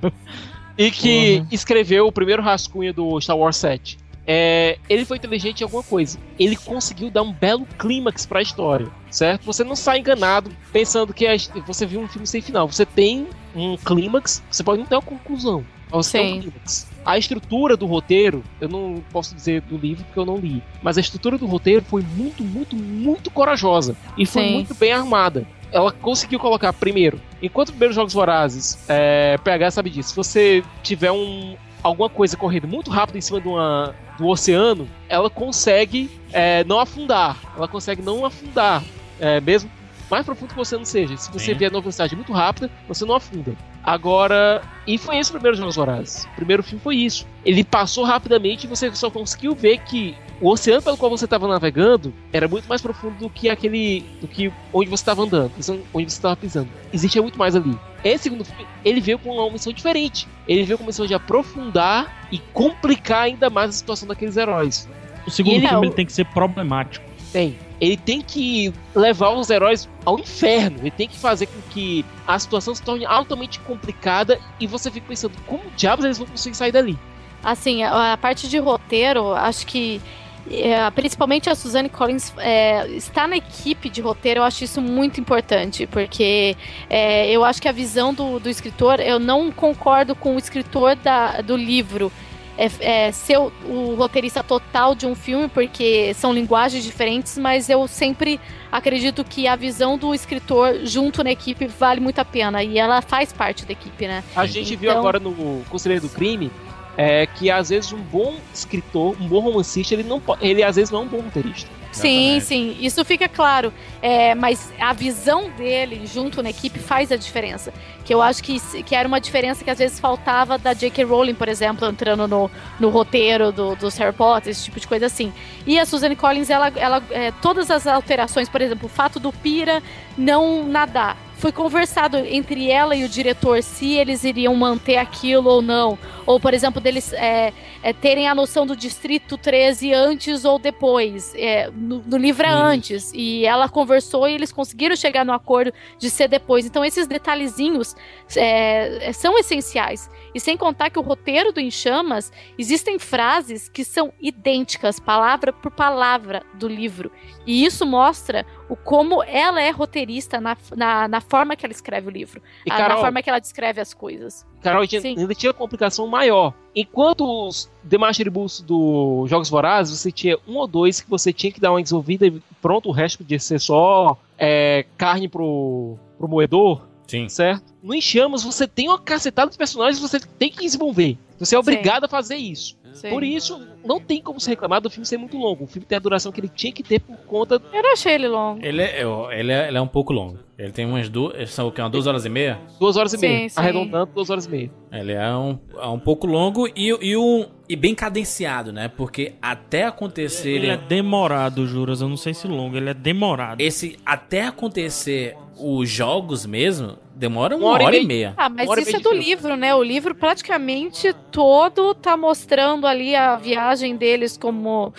[0.78, 1.48] e que Porra.
[1.52, 3.98] escreveu o primeiro rascunho do Star Wars 7.
[4.26, 6.18] É, ele foi inteligente em alguma coisa.
[6.38, 9.44] Ele conseguiu dar um belo clímax pra história, certo?
[9.44, 11.34] Você não sai enganado pensando que a
[11.66, 12.68] você viu um filme sem final.
[12.68, 16.88] Você tem um clímax, você pode não ter uma conclusão, mas você tem um clímax.
[17.04, 20.96] A estrutura do roteiro, eu não posso dizer do livro porque eu não li, mas
[20.96, 24.52] a estrutura do roteiro foi muito, muito, muito corajosa e foi Sim.
[24.54, 25.46] muito bem armada.
[25.70, 31.10] Ela conseguiu colocar, primeiro, enquanto primeiros Jogos Vorazes, é, PH sabe disso, se você tiver
[31.10, 36.64] um, alguma coisa correndo muito rápido em cima de uma, do oceano, ela consegue é,
[36.64, 37.38] não afundar.
[37.54, 38.82] Ela consegue não afundar,
[39.20, 39.70] é, mesmo
[40.10, 41.16] mais profundo que você não seja.
[41.16, 41.54] Se você Sim.
[41.54, 43.54] vier numa velocidade muito rápida, você não afunda.
[43.82, 46.24] Agora, e foi esse o primeiro Jogos Vorazes.
[46.24, 47.26] O primeiro filme foi isso.
[47.44, 51.46] Ele passou rapidamente e você só conseguiu ver que o oceano pelo qual você estava
[51.46, 54.04] navegando era muito mais profundo do que aquele.
[54.20, 55.52] do que onde você estava andando,
[55.92, 56.68] onde você estava pisando.
[56.92, 57.76] Existia muito mais ali.
[58.04, 60.28] Esse segundo filme, ele veio com uma missão diferente.
[60.46, 64.86] Ele veio com uma missão de aprofundar e complicar ainda mais a situação daqueles heróis.
[65.26, 67.04] O segundo ele- filme É, ele tem que ser problemático.
[67.32, 67.58] Tem.
[67.80, 70.78] Ele tem que levar os heróis ao inferno.
[70.80, 75.06] Ele tem que fazer com que a situação se torne altamente complicada e você fica
[75.08, 76.96] pensando como diabos eles vão conseguir sair dali.
[77.42, 80.00] Assim, a, a parte de roteiro, acho que
[80.50, 85.20] é, principalmente a Suzanne Collins é, está na equipe de roteiro, eu acho isso muito
[85.20, 86.56] importante, porque
[86.90, 90.96] é, eu acho que a visão do, do escritor, eu não concordo com o escritor
[90.96, 92.12] da- do livro.
[92.56, 92.70] é,
[93.08, 97.88] é, ser o, o roteirista total de um filme, porque são linguagens diferentes, mas eu
[97.88, 98.38] sempre
[98.70, 102.62] acredito que a visão do escritor junto na equipe vale muito a pena.
[102.62, 104.22] E ela faz parte da equipe, né?
[104.36, 106.48] A gente viu Então- agora no Conselheiro do Crime
[106.96, 110.90] é, que às vezes um bom escritor, um bom romancista, ele não ele às vezes
[110.90, 111.68] não é um bom roteirista.
[111.92, 113.72] Sim, sim, isso fica claro.
[114.02, 117.72] É, mas a visão dele junto na equipe faz a diferença.
[118.04, 121.04] Que eu acho que, se- que era uma diferença que às vezes faltava da J.K.
[121.04, 122.50] Rowling, por exemplo, entrando no,
[122.80, 125.32] no roteiro do, dos Harry Potter, esse tipo de coisa assim.
[125.64, 129.32] E a Suzanne Collins, ela, ela é, todas as alterações, por exemplo, o fato do
[129.32, 129.80] Pira
[130.18, 131.16] não nadar.
[131.44, 135.98] Foi conversado entre ela e o diretor se eles iriam manter aquilo ou não.
[136.24, 137.52] Ou, por exemplo, deles é,
[137.82, 141.34] é, terem a noção do Distrito 13 antes ou depois.
[141.34, 143.12] É, no, no livro é antes.
[143.14, 146.64] E ela conversou e eles conseguiram chegar no acordo de ser depois.
[146.64, 147.94] Então, esses detalhezinhos
[148.34, 150.08] é, é, são essenciais.
[150.34, 155.52] E sem contar que o roteiro do Em Chamas, existem frases que são idênticas, palavra
[155.52, 157.12] por palavra, do livro.
[157.46, 162.08] E isso mostra o como ela é roteirista na, na, na forma que ela escreve
[162.08, 162.40] o livro.
[162.66, 164.46] E, a- Carol- na forma que ela descreve as coisas.
[164.62, 166.54] Carol, tinha- ainda tinha uma complicação maior.
[166.74, 171.52] Enquanto os demais tributos do Jogos Vorazes, você tinha um ou dois que você tinha
[171.52, 176.26] que dar uma desenvolvida e pronto, o resto podia ser só é, carne pro, pro
[176.28, 176.82] moedor.
[177.06, 177.28] Sim.
[177.28, 177.62] Certo?
[177.82, 181.18] No Enchamas, você tem uma cacetada de personagens que você tem que desenvolver.
[181.38, 182.78] Você é obrigado a fazer isso.
[182.94, 183.10] Sim.
[183.10, 185.64] Por isso, não tem como se reclamar do filme ser muito longo.
[185.64, 187.60] O filme tem a duração que ele tinha que ter por conta.
[187.72, 188.64] Eu não achei ele longo.
[188.64, 189.02] Ele é,
[189.32, 190.38] ele, é, ele é um pouco longo.
[190.56, 191.50] Ele tem umas duas.
[191.50, 191.80] São o quê?
[191.82, 192.60] Umas duas horas e meia?
[192.78, 193.48] Duas horas e Sim, meia.
[193.48, 193.58] sim.
[193.60, 194.70] Arredondando, duas horas e meia.
[194.92, 198.86] Ele é um, é um pouco longo e, e, um, e bem cadenciado, né?
[198.88, 200.50] Porque até acontecer.
[200.50, 202.00] Ele é demorado, Juras.
[202.00, 203.60] Eu não sei se longo, ele é demorado.
[203.60, 208.28] Esse até acontecer os jogos mesmo, demora uma, Uma hora, hora e meia.
[208.30, 208.34] meia.
[208.36, 209.24] Ah, mas isso é do filme.
[209.24, 209.74] livro, né?
[209.74, 214.92] O livro praticamente todo tá mostrando ali a viagem deles como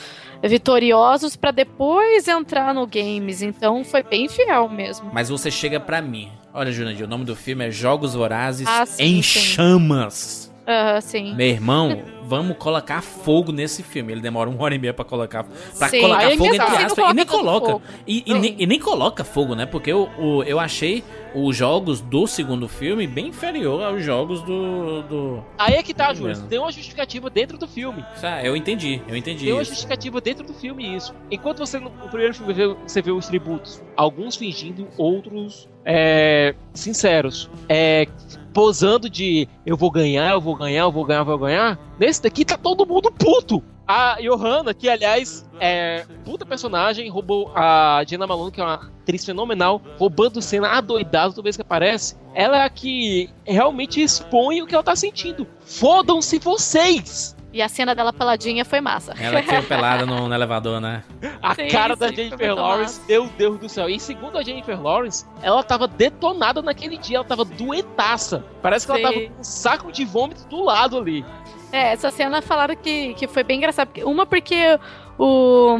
[0.44, 3.42] vitoriosos pra depois entrar no games.
[3.42, 5.10] Então foi bem fiel mesmo.
[5.14, 6.30] Mas você chega pra mim.
[6.54, 9.40] Olha, Jurandir, o nome do filme é Jogos Vorazes Ah, sim, em sim.
[9.40, 10.45] Chamas.
[10.68, 11.36] Aham, sim.
[11.36, 14.12] Meu irmão, vamos colocar fogo nesse filme.
[14.14, 15.44] Ele demora uma hora e meia pra colocar,
[15.78, 16.02] pra Sim.
[16.02, 17.12] colocar Aí fogo entre aspas.
[17.12, 17.82] E nem coloca.
[18.08, 19.66] E, e nem, e nem coloca fogo, né?
[19.68, 21.04] Porque eu, o- eu achei
[21.36, 25.04] os jogos do segundo filme bem inferior aos jogos do.
[25.04, 25.44] do...
[25.58, 26.36] Aí é que tá, Júlio.
[26.48, 28.04] Tem uma justificativa dentro do filme.
[28.24, 29.70] Ah, eu entendi, eu entendi Tem uma isso.
[29.72, 31.14] justificativa dentro do filme isso.
[31.30, 36.56] Enquanto você no, no primeiro filme vê, você vê os tributos, alguns fingindo, outros é,
[36.74, 38.08] sinceros, é,
[38.56, 41.78] posando de eu vou ganhar, eu vou ganhar, eu vou ganhar, eu vou ganhar.
[42.00, 43.62] Nesse daqui tá todo mundo puto.
[43.86, 49.26] A Johanna, que aliás é puta personagem, roubou a Jenna Malone, que é uma atriz
[49.26, 52.16] fenomenal, roubando cena adoidada toda vez que aparece.
[52.34, 55.46] Ela é a que realmente expõe o que ela tá sentindo.
[55.60, 57.35] Fodam-se vocês!
[57.56, 59.14] E a cena dela peladinha foi massa.
[59.18, 61.06] Ela que foi pelada no, no elevador, né?
[61.42, 63.88] A Sim, cara da sim, Jennifer foi muito Lawrence, meu Deus do céu.
[63.90, 68.44] E segundo a Jennifer Lawrence, ela tava detonada naquele dia, ela tava doetaça.
[68.62, 69.04] Parece que ela Sim.
[69.06, 71.24] tava com um saco de vômito do lado ali.
[71.72, 73.86] É, essa cena falaram que, que foi bem engraçada.
[73.86, 74.78] porque- Uma porque
[75.18, 75.78] o.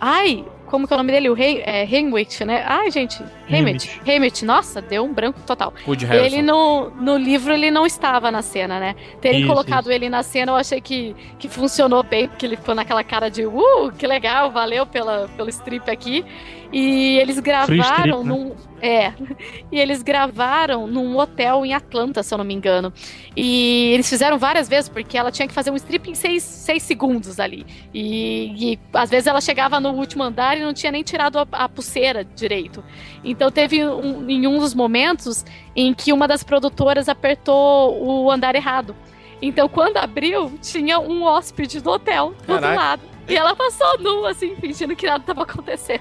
[0.00, 1.28] Ai, como que é o nome dele?
[1.28, 2.64] O Rei, é, Heinrich, né?
[2.66, 3.22] Ai, gente.
[3.48, 4.00] Heinrich.
[4.06, 4.44] Heinrich.
[4.44, 5.72] Nossa, deu um branco total.
[5.86, 6.06] Woody.
[6.06, 8.94] Ele no, no livro ele não estava na cena, né?
[9.20, 12.74] Terem Isso, colocado ele na cena eu achei que, que funcionou bem, porque ele ficou
[12.74, 16.24] naquela cara de uh, que legal, valeu pela, pelo strip aqui.
[16.72, 18.22] E eles gravaram strip, né?
[18.24, 18.54] num.
[18.80, 19.12] É.
[19.70, 22.92] E eles gravaram num hotel em Atlanta, se eu não me engano.
[23.36, 26.82] E eles fizeram várias vezes, porque ela tinha que fazer um strip em seis, seis
[26.82, 27.66] segundos ali.
[27.92, 31.46] E, e às vezes ela chegava no último andar e não tinha nem tirado a,
[31.52, 32.82] a pulseira direito.
[33.22, 35.44] Então teve um, em um dos momentos
[35.76, 38.96] em que uma das produtoras apertou o andar errado.
[39.42, 43.17] Então quando abriu, tinha um hóspede do hotel do outro lado.
[43.28, 46.00] E ela passou nua, assim, fingindo que nada estava acontecendo.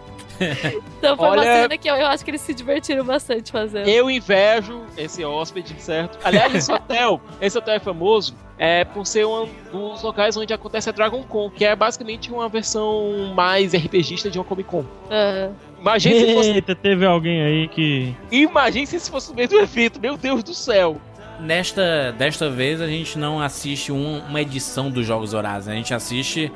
[0.99, 3.87] Então foi uma Olha- cena que eu, eu acho que eles se divertiram bastante fazendo.
[3.87, 6.17] Eu invejo esse hóspede, certo?
[6.23, 10.89] Aliás, esse hotel, esse hotel é famoso é por ser um dos locais onde acontece
[10.89, 14.83] a Dragon Con, que é basicamente uma versão mais RPGista de uma Comic Con.
[15.11, 15.49] Ah,
[15.79, 18.15] Imagine se fosse, Eita, teve alguém aí que.
[18.31, 20.99] imagine se esse fosse o mesmo evento, meu Deus do céu.
[21.39, 25.93] Nesta desta vez a gente não assiste um- uma edição dos Jogos Horazes, a gente
[25.93, 26.51] assiste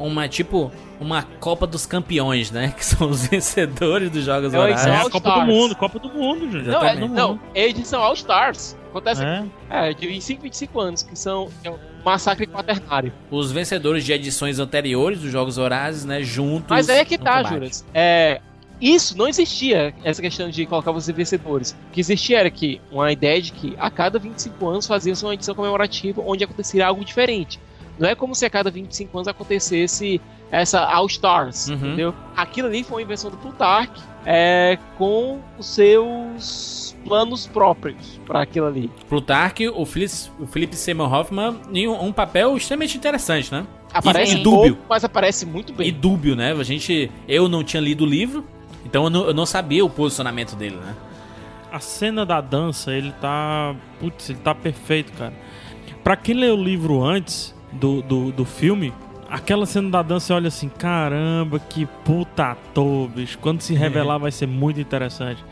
[0.00, 2.72] uma tipo uma Copa dos Campeões, né?
[2.76, 4.86] Que são os vencedores dos Jogos É Horazes.
[4.86, 6.68] É a Copa do Mundo, Copa do Mundo, gente.
[6.68, 8.76] Não, é, não, é edição All Stars.
[8.90, 9.44] Acontece É.
[9.70, 13.12] é, de 25, 25 anos, que são é um massacre quaternário.
[13.30, 16.22] Os vencedores de edições anteriores dos Jogos Horazes, né?
[16.22, 16.70] Juntos.
[16.70, 17.54] Mas aí é que tá, combate.
[17.54, 17.86] Juras.
[17.94, 18.40] É,
[18.80, 21.76] isso não existia, essa questão de colocar os vencedores.
[21.88, 25.34] O que existia era que uma ideia de que a cada 25 anos fazia-se uma
[25.34, 27.60] edição comemorativa onde aconteceria algo diferente.
[28.00, 30.20] Não é como se a cada 25 anos acontecesse
[30.50, 31.74] essa All Stars, Uhum.
[31.76, 32.14] entendeu?
[32.34, 33.92] Aquilo ali foi uma invenção do Plutarch
[34.26, 38.90] é, com os seus planos próprios para aquilo ali.
[39.08, 43.66] Plutarch, o Philip, o Philip Seymour Hoffman, em um, um papel extremamente interessante, né?
[43.92, 44.74] Aparece e, e dúbio.
[44.76, 45.88] pouco, mas aparece muito bem.
[45.88, 46.52] E dúbio, né?
[46.52, 48.44] A gente, eu não tinha lido o livro,
[48.84, 50.94] então eu não, eu não sabia o posicionamento dele, né?
[51.72, 53.74] A cena da dança, ele tá.
[54.00, 55.32] Putz, ele tá perfeito, cara.
[56.02, 58.92] Pra quem leu o livro antes do, do, do filme,
[59.28, 63.38] aquela cena da dança, você olha assim: caramba, que puta ator, bicho.
[63.38, 65.44] Quando se revelar, vai ser muito interessante.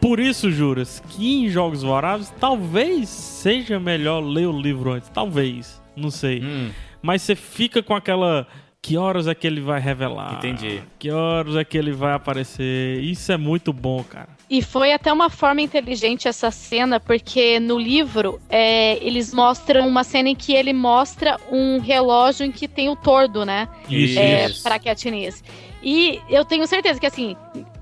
[0.00, 5.08] Por isso, Juras, que em Jogos Vorazes, talvez seja melhor ler o livro antes.
[5.08, 5.82] Talvez.
[5.96, 6.40] Não sei.
[6.42, 6.70] Hum,
[7.02, 8.46] Mas você fica com aquela.
[8.80, 10.34] Que horas é que ele vai revelar?
[10.34, 10.82] Entendi.
[10.98, 13.00] Que horas é que ele vai aparecer?
[13.02, 14.28] Isso é muito bom, cara.
[14.48, 20.04] E foi até uma forma inteligente essa cena, porque no livro é, eles mostram uma
[20.04, 23.68] cena em que ele mostra um relógio em que tem o tordo, né?
[23.90, 24.18] Isso.
[24.18, 24.62] É, Isso.
[24.62, 25.42] para Katniss.
[25.82, 27.36] E eu tenho certeza que, assim,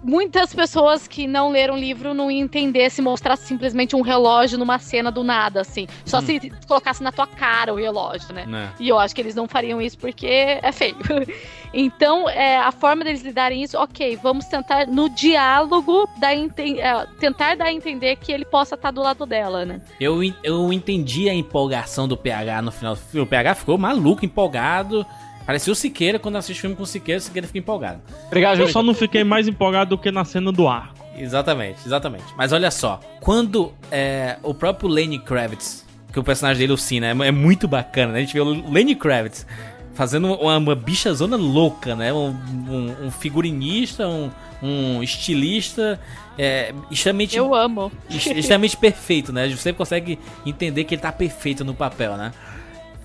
[0.07, 4.57] muitas pessoas que não leram o livro não iam entender se mostrasse simplesmente um relógio
[4.57, 5.89] numa cena do nada, assim.
[6.05, 8.47] Só se colocasse na tua cara o relógio, né?
[8.47, 8.73] né?
[8.79, 10.97] E eu acho que eles não fariam isso porque é feio.
[11.79, 17.55] Então, é, a forma deles lidarem isso, ok, vamos tentar no diálogo dar é, tentar
[17.55, 19.83] dar a entender que ele possa estar do lado dela, né?
[20.01, 23.27] Eu, eu entendi a empolgação do PH no final do filme.
[23.27, 25.05] O PH ficou maluco, empolgado.
[25.47, 28.01] Parecia o Siqueira quando assiste filme com o Siqueira, o Siqueira fica empolgado.
[28.27, 30.95] Obrigado, Eu só não fiquei mais empolgado do que na cena do arco.
[31.17, 32.25] Exatamente, exatamente.
[32.37, 37.07] Mas olha só, quando é, o próprio Lenny Kravitz, que o personagem dele, o Cena,
[37.07, 38.19] é, é muito bacana, né?
[38.19, 39.47] A gente vê o Lenny Kravitz
[39.95, 42.13] fazendo uma, uma bichazona louca, né?
[42.13, 42.29] Um,
[42.69, 44.31] um- um figurinista, um,
[44.63, 45.99] um estilista,
[46.39, 47.91] é, extremamente, Eu amo.
[48.11, 49.49] ex- extremamente perfeito, né?
[49.49, 52.33] Você consegue entender que ele tá perfeito no papel, né?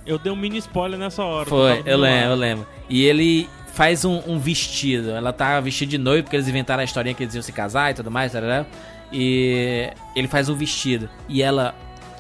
[0.06, 1.48] Eu dei um mini spoiler nessa hora.
[1.48, 2.40] Foi, eu lembro, eu lado.
[2.40, 2.68] lembro.
[2.90, 5.12] E ele faz um, um vestido.
[5.12, 7.92] Ela tá vestida de noivo porque eles inventaram a historinha que eles iam se casar
[7.92, 8.66] e tudo mais, tarará.
[9.12, 11.10] E ele faz um vestido.
[11.28, 11.76] E ela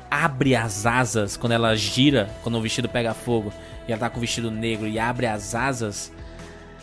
[0.10, 3.52] abre as asas quando ela gira, quando o vestido pega fogo.
[3.88, 6.12] E ela tá com o vestido negro e abre as asas.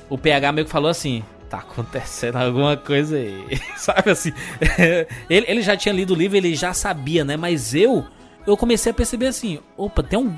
[0.08, 3.60] O PH meio que falou assim: tá acontecendo alguma coisa aí.
[3.76, 4.32] Sabe assim?
[5.28, 7.36] ele, ele já tinha lido o livro, ele já sabia, né?
[7.36, 8.04] Mas eu,
[8.46, 10.36] eu comecei a perceber assim: opa, tem, um,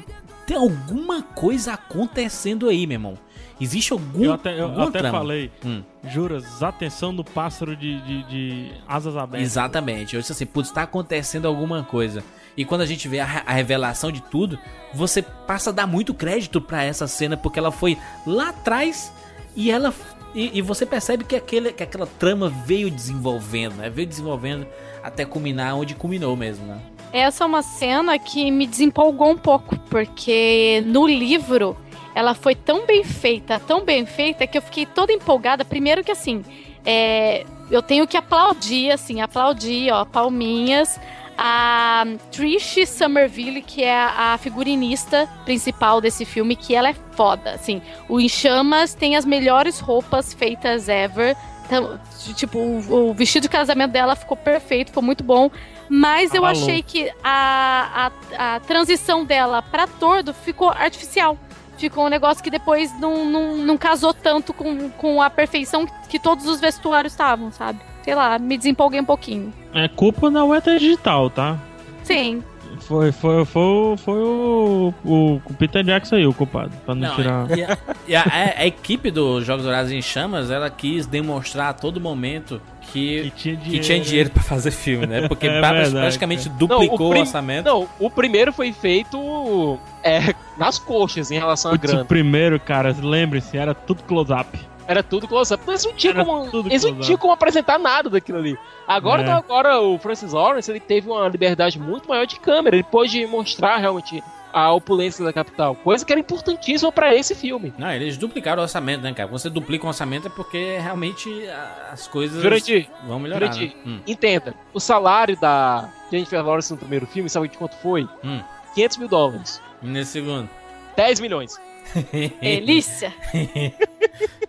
[0.50, 3.14] tem alguma coisa acontecendo aí, meu irmão.
[3.60, 4.24] Existe algum.
[4.24, 5.18] Eu até, eu até trama.
[5.18, 5.80] falei, Hum.
[6.08, 9.46] juras, atenção do pássaro de, de, de asas abertas.
[9.46, 10.16] Exatamente.
[10.16, 12.24] Eu disse assim, putz, tá acontecendo alguma coisa.
[12.56, 14.58] E quando a gente vê a, a revelação de tudo,
[14.92, 17.96] você passa a dar muito crédito pra essa cena, porque ela foi
[18.26, 19.12] lá atrás
[19.54, 19.94] e ela.
[20.34, 23.88] E, e você percebe que, aquele, que aquela trama veio desenvolvendo, né?
[23.88, 24.66] Veio desenvolvendo
[25.02, 26.80] até culminar onde culminou mesmo, né?
[27.12, 31.76] Essa é uma cena que me desempolgou um pouco, porque no livro
[32.14, 35.64] ela foi tão bem feita, tão bem feita, que eu fiquei toda empolgada.
[35.64, 36.44] Primeiro que assim,
[36.84, 41.00] é, eu tenho que aplaudir, assim, aplaudir, ó, palminhas.
[41.42, 47.80] A Trish Somerville, que é a, figurinista principal desse filme, que ela é foda, assim.
[48.10, 51.34] O Em Chamas tem as melhores roupas feitas ever.
[51.64, 51.98] Então,
[52.34, 55.50] tipo, o, o vestido de casamento dela ficou perfeito, ficou muito bom.
[55.92, 56.56] Mas eu Alô.
[56.56, 61.36] achei que a, a, a transição dela pra Tordo ficou artificial.
[61.76, 66.20] Ficou um negócio que depois não, não, não casou tanto com, com a perfeição que
[66.20, 67.80] todos os vestuários estavam, sabe?
[68.04, 69.52] Sei lá, me desempolguei um pouquinho.
[69.74, 71.58] É culpa da Weta Digital, tá?
[72.04, 72.44] Sim.
[72.90, 76.72] Foi, foi, foi, foi o, o, o Peter Jackson aí, o culpado.
[76.84, 77.56] Pra não, Não, tirar.
[77.56, 81.68] e a, e a- a- a equipe dos Jogos Dourados em Chamas, ela quis demonstrar
[81.68, 82.60] a todo momento
[82.90, 83.84] que, Que tinha que dinheiro.
[83.86, 85.28] tinha dinheiro pra fazer filme, né?
[85.28, 86.56] Porque É pra- verdade, praticamente cara.
[86.58, 87.66] duplicou o, prim- orçamento.
[87.66, 92.02] Não, o primeiro foi feito é, nas coxas em relação à Putz, grana.
[92.02, 94.58] o primeiro, cara, lembre-se, era tudo close-up.
[94.90, 95.62] Era tudo close-up.
[95.66, 96.66] Mas não tinha Era como.
[96.66, 98.58] Eles não tinham como apresentar nada daquilo ali.
[98.88, 99.30] Agora, É.
[99.30, 102.74] agora o Francis Lawrence ele teve uma liberdade muito maior de câmera.
[102.74, 104.20] Ele pôde mostrar realmente
[104.52, 105.76] a opulência da capital.
[105.76, 107.72] Coisa que era importantíssima pra esse filme.
[107.78, 109.28] Não, eles duplicaram o orçamento, né, cara?
[109.28, 113.46] Quando você duplica o orçamento é porque realmente a- as coisas Jurandir, vão melhorar.
[113.52, 113.82] Jurandir, Né?
[113.86, 114.52] Hum, entenda.
[114.74, 118.08] O salário da Jennifer Lawrence no primeiro filme, sabe de quanto foi?
[118.24, 118.40] hum.
[118.74, 119.62] 500 mil dólares.
[119.82, 120.48] E nesse segundo.
[120.96, 121.60] 10 milhões.
[122.40, 123.12] Delícia.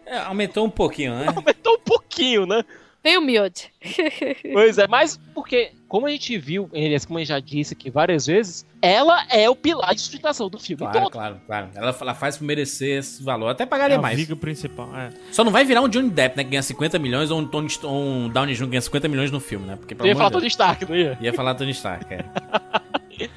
[0.05, 1.27] É, aumentou um pouquinho, né?
[1.35, 2.63] Aumentou um pouquinho, né?
[3.03, 3.71] Bem humilde.
[4.53, 6.69] Pois é, mas porque, como a gente viu,
[7.07, 10.59] como a gente já disse aqui várias vezes, ela é o pilar de sustentação do
[10.59, 11.11] filme Claro, todo.
[11.11, 11.69] claro, claro.
[11.73, 13.49] Ela, ela faz merecer esse valor.
[13.49, 14.15] Até É pagaria a mais.
[14.17, 15.09] viga principal, é.
[15.31, 16.43] Só não vai virar um Johnny Depp, né?
[16.43, 18.65] Que ganha 50 milhões, ou um, Tony, um Downey Jr.
[18.65, 19.75] que ganha 50 milhões no filme, né?
[19.77, 21.17] Porque, Eu ia falar de Tony Deus, Stark, não ia?
[21.21, 22.19] ia falar Tony Stark, é.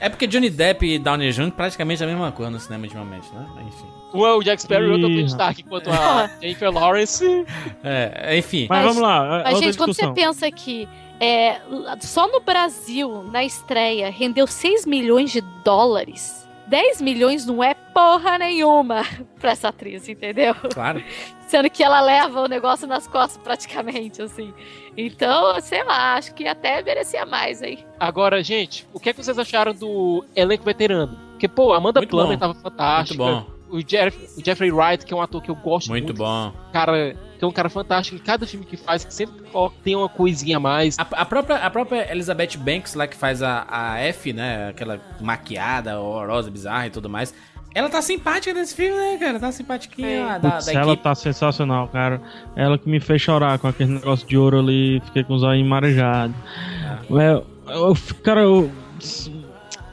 [0.01, 1.51] É porque Johnny Depp e Downey Jr.
[1.52, 3.47] praticamente a mesma coisa no cinema ultimamente, né?
[3.66, 3.86] Enfim.
[4.12, 6.31] Um é o Jack Sparrow e o outro é o Tony Ih, Stark, enquanto a
[6.40, 7.44] Jennifer Lawrence...
[7.82, 8.66] É, enfim.
[8.69, 10.15] Mas, Mas- vamos lá, Mas, outra gente, quando você discussão.
[10.15, 10.89] pensa que
[11.20, 11.61] é,
[12.01, 16.48] só no Brasil, na estreia, rendeu 6 milhões de dólares.
[16.66, 19.03] 10 milhões não é porra nenhuma
[19.41, 20.55] pra essa atriz, entendeu?
[20.75, 21.03] Claro.
[21.49, 24.53] Sendo que ela leva o negócio nas costas praticamente, assim.
[24.97, 27.79] Então, sei lá, acho que até merecia mais, hein?
[27.99, 31.16] Agora, gente, o que, é que vocês acharam do elenco veterano?
[31.31, 32.39] Porque, pô, a Amanda Muito Plummer bom.
[32.41, 33.23] tava fantástica.
[33.25, 36.07] Muito O, Jeff- o Jeffrey Wright, que é um ator que eu gosto muito.
[36.07, 36.53] Muito bom.
[36.73, 39.95] Cara, que é um cara fantástico em cada filme que faz, que sempre coloca- tem
[39.97, 40.97] uma coisinha a mais.
[40.99, 44.69] A, a própria, a própria Elizabeth Banks, lá que faz a, a F, né?
[44.71, 47.35] Aquela maquiada, horrorosa, bizarra e tudo mais.
[47.75, 49.41] Ela tá simpática nesse filme, né, cara?
[49.41, 51.03] Tá simpatiquinha da, Putz, da ela equipe.
[51.03, 52.23] tá sensacional, cara.
[52.55, 55.67] Ela que me fez chorar com aquele negócio de ouro ali, fiquei com os olhos
[55.67, 56.37] marejados.
[56.87, 56.99] Ah.
[57.21, 57.45] É, Eu,
[57.89, 58.71] eu, cara, eu,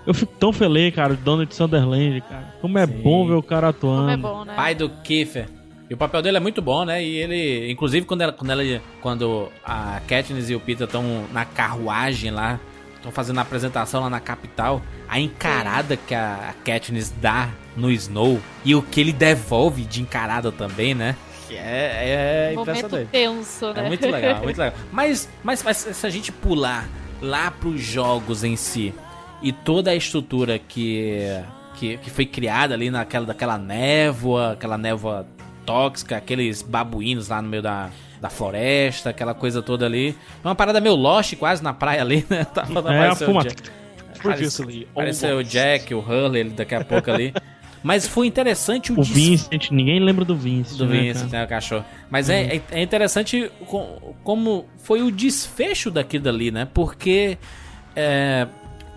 [0.06, 2.54] eu fico tão feliz, cara, de Donald Sunderland, cara.
[2.62, 4.02] Como é bom ver o cara atuando.
[4.02, 4.54] Como é bom, né?
[4.56, 5.48] Pai do Kiefer.
[5.90, 7.04] E o papel dele é muito bom, né?
[7.04, 11.04] E ele, inclusive, quando ela, quando ela, quando a Katniss e o Peter estão
[11.34, 12.60] na carruagem lá,
[13.02, 18.40] estão fazendo a apresentação lá na capital, a encarada que a Katniss dá no Snow
[18.64, 21.16] e o que ele devolve de encarada também, né?
[21.48, 23.10] Que é, é Momento impressionante.
[23.10, 23.86] tenso, né?
[23.86, 24.80] É muito legal, muito legal.
[24.92, 26.88] Mas, mas, mas se a gente pular
[27.22, 28.94] lá pros jogos em si
[29.42, 31.20] e toda a estrutura que,
[31.76, 35.26] que, que foi criada ali naquela daquela névoa, aquela névoa
[35.66, 37.90] tóxica, aqueles babuínos lá no meio da,
[38.22, 40.16] da floresta, aquela coisa toda ali.
[40.44, 42.46] É uma parada meio Lost quase na praia ali, né?
[42.54, 43.50] Tava É, a apareceu o fumaça.
[43.50, 43.72] Jack-
[44.22, 45.44] Previously, Apareceu o.
[45.44, 47.34] Jack, o Hurley daqui a pouco ali.
[47.82, 50.78] Mas foi interessante o, O Vincent, ninguém lembra do Vincent.
[50.78, 51.84] do né, Vincent, né, o cachorro.
[52.12, 56.68] Mas é, é, é interessante co- como foi o desfecho daquilo dali, né?
[56.72, 57.40] Porque
[57.96, 58.48] é,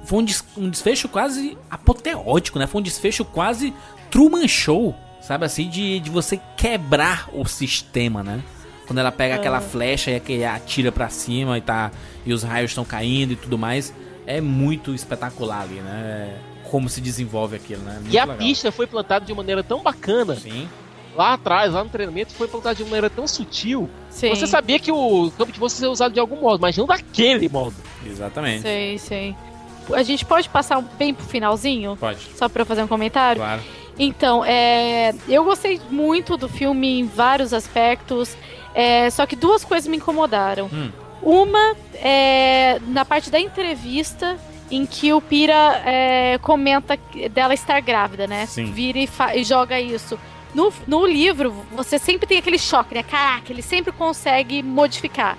[0.05, 2.67] foi um, des- um desfecho quase apoteótico, né?
[2.67, 3.73] Foi um desfecho quase
[4.11, 5.71] Truman Show, sabe assim?
[5.71, 8.43] De, de você quebrar o sistema, né?
[8.87, 11.91] Quando ela pega aquela flecha e aquele atira pra cima e tá
[12.27, 13.93] e os raios estão caindo e tudo mais,
[14.27, 16.37] é muito espetacular ali, né?
[16.71, 17.99] Como se desenvolve aquilo, né?
[18.01, 18.39] Muito E a legal.
[18.39, 20.35] pista foi plantada de maneira tão bacana.
[20.37, 20.69] Sim.
[21.17, 23.89] Lá atrás, lá no treinamento, foi plantada de maneira tão sutil.
[24.11, 24.31] Sim.
[24.31, 27.49] Você sabia que o campo de força ser usado de algum modo, mas não daquele
[27.49, 27.75] modo.
[28.05, 28.63] Exatamente.
[28.63, 29.37] Sei, sei.
[29.93, 31.97] A gente pode passar um- bem pro finalzinho?
[31.97, 32.19] Pode.
[32.37, 33.41] Só pra eu fazer um comentário?
[33.41, 33.63] Claro.
[33.99, 38.37] Então, é, eu gostei muito do filme em vários aspectos,
[38.75, 40.69] é, só que duas coisas me incomodaram.
[40.73, 40.91] Hum.
[41.23, 44.37] Uma é na parte da entrevista
[44.71, 46.99] em que o Pira é, comenta
[47.31, 48.47] dela estar grávida, né?
[48.47, 48.73] Sim.
[48.73, 50.19] Vira e, e joga isso.
[50.55, 53.03] No, no livro, você sempre tem aquele choque, né?
[53.03, 55.37] Caraca, ele sempre consegue modificar.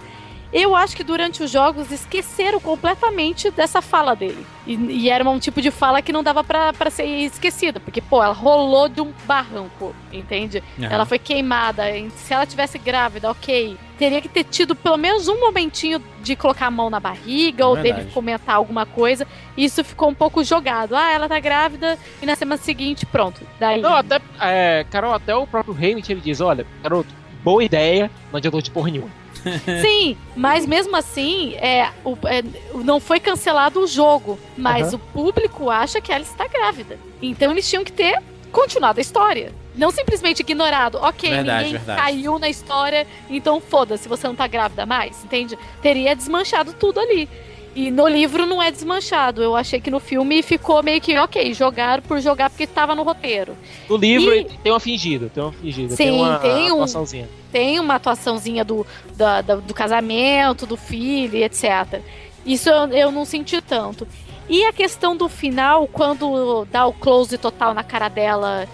[0.54, 4.46] Eu acho que durante os jogos esqueceram completamente dessa fala dele.
[4.66, 7.80] E, e era um tipo de fala que não dava pra, pra ser esquecida.
[7.80, 10.64] Porque, pô, ela rolou de um barranco, entende?
[10.80, 10.90] Aham.
[10.90, 11.84] Ela foi queimada.
[12.16, 13.78] Se ela tivesse grávida, ok.
[13.98, 17.76] Teria que ter tido pelo menos um momentinho de colocar a mão na barriga ou
[17.76, 18.02] Verdade.
[18.02, 19.28] dele comentar alguma coisa.
[19.56, 20.96] E isso ficou um pouco jogado.
[20.96, 23.42] Ah, ela tá grávida e na semana seguinte, pronto.
[23.60, 23.82] Daí.
[23.82, 27.10] Não, até, é, Carol, até o próprio Hamilton ele diz: olha, garoto,
[27.44, 29.25] boa ideia, não adiantou de porra nenhuma.
[29.82, 32.44] Sim, mas mesmo assim, é, o- é,
[32.84, 34.96] não foi cancelado o jogo, mas Aham.
[34.96, 36.98] o público acha que ela está grávida.
[37.22, 39.54] Então eles tinham que ter continuado a história.
[39.76, 40.98] Não simplesmente ignorado.
[41.02, 42.02] Ok, Verdade, ninguém verdade.
[42.02, 45.58] caiu na história, então foda-se, você não tá grávida mais, entende?
[45.82, 47.28] Teria desmanchado tudo ali.
[47.76, 49.44] E no livro não é desmanchado.
[49.44, 53.04] Eu achei que no filme ficou meio que, ok, jogaram por jogar porque estava no
[53.04, 53.56] roteiro.
[53.90, 57.30] No livro E- tem uma fingida, tem uma fingida, Sim, tem uma tem um- atuaçãozinha.
[57.52, 58.88] tem uma atuaçãozinha do,
[59.18, 62.02] da- da- do casamento, do filho, etc.
[62.46, 64.08] Isso eu, eu não senti tanto.
[64.48, 68.68] E a questão do final, quando dá o close total na cara dela,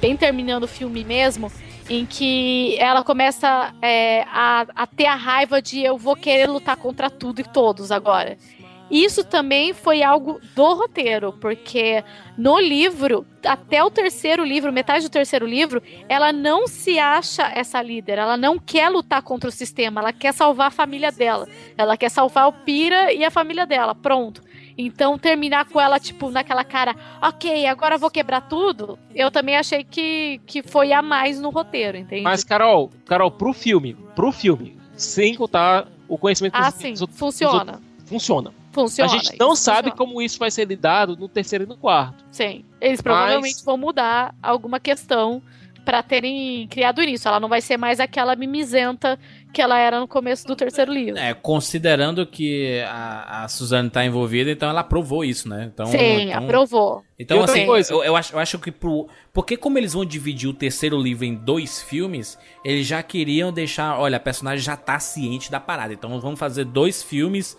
[0.00, 1.52] bem terminando o filme mesmo,
[1.88, 6.76] em que ela começa é, a, a ter a raiva de eu vou querer lutar
[6.76, 8.36] contra tudo e todos agora.
[8.90, 12.02] Isso também foi algo do roteiro, porque
[12.38, 17.82] no livro, até o terceiro livro, metade do terceiro livro, ela não se acha essa
[17.82, 21.46] líder, ela não quer lutar contra o sistema, ela quer salvar a família dela.
[21.76, 24.42] Ela quer salvar o Pira e a família dela, pronto.
[24.80, 29.56] Então terminar com ela, tipo, naquela cara, ok, agora eu vou quebrar tudo, eu também
[29.56, 32.22] achei que, que foi a mais no roteiro, entende?
[32.22, 37.18] Mas, Carol, Carol, pro filme, pro filme, sem contar o conhecimento ah, sim, dos outros-
[37.18, 37.80] dos funciona.
[38.06, 38.52] funciona.
[38.70, 39.10] Funciona.
[39.12, 39.96] a gente não sabe funciona.
[39.96, 42.24] como isso vai ser lidado no terceiro e no quarto.
[42.30, 42.64] Sim.
[42.80, 45.42] Eles provavelmente vão mudar alguma questão
[45.88, 47.26] pra terem criado isso.
[47.26, 49.18] Ela não vai ser mais aquela mimizenta
[49.54, 51.18] que ela era no começo do terceiro livro.
[51.18, 55.70] É, considerando que a, a Suzane tá envolvida, então ela aprovou isso, né?
[55.72, 57.02] Então, Sim, então, aprovou.
[57.18, 59.08] Então, assim, coisa- eu, eu acho, eu acho que pro.
[59.32, 63.98] Porque como eles vão dividir o terceiro livro em dois filmes, eles já queriam deixar.
[63.98, 65.94] Olha, a personagem já tá ciente da parada.
[65.94, 67.56] Então vamos fazer dois filmes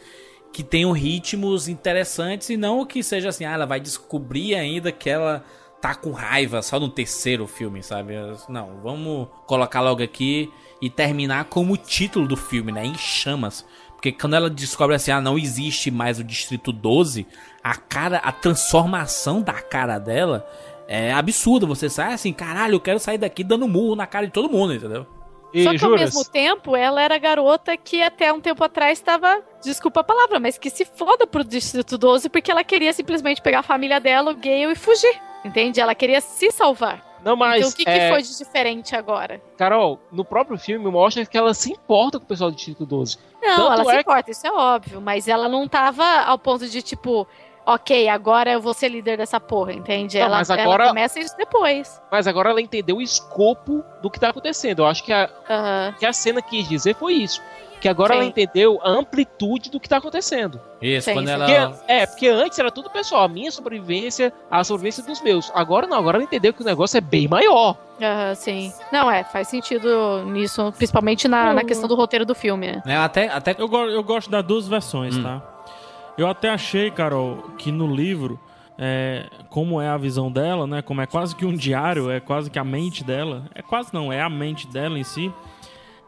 [0.54, 5.10] que tenham ritmos interessantes e não que seja assim, ah, ela vai descobrir ainda que
[5.10, 5.44] ela
[5.82, 8.14] tá com raiva só no terceiro filme, sabe?
[8.48, 10.52] Não, vamos colocar logo aqui
[10.82, 12.86] e terminar como o título do filme, né?
[12.86, 13.66] Em chamas.
[13.94, 17.28] Porque quando ela descobre assim, ah, não existe mais o Distrito 12,
[17.62, 20.48] a cara, a transformação da cara dela
[20.88, 21.66] é absurda.
[21.66, 24.74] Você sai assim, caralho, eu quero sair daqui dando murro na cara de todo mundo,
[24.74, 25.06] entendeu?
[25.54, 26.02] E Só que ao juras?
[26.02, 30.40] mesmo tempo, ela era a garota que até um tempo atrás estava, desculpa a palavra,
[30.40, 34.32] mas que se foda pro Distrito 12 porque ela queria simplesmente pegar a família dela,
[34.32, 35.29] o Gale, e fugir.
[35.44, 35.80] Entende?
[35.80, 37.08] Ela queria se salvar.
[37.24, 37.58] Não, mas.
[37.60, 39.42] então o que, que é, foi de diferente agora?
[39.58, 43.18] Carol, no próprio filme mostra que ela se importa com o pessoal do Distrito 12.
[43.42, 46.68] Não, Tanto ela se é- importa, isso é óbvio, mas ela não tava ao ponto
[46.68, 47.28] de tipo,
[47.66, 50.18] ok, agora eu vou ser líder dessa porra, entende?
[50.18, 52.02] Não, ela, mas ela agora- começa isso depois.
[52.12, 54.80] Mas agora ela entendeu o escopo do que tá acontecendo.
[54.80, 55.96] Eu acho que a, Aham.
[56.00, 57.42] que a cena quis dizer foi isso.
[57.82, 58.20] Que agora Sim.
[58.20, 60.60] ela entendeu a amplitude do que tá acontecendo.
[60.82, 61.46] Isso, Sim, quando ela.
[61.46, 65.50] Porque, é, porque antes era tudo pessoal, a minha sobrevivência, a sobrevivência dos meus.
[65.56, 67.78] Agora não, agora ela entendeu que o negócio é bem maior.
[68.02, 68.74] Aham, sim.
[68.92, 72.82] Não, é, faz sentido nisso, principalmente na, na questão do roteiro do filme, né?
[72.86, 75.24] né, até, até Eu, go- eu gosto das duas versões, Hum.
[75.24, 75.42] tá?
[76.20, 78.40] Eu até achei, Carol, que no livro,
[78.78, 80.82] é, como é a visão dela, né?
[80.82, 83.46] Como é quase que um diário, é quase que a mente dela.
[83.56, 85.32] É quase não, é a mente dela em si.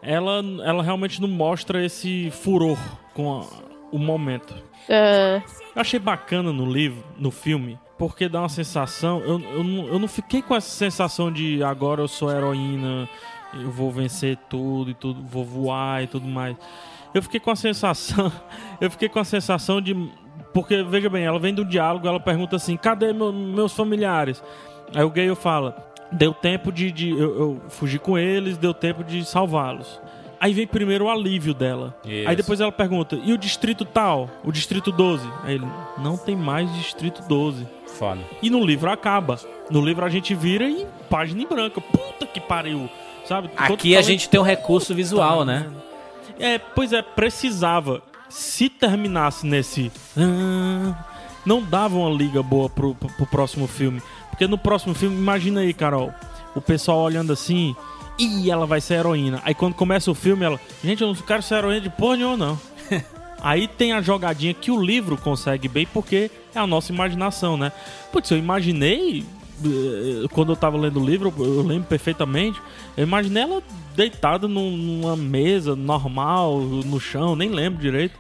[0.02, 2.78] Ela, ela realmente não mostra esse furor
[3.14, 3.46] com a-
[3.92, 4.54] o momento.
[4.90, 5.42] Ah,
[5.76, 9.20] Eu achei bacana no livro, no filme, porque dá uma sensação.
[9.22, 13.08] Eu, eu, não, eu não fiquei com essa sensação de agora eu sou heroína,
[13.54, 16.56] eu vou vencer tudo e tudo, vou voar e tudo mais.
[17.14, 18.32] Eu fiquei com a sensação.
[18.80, 19.96] Eu fiquei com a sensação de.
[20.54, 24.44] Porque, veja bem, ela vem do diálogo, ela pergunta assim: cadê meu- meus familiares?
[24.94, 25.76] Aí o Gale fala:
[26.12, 26.92] deu tempo de.
[26.92, 30.00] de eu, eu fugi com eles, deu tempo de salvá-los.
[30.40, 31.96] Aí vem primeiro o alívio dela.
[32.04, 32.28] Isso.
[32.28, 34.30] Aí depois ela pergunta: e o distrito tal?
[34.44, 35.28] O distrito 12?
[35.44, 35.68] Aí ele:
[36.00, 37.68] não tem mais distrito 12.
[37.88, 38.22] Foda.
[38.42, 39.40] E no livro acaba.
[39.70, 41.80] No livro a gente vira e página em branco.
[41.82, 42.90] Puta que pariu.
[43.26, 43.50] Sabe?
[43.56, 45.68] Aqui a gente tem um recurso visual, né?
[46.42, 48.02] É, pois é, precisava.
[48.30, 49.92] Se terminasse nesse.
[50.18, 50.96] "Ah",
[51.46, 54.02] não dava uma liga boa pro, pro, pro próximo filme.
[54.30, 56.14] Porque no próximo filme, imagina aí, Carol.
[56.56, 57.76] O pessoal olhando assim.
[58.18, 59.42] Ih, ela vai ser heroína.
[59.44, 60.60] Aí quando começa o filme, ela.
[60.84, 62.60] Gente, eu não quero ser heroína de porra nenhuma, não.
[63.42, 67.72] Aí tem a jogadinha que o livro consegue bem, porque é a nossa imaginação, né?
[68.12, 69.26] Putz, eu imaginei.
[69.66, 72.62] Eh, Quando eu tava lendo o livro, eu lembro perfeitamente.
[72.98, 73.62] Eu imaginei ela
[73.96, 78.18] deitada num- numa mesa normal, no chão, nem lembro direito.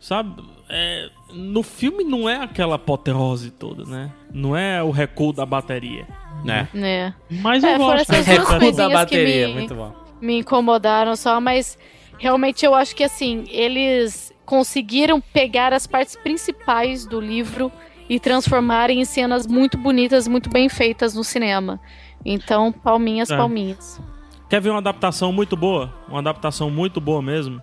[0.00, 0.42] Sabe?
[0.68, 4.10] É, no filme não é aquela apoteose toda, né?
[4.32, 6.06] Não é o recuo da bateria.
[6.44, 6.68] Né?
[6.74, 7.14] né?
[7.30, 9.94] Mas É, eu foram gosto essas duas Recuo da bateria, me- muito bom.
[10.20, 11.78] me incomodaram só, mas
[12.18, 17.70] realmente eu acho que assim, eles conseguiram pegar as partes principais do livro
[18.08, 21.80] e transformarem em cenas muito bonitas, muito bem feitas no cinema.
[22.24, 23.36] Então, palminhas, É.
[23.36, 24.00] palminhas.
[24.48, 25.92] Quer ver uma adaptação muito boa?
[26.08, 27.60] Uma adaptação muito boa mesmo?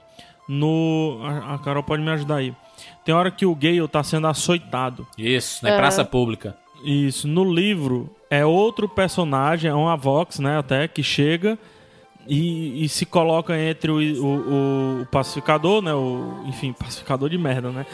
[0.47, 1.19] No.
[1.47, 2.53] A Carol pode me ajudar aí.
[3.05, 5.05] Tem hora que o Gale tá sendo açoitado.
[5.17, 5.77] Isso, na É.
[5.77, 6.57] praça pública.
[6.83, 11.59] Isso, no livro é outro personagem, é uma Vox, né, até, que chega
[12.27, 17.69] e, e se coloca entre o, o, o pacificador, né, o, enfim, pacificador de merda,
[17.69, 17.85] né,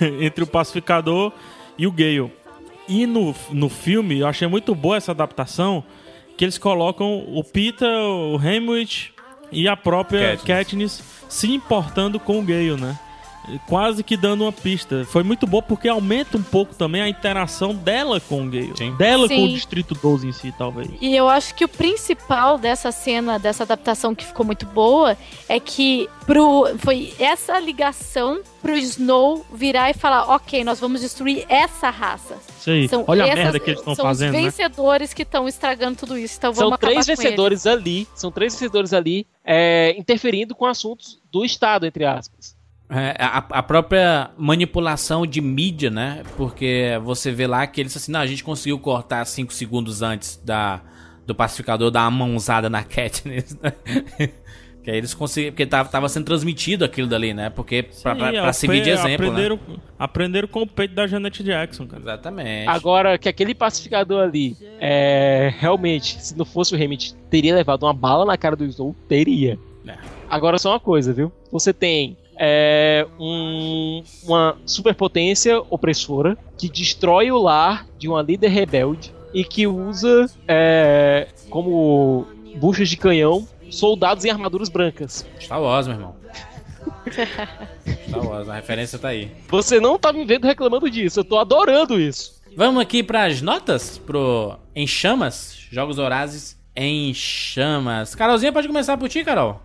[0.20, 1.32] entre o pacificador
[1.78, 2.30] e o Gale.
[2.88, 5.84] E no, no filme, eu achei muito boa essa adaptação,
[6.36, 9.12] que eles colocam o Peter, o Hamwich
[9.52, 10.44] e a própria Katniss.
[10.46, 12.98] Katniss se importando com o Gale, né?
[13.66, 15.04] Quase que dando uma pista.
[15.06, 18.72] Foi muito bom porque aumenta um pouco também a interação dela com o Gale.
[18.76, 18.94] Sim.
[18.96, 19.54] Dela com o Sim.
[19.54, 20.88] Distrito 12 em si, talvez.
[21.00, 25.16] E eu acho que o principal dessa cena, dessa adaptação que ficou muito boa,
[25.48, 31.44] é que pro, foi essa ligação pro Snow virar e falar: ok, nós vamos destruir
[31.48, 32.36] essa raça.
[32.58, 32.88] Isso aí.
[32.88, 34.42] São Olha a essas- merda que eles estão são fazendo, os né?
[34.42, 36.36] vencedores que estão estragando tudo isso.
[36.36, 41.86] Então São três vencedores ali, são três vencedores ali, é, interferindo com assuntos do Estado,
[41.86, 42.57] entre aspas.
[42.90, 46.22] É, a, a própria manipulação de mídia, né?
[46.36, 50.40] Porque você vê lá que eles assim, não, a gente conseguiu cortar 5 segundos antes
[50.42, 50.80] da,
[51.26, 53.72] do pacificador dar uma mãozada na Katniss, né?
[54.88, 57.50] Que aí eles conseguiram, porque tava, tava sendo transmitido aquilo dali, né?
[57.50, 59.14] Porque pra, pra, Sim, pra servir de exemplo, né?
[59.14, 59.60] aprenderam,
[59.98, 62.00] Aprenderam com o peito da Janet Jackson, cara.
[62.00, 62.68] Exatamente.
[62.68, 67.92] Agora, que aquele pacificador ali, é, realmente, se não fosse o Hammett, teria levado uma
[67.92, 68.96] bala na cara do Snow?
[69.06, 69.58] Teria.
[69.86, 69.94] É.
[70.30, 71.30] Agora, só uma coisa, viu?
[71.52, 79.12] Você tem é, um- uma superpotência opressora que destrói o lar de uma líder rebelde
[79.34, 85.26] e que usa é, como buchas de canhão soldados em armaduras brancas.
[85.40, 86.16] Star Wars, meu irmão.
[88.08, 89.30] Star Wars, a referência tá aí.
[89.48, 92.38] Você não tá me vendo reclamando disso, eu tô adorando isso.
[92.56, 98.14] Vamos aqui pras notas pro Em Chamas, Jogos Horazes em Chamas.
[98.14, 99.60] Carolzinha, pode começar por ti, Carol.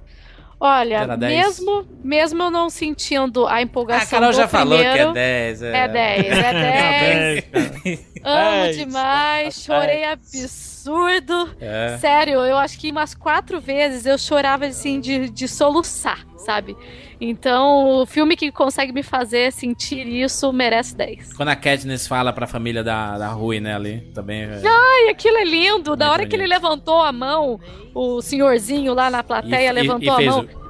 [0.65, 1.45] Olha, Era 10.
[1.60, 5.11] mesmo, mesmo eu não sentindo a empolgação A Carol do já falou que é primeiro,
[5.11, 5.61] 10.
[5.61, 7.44] É 10, é
[7.84, 7.99] 10.
[8.24, 8.78] Amo Dez.
[8.78, 11.50] demais, chorei absurdo.
[11.60, 11.98] É.
[12.00, 16.76] Sério, eu acho que umas quatro vezes eu chorava assim de, de soluçar, sabe?
[17.22, 21.34] Então, o filme que consegue me fazer sentir isso merece 10.
[21.34, 24.41] Quando a Katniss fala pra família da, da Rui, né, ali, também...
[24.44, 25.95] é- Ai, aquilo é lindo.
[25.95, 26.62] Da Muito hora que ele bonito.
[26.64, 27.60] levantou a mão,
[27.95, 30.41] o senhorzinho lá na plateia E- e- levantou e fez a mão.
[30.45, 30.62] o-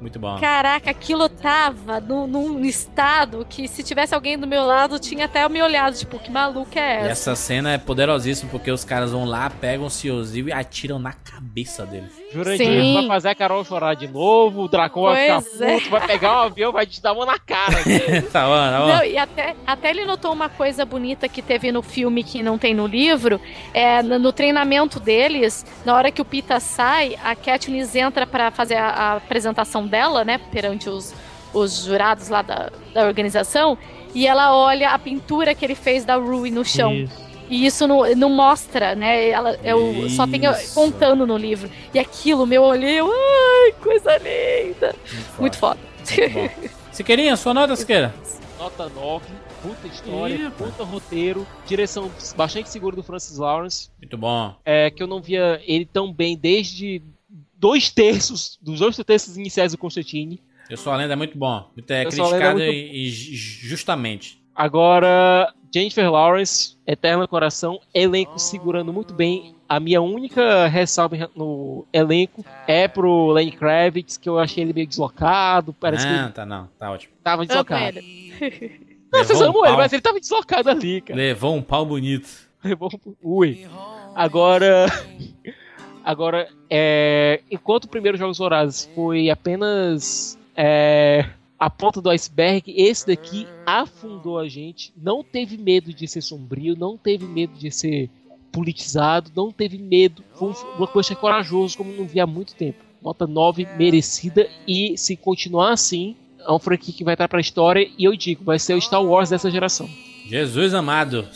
[0.00, 0.38] Muito bom.
[0.40, 5.46] Caraca, aquilo tava no- num estado que se tivesse alguém do meu lado, tinha até
[5.48, 7.30] me olhado, tipo, que maluca é E essa?
[7.30, 11.12] essa cena é poderosíssima porque os caras vão lá, pegam o Ciozil e atiram na
[11.12, 12.06] cabeça dele.
[12.32, 12.94] Jurandir Sim.
[12.94, 15.74] vai fazer a Carol chorar de novo, o Dracon vai ficar Pois é.
[15.74, 17.74] puto, vai pegar um avião, vai te dar uma na cara.
[18.32, 18.86] tá bom, tá bom.
[18.86, 22.56] Não, e até, até ele notou uma coisa bonita que teve no filme que não
[22.56, 23.40] tem no livro.
[23.74, 28.50] É, no, no treinamento deles, na hora que o Pita sai, a Katniss entra pra
[28.50, 30.38] fazer a, a apresentação dela, né?
[30.38, 31.12] Perante os,
[31.52, 33.76] os jurados lá da, da organização.
[34.14, 36.94] E ela olha a pintura que ele fez da Rui no chão.
[36.94, 37.30] Isso.
[37.50, 39.28] E isso não, não mostra, né?
[39.28, 40.72] Ela, eu só tenho Isso.
[40.72, 41.68] contando no livro.
[41.92, 44.94] E aquilo, meu olhei, eu, ai, coisa linda.
[45.36, 45.80] Muito foda.
[46.16, 46.70] Muito bom.
[46.92, 48.14] Siqueirinha, sua nota, Siqueira?
[48.56, 49.24] Nota 9,
[49.62, 54.54] puta história, Ih, puta roteiro, direção bastante segura do Francis Lawrence, Muito bom.
[54.64, 57.02] é, que eu não via ele tão bem desde
[57.60, 60.40] dois terços, dos dois terços iniciais do Constantine.
[60.68, 61.70] Eu sou a lenda é muito bom.
[61.76, 64.40] Muito é Eu Lenda é criticado muito- e, e ju- justamente.
[64.54, 69.54] Agora, Jennifer Lawrence, Eterno Coração, elenco segurando muito bem.
[69.68, 74.86] A minha única ressalva no elenco é pro Lenny Kravitz, que eu achei ele meio
[74.86, 77.12] deslocado, parece que não, ele tá não, tá ótimo.
[77.22, 78.00] tava deslocado.
[79.12, 81.16] Não, vocês um amam ele, mas ele tava deslocado ali, cara.
[81.18, 82.28] Levou um pau bonito.
[82.64, 83.66] Levou um- Ui.
[84.14, 84.86] Agora.
[86.04, 91.26] Agora, é, enquanto o primeiro Jogos Vorazes foi apenas é,
[91.58, 94.92] a ponta do iceberg, esse daqui afundou a gente.
[94.96, 98.08] Não teve medo de ser sombrio, não teve medo de ser
[98.50, 100.24] politizado, não teve medo.
[100.34, 102.82] Foi um blockbuster corajoso, como não vi há muito tempo.
[103.02, 104.48] Nota 9, merecida.
[104.66, 107.88] E se continuar assim, é um franquia que vai estar pra história.
[107.98, 109.88] E eu digo, vai ser o Star Wars dessa geração.
[110.26, 111.28] Jesus amado.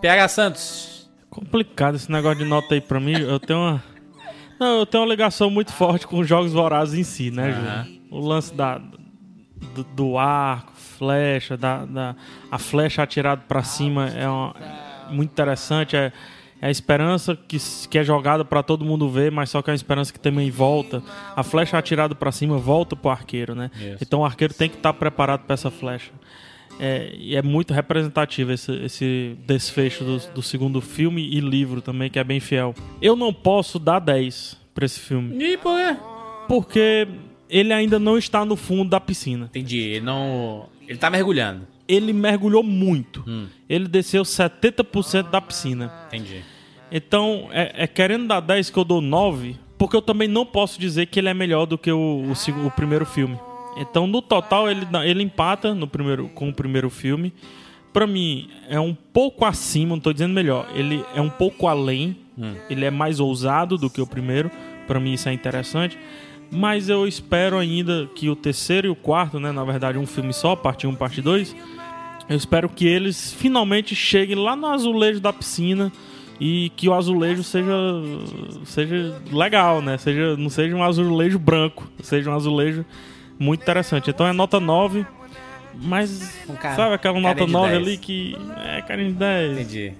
[0.00, 0.93] PH Santos.
[1.34, 3.12] Complicado esse negócio de nota aí pra mim.
[3.18, 3.82] Eu tenho uma.
[4.58, 7.84] Não, eu tenho uma ligação muito forte com os jogos vorazes em si, né, Aham.
[7.84, 8.00] Júlio?
[8.10, 8.78] O lance da,
[9.74, 12.14] do, do arco, flecha, da, da,
[12.50, 14.54] a flecha atirada pra cima é, uma-
[15.08, 15.96] é muito interessante.
[15.96, 16.12] É,
[16.62, 17.58] é a esperança que,
[17.90, 20.50] que é jogada pra todo mundo ver, mas só que é uma esperança que também
[20.50, 21.02] volta.
[21.34, 23.70] A flecha atirada pra cima volta pro arqueiro, né?
[23.76, 23.98] Isso.
[24.02, 26.12] Então o arqueiro tem que estar preparado pra essa flecha.
[26.80, 32.10] É, e é muito representativo esse, esse desfecho do, do segundo filme e livro também,
[32.10, 32.74] que é bem fiel.
[33.00, 35.96] Eu não posso dar 10 pra esse filme, E por quê?
[36.48, 37.06] porque
[37.48, 39.46] ele ainda não está no fundo da piscina.
[39.46, 39.78] Entendi.
[39.78, 40.68] Ele não.
[40.88, 41.66] Ele tá mergulhando.
[41.86, 43.22] Ele mergulhou muito.
[43.26, 43.46] Hum.
[43.68, 45.92] Ele desceu 70% da piscina.
[46.08, 46.42] Entendi.
[46.90, 50.80] Então, é, é querendo dar 10 que eu dou 9, porque eu também não posso
[50.80, 53.38] dizer que ele é melhor do que o, o, o primeiro filme.
[53.76, 57.32] Então, no total, ele, ele empata no primeiro, com o primeiro filme.
[57.92, 60.68] Pra mim, é um pouco acima, não tô dizendo melhor.
[60.74, 62.16] Ele é um pouco além.
[62.36, 62.54] Hum.
[62.68, 64.50] Ele é mais ousado do que o primeiro.
[64.86, 65.98] Pra mim, isso é interessante.
[66.50, 69.50] Mas eu espero ainda que o terceiro e o quarto, né?
[69.52, 71.54] Na verdade, um filme só, parte 1, parte 2.
[72.28, 75.92] Eu espero que eles finalmente cheguem lá no azulejo da piscina
[76.40, 77.74] e que o azulejo seja
[78.64, 79.98] seja legal, né?
[79.98, 82.84] Seja, não seja um azulejo branco, seja um azulejo
[83.38, 84.10] muito interessante.
[84.10, 85.06] Então é nota 9,
[85.74, 87.82] mas Um cara- sabe aquela nota de 9 10.
[87.82, 89.52] ali que é carinha de 10.
[89.52, 89.92] Entendi.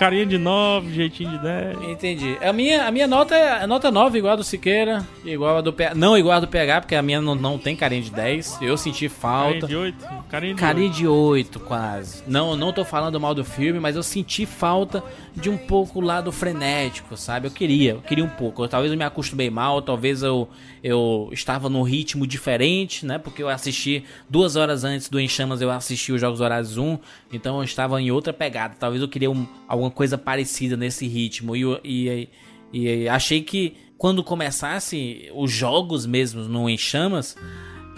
[0.00, 1.82] Carinha de 9, jeitinho de 10.
[1.90, 2.38] Entendi.
[2.40, 5.60] A minha, a minha nota é a nota 9, igual a do Siqueira, igual a
[5.60, 5.94] do PH.
[5.94, 8.60] Não igual a do PH, porque a minha não, não tem carinha de 10.
[8.62, 9.60] Eu senti falta.
[9.60, 10.06] Carinha de 8?
[10.30, 10.96] Carinha de Carinha 8.
[10.96, 12.22] de 8, quase.
[12.26, 15.04] Não, não tô falando mal do filme, mas eu senti falta
[15.36, 17.46] de um pouco lá do frenético, sabe?
[17.46, 18.64] Eu queria, eu queria um pouco.
[18.64, 20.48] Eu, talvez eu me acostumei mal, talvez eu,
[20.82, 23.18] eu estava num ritmo diferente, né?
[23.18, 26.98] Porque eu assisti duas horas antes do Em Chamas, eu assisti os Jogos Horários 1,
[27.30, 28.74] então eu estava em outra pegada.
[28.78, 31.56] Talvez eu queria um- alguma coisa parecida nesse ritmo.
[31.56, 32.28] E, e,
[32.72, 37.36] e, e achei que quando começasse os jogos mesmo no Em Chamas,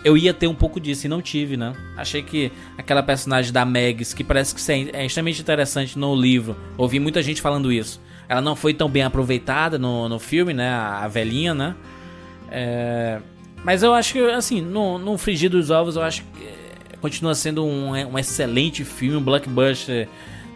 [0.04, 1.74] eu ia ter um pouco disso e não tive, né?
[1.96, 6.98] Achei que aquela personagem da Megs, que parece que é extremamente interessante no livro, ouvi
[6.98, 8.00] muita gente falando isso.
[8.28, 10.70] Ela não foi tão bem aproveitada no, no filme, né?
[10.70, 11.76] A, a velhinha, né?
[12.50, 13.20] É,
[13.64, 17.34] mas eu acho que, assim, no, no Frigir dos Ovos, eu acho que é, continua
[17.34, 20.08] sendo um, um excelente filme, um blockbuster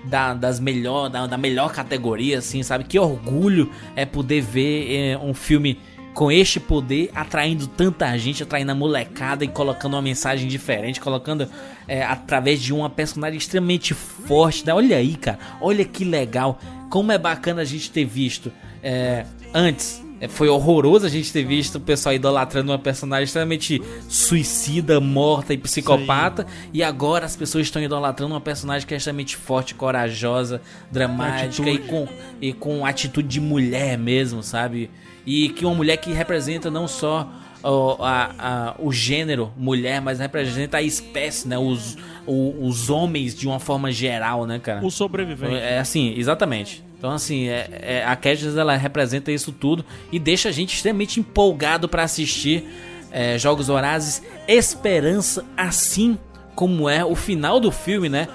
[0.08, 2.84] da, das melhor, da, da melhor categoria, assim, sabe?
[2.84, 5.78] Que orgulho é poder ver é, um filme
[6.14, 11.46] com este poder atraindo tanta gente, atraindo a molecada e colocando uma mensagem diferente, colocando
[11.86, 14.66] é, através de uma personagem extremamente forte.
[14.66, 14.72] Né?
[14.72, 16.58] Olha aí, cara, olha que legal,
[16.88, 18.50] como é bacana a gente ter visto
[18.82, 20.05] é, antes.
[20.20, 25.52] É, Foi horroroso a gente ter visto o pessoal idolatrando uma personagem extremamente suicida, morta
[25.55, 26.47] e psicopata.
[26.72, 30.60] E agora as pessoas estão idolatrando uma personagem que é extremamente forte, corajosa,
[30.90, 32.09] dramática e com,
[32.40, 34.90] e com atitude de mulher mesmo, sabe?
[35.26, 37.28] E que uma mulher que representa não só
[37.62, 41.59] ó, a- a- o gênero mulher, mas representa a espécie, né?
[41.59, 44.84] Os, o- os homens de uma forma geral, né, cara?
[44.86, 45.55] O sobrevivente.
[45.56, 46.84] É assim, exatamente.
[46.98, 51.20] Então, assim, é, é- a Katniss, ela representa isso tudo e deixa a gente extremamente
[51.20, 52.64] empolgado pra assistir
[53.10, 54.23] é, Jogos Horazes.
[54.48, 56.18] Esperança, assim
[56.55, 58.28] como é o final do filme, né?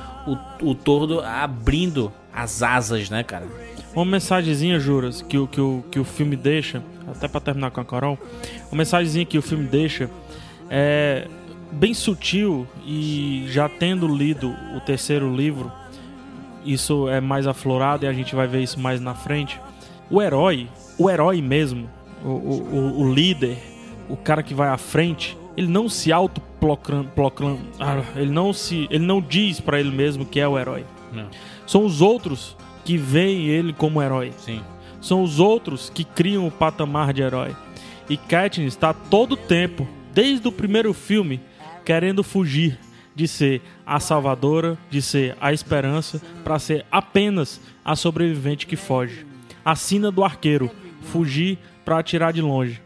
[0.62, 3.46] O, o tordo abrindo as asas, né, cara?
[3.94, 7.86] Uma mensagenzinha, Juras, que, que, o, que o filme deixa, até pra terminar com a
[7.86, 8.18] Carol,
[8.72, 10.10] uma mensagenzinha que o filme deixa
[10.70, 11.28] é
[11.72, 15.72] bem sutil e já tendo lido o terceiro livro,
[16.66, 19.60] isso é mais aflorado e a gente vai ver isso mais na frente.
[20.10, 20.68] O herói,
[20.98, 21.90] o herói mesmo,
[22.24, 23.58] o, o, o- líder,
[24.10, 27.58] o cara que vai à frente, ele não se autoproclama,
[28.16, 30.86] ele não se, ele não diz pra ele mesmo que é o herói.
[31.12, 31.28] Não.
[31.66, 32.56] São os outros
[32.86, 34.32] que veem ele como herói.
[34.38, 34.62] Sim.
[35.00, 37.56] São os outros que criam o patamar de herói.
[38.10, 41.40] E Katniss está todo tempo, desde o primeiro filme,
[41.86, 42.78] querendo fugir
[43.16, 49.26] de ser a salvadora, de ser a esperança, para ser apenas a sobrevivente que foge.
[49.64, 50.72] A sina do arqueiro,
[51.02, 52.82] fugir para atirar de longe.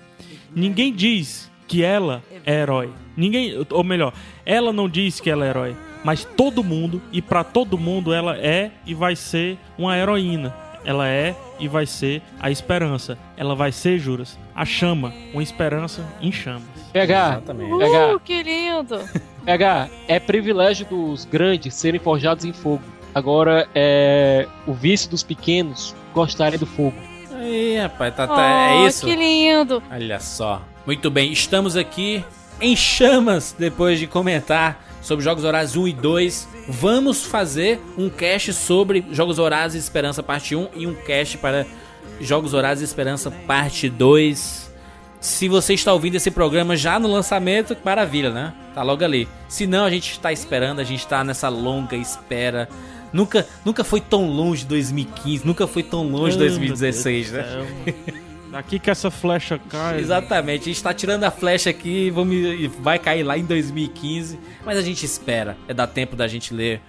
[0.53, 2.89] Ninguém diz que ela é herói.
[3.15, 4.13] Ninguém, ou melhor,
[4.45, 8.37] ela não diz que ela é herói, mas todo mundo e para todo mundo ela
[8.37, 10.53] é e vai ser uma heroína.
[10.83, 13.17] Ela é e vai ser a esperança.
[13.35, 16.63] Ela vai ser, juras, a chama, uma esperança em chamas.
[16.93, 17.73] PH, Exatamente.
[17.73, 18.99] Uh, que lindo!
[19.45, 22.83] PH, é privilégio dos grandes serem forjados em fogo.
[23.13, 26.95] Agora é o vício dos pequenos gostarem do fogo.
[27.31, 29.05] Aí, rapaz, tá, tá, oh, é isso?
[29.05, 29.83] que lindo!
[29.91, 30.61] Olha só.
[30.85, 32.23] Muito bem, estamos aqui
[32.59, 36.47] em chamas depois de comentar sobre Jogos Horazes 1 e 2.
[36.67, 41.65] Vamos fazer um cast sobre Jogos Horazes Esperança parte 1 e um cast para
[42.19, 44.64] Jogos Horazes Esperança parte 2.
[45.25, 48.53] Se você está ouvindo esse programa já no lançamento, maravilha, né?
[48.75, 49.27] Tá logo ali.
[49.49, 52.69] Se não, a gente está esperando, a gente está nessa longa espera.
[53.11, 57.65] Nunca, nunca foi tão longe 2015, nunca foi tão longe Oh, 2016, meu né?
[58.51, 59.99] Daqui que essa flecha cai.
[59.99, 62.13] Exatamente, a gente tá tirando a flecha aqui
[62.59, 65.57] e vai cair lá em 2015, mas a gente espera.
[65.67, 66.81] É dar tempo da gente ler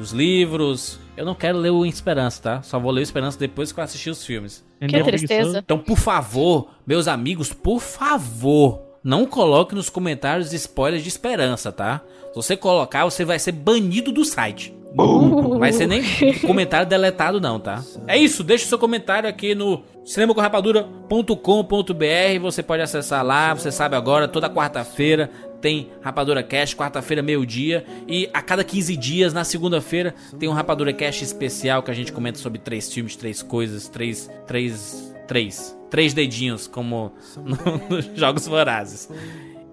[0.00, 0.98] os livros.
[1.16, 2.62] Eu não quero ler o Esperança, tá?
[2.62, 4.64] Só vou ler o Esperança depois que eu assistir os filmes.
[4.80, 5.60] Que tristeza.
[5.64, 12.02] Então, por favor, meus amigos, por favor, não coloque nos comentários spoilers de Esperança, tá?
[12.30, 14.74] Se você colocar, você vai ser banido do site.
[14.94, 16.02] Não vai ser nem
[16.40, 17.82] comentário deletado, não, tá?
[18.06, 22.40] É isso, deixa o seu comentário aqui no cinemacorrapadura.com.br.
[22.40, 25.30] Você pode acessar lá, você sabe agora, toda quarta-feira
[25.64, 27.86] tem Rapadura Cast, quarta-feira, meio-dia.
[28.06, 32.12] E a cada 15 dias, na segunda-feira, tem um Rapadura Cast especial que a gente
[32.12, 34.30] comenta sobre três filmes, três coisas, três.
[34.46, 35.14] três.
[35.26, 35.74] três.
[35.88, 37.56] Três dedinhos, como no-
[37.96, 39.08] nos Jogos Vorazes.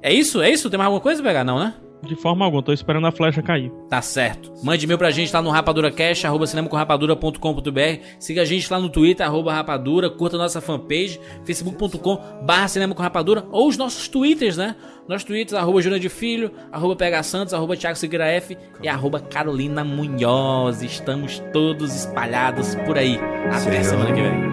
[0.01, 0.41] É isso?
[0.41, 0.69] É isso?
[0.69, 1.43] Tem mais alguma coisa, pegar?
[1.43, 1.73] Não, né?
[2.03, 3.71] De forma alguma, tô esperando a flecha cair.
[3.89, 4.51] Tá certo.
[4.63, 8.03] Mande e-mail pra gente lá no rapaduracast, arroba cinemacomrapadura.com.br.
[8.19, 10.09] Siga a gente lá no Twitter, arroba rapadura.
[10.09, 13.45] Curta nossa fanpage, facebook.com barra cinema com rapadura.
[13.51, 14.75] Ou os nossos twitters, né?
[15.07, 19.19] Nossos twitters, arroba Júnior de Filho, arroba PH Santos, arroba Thiago Seguira F e arroba
[19.19, 20.81] Carolina Munhoz.
[20.81, 23.19] Estamos todos espalhados por aí.
[23.47, 24.51] Até Sei semana que vem.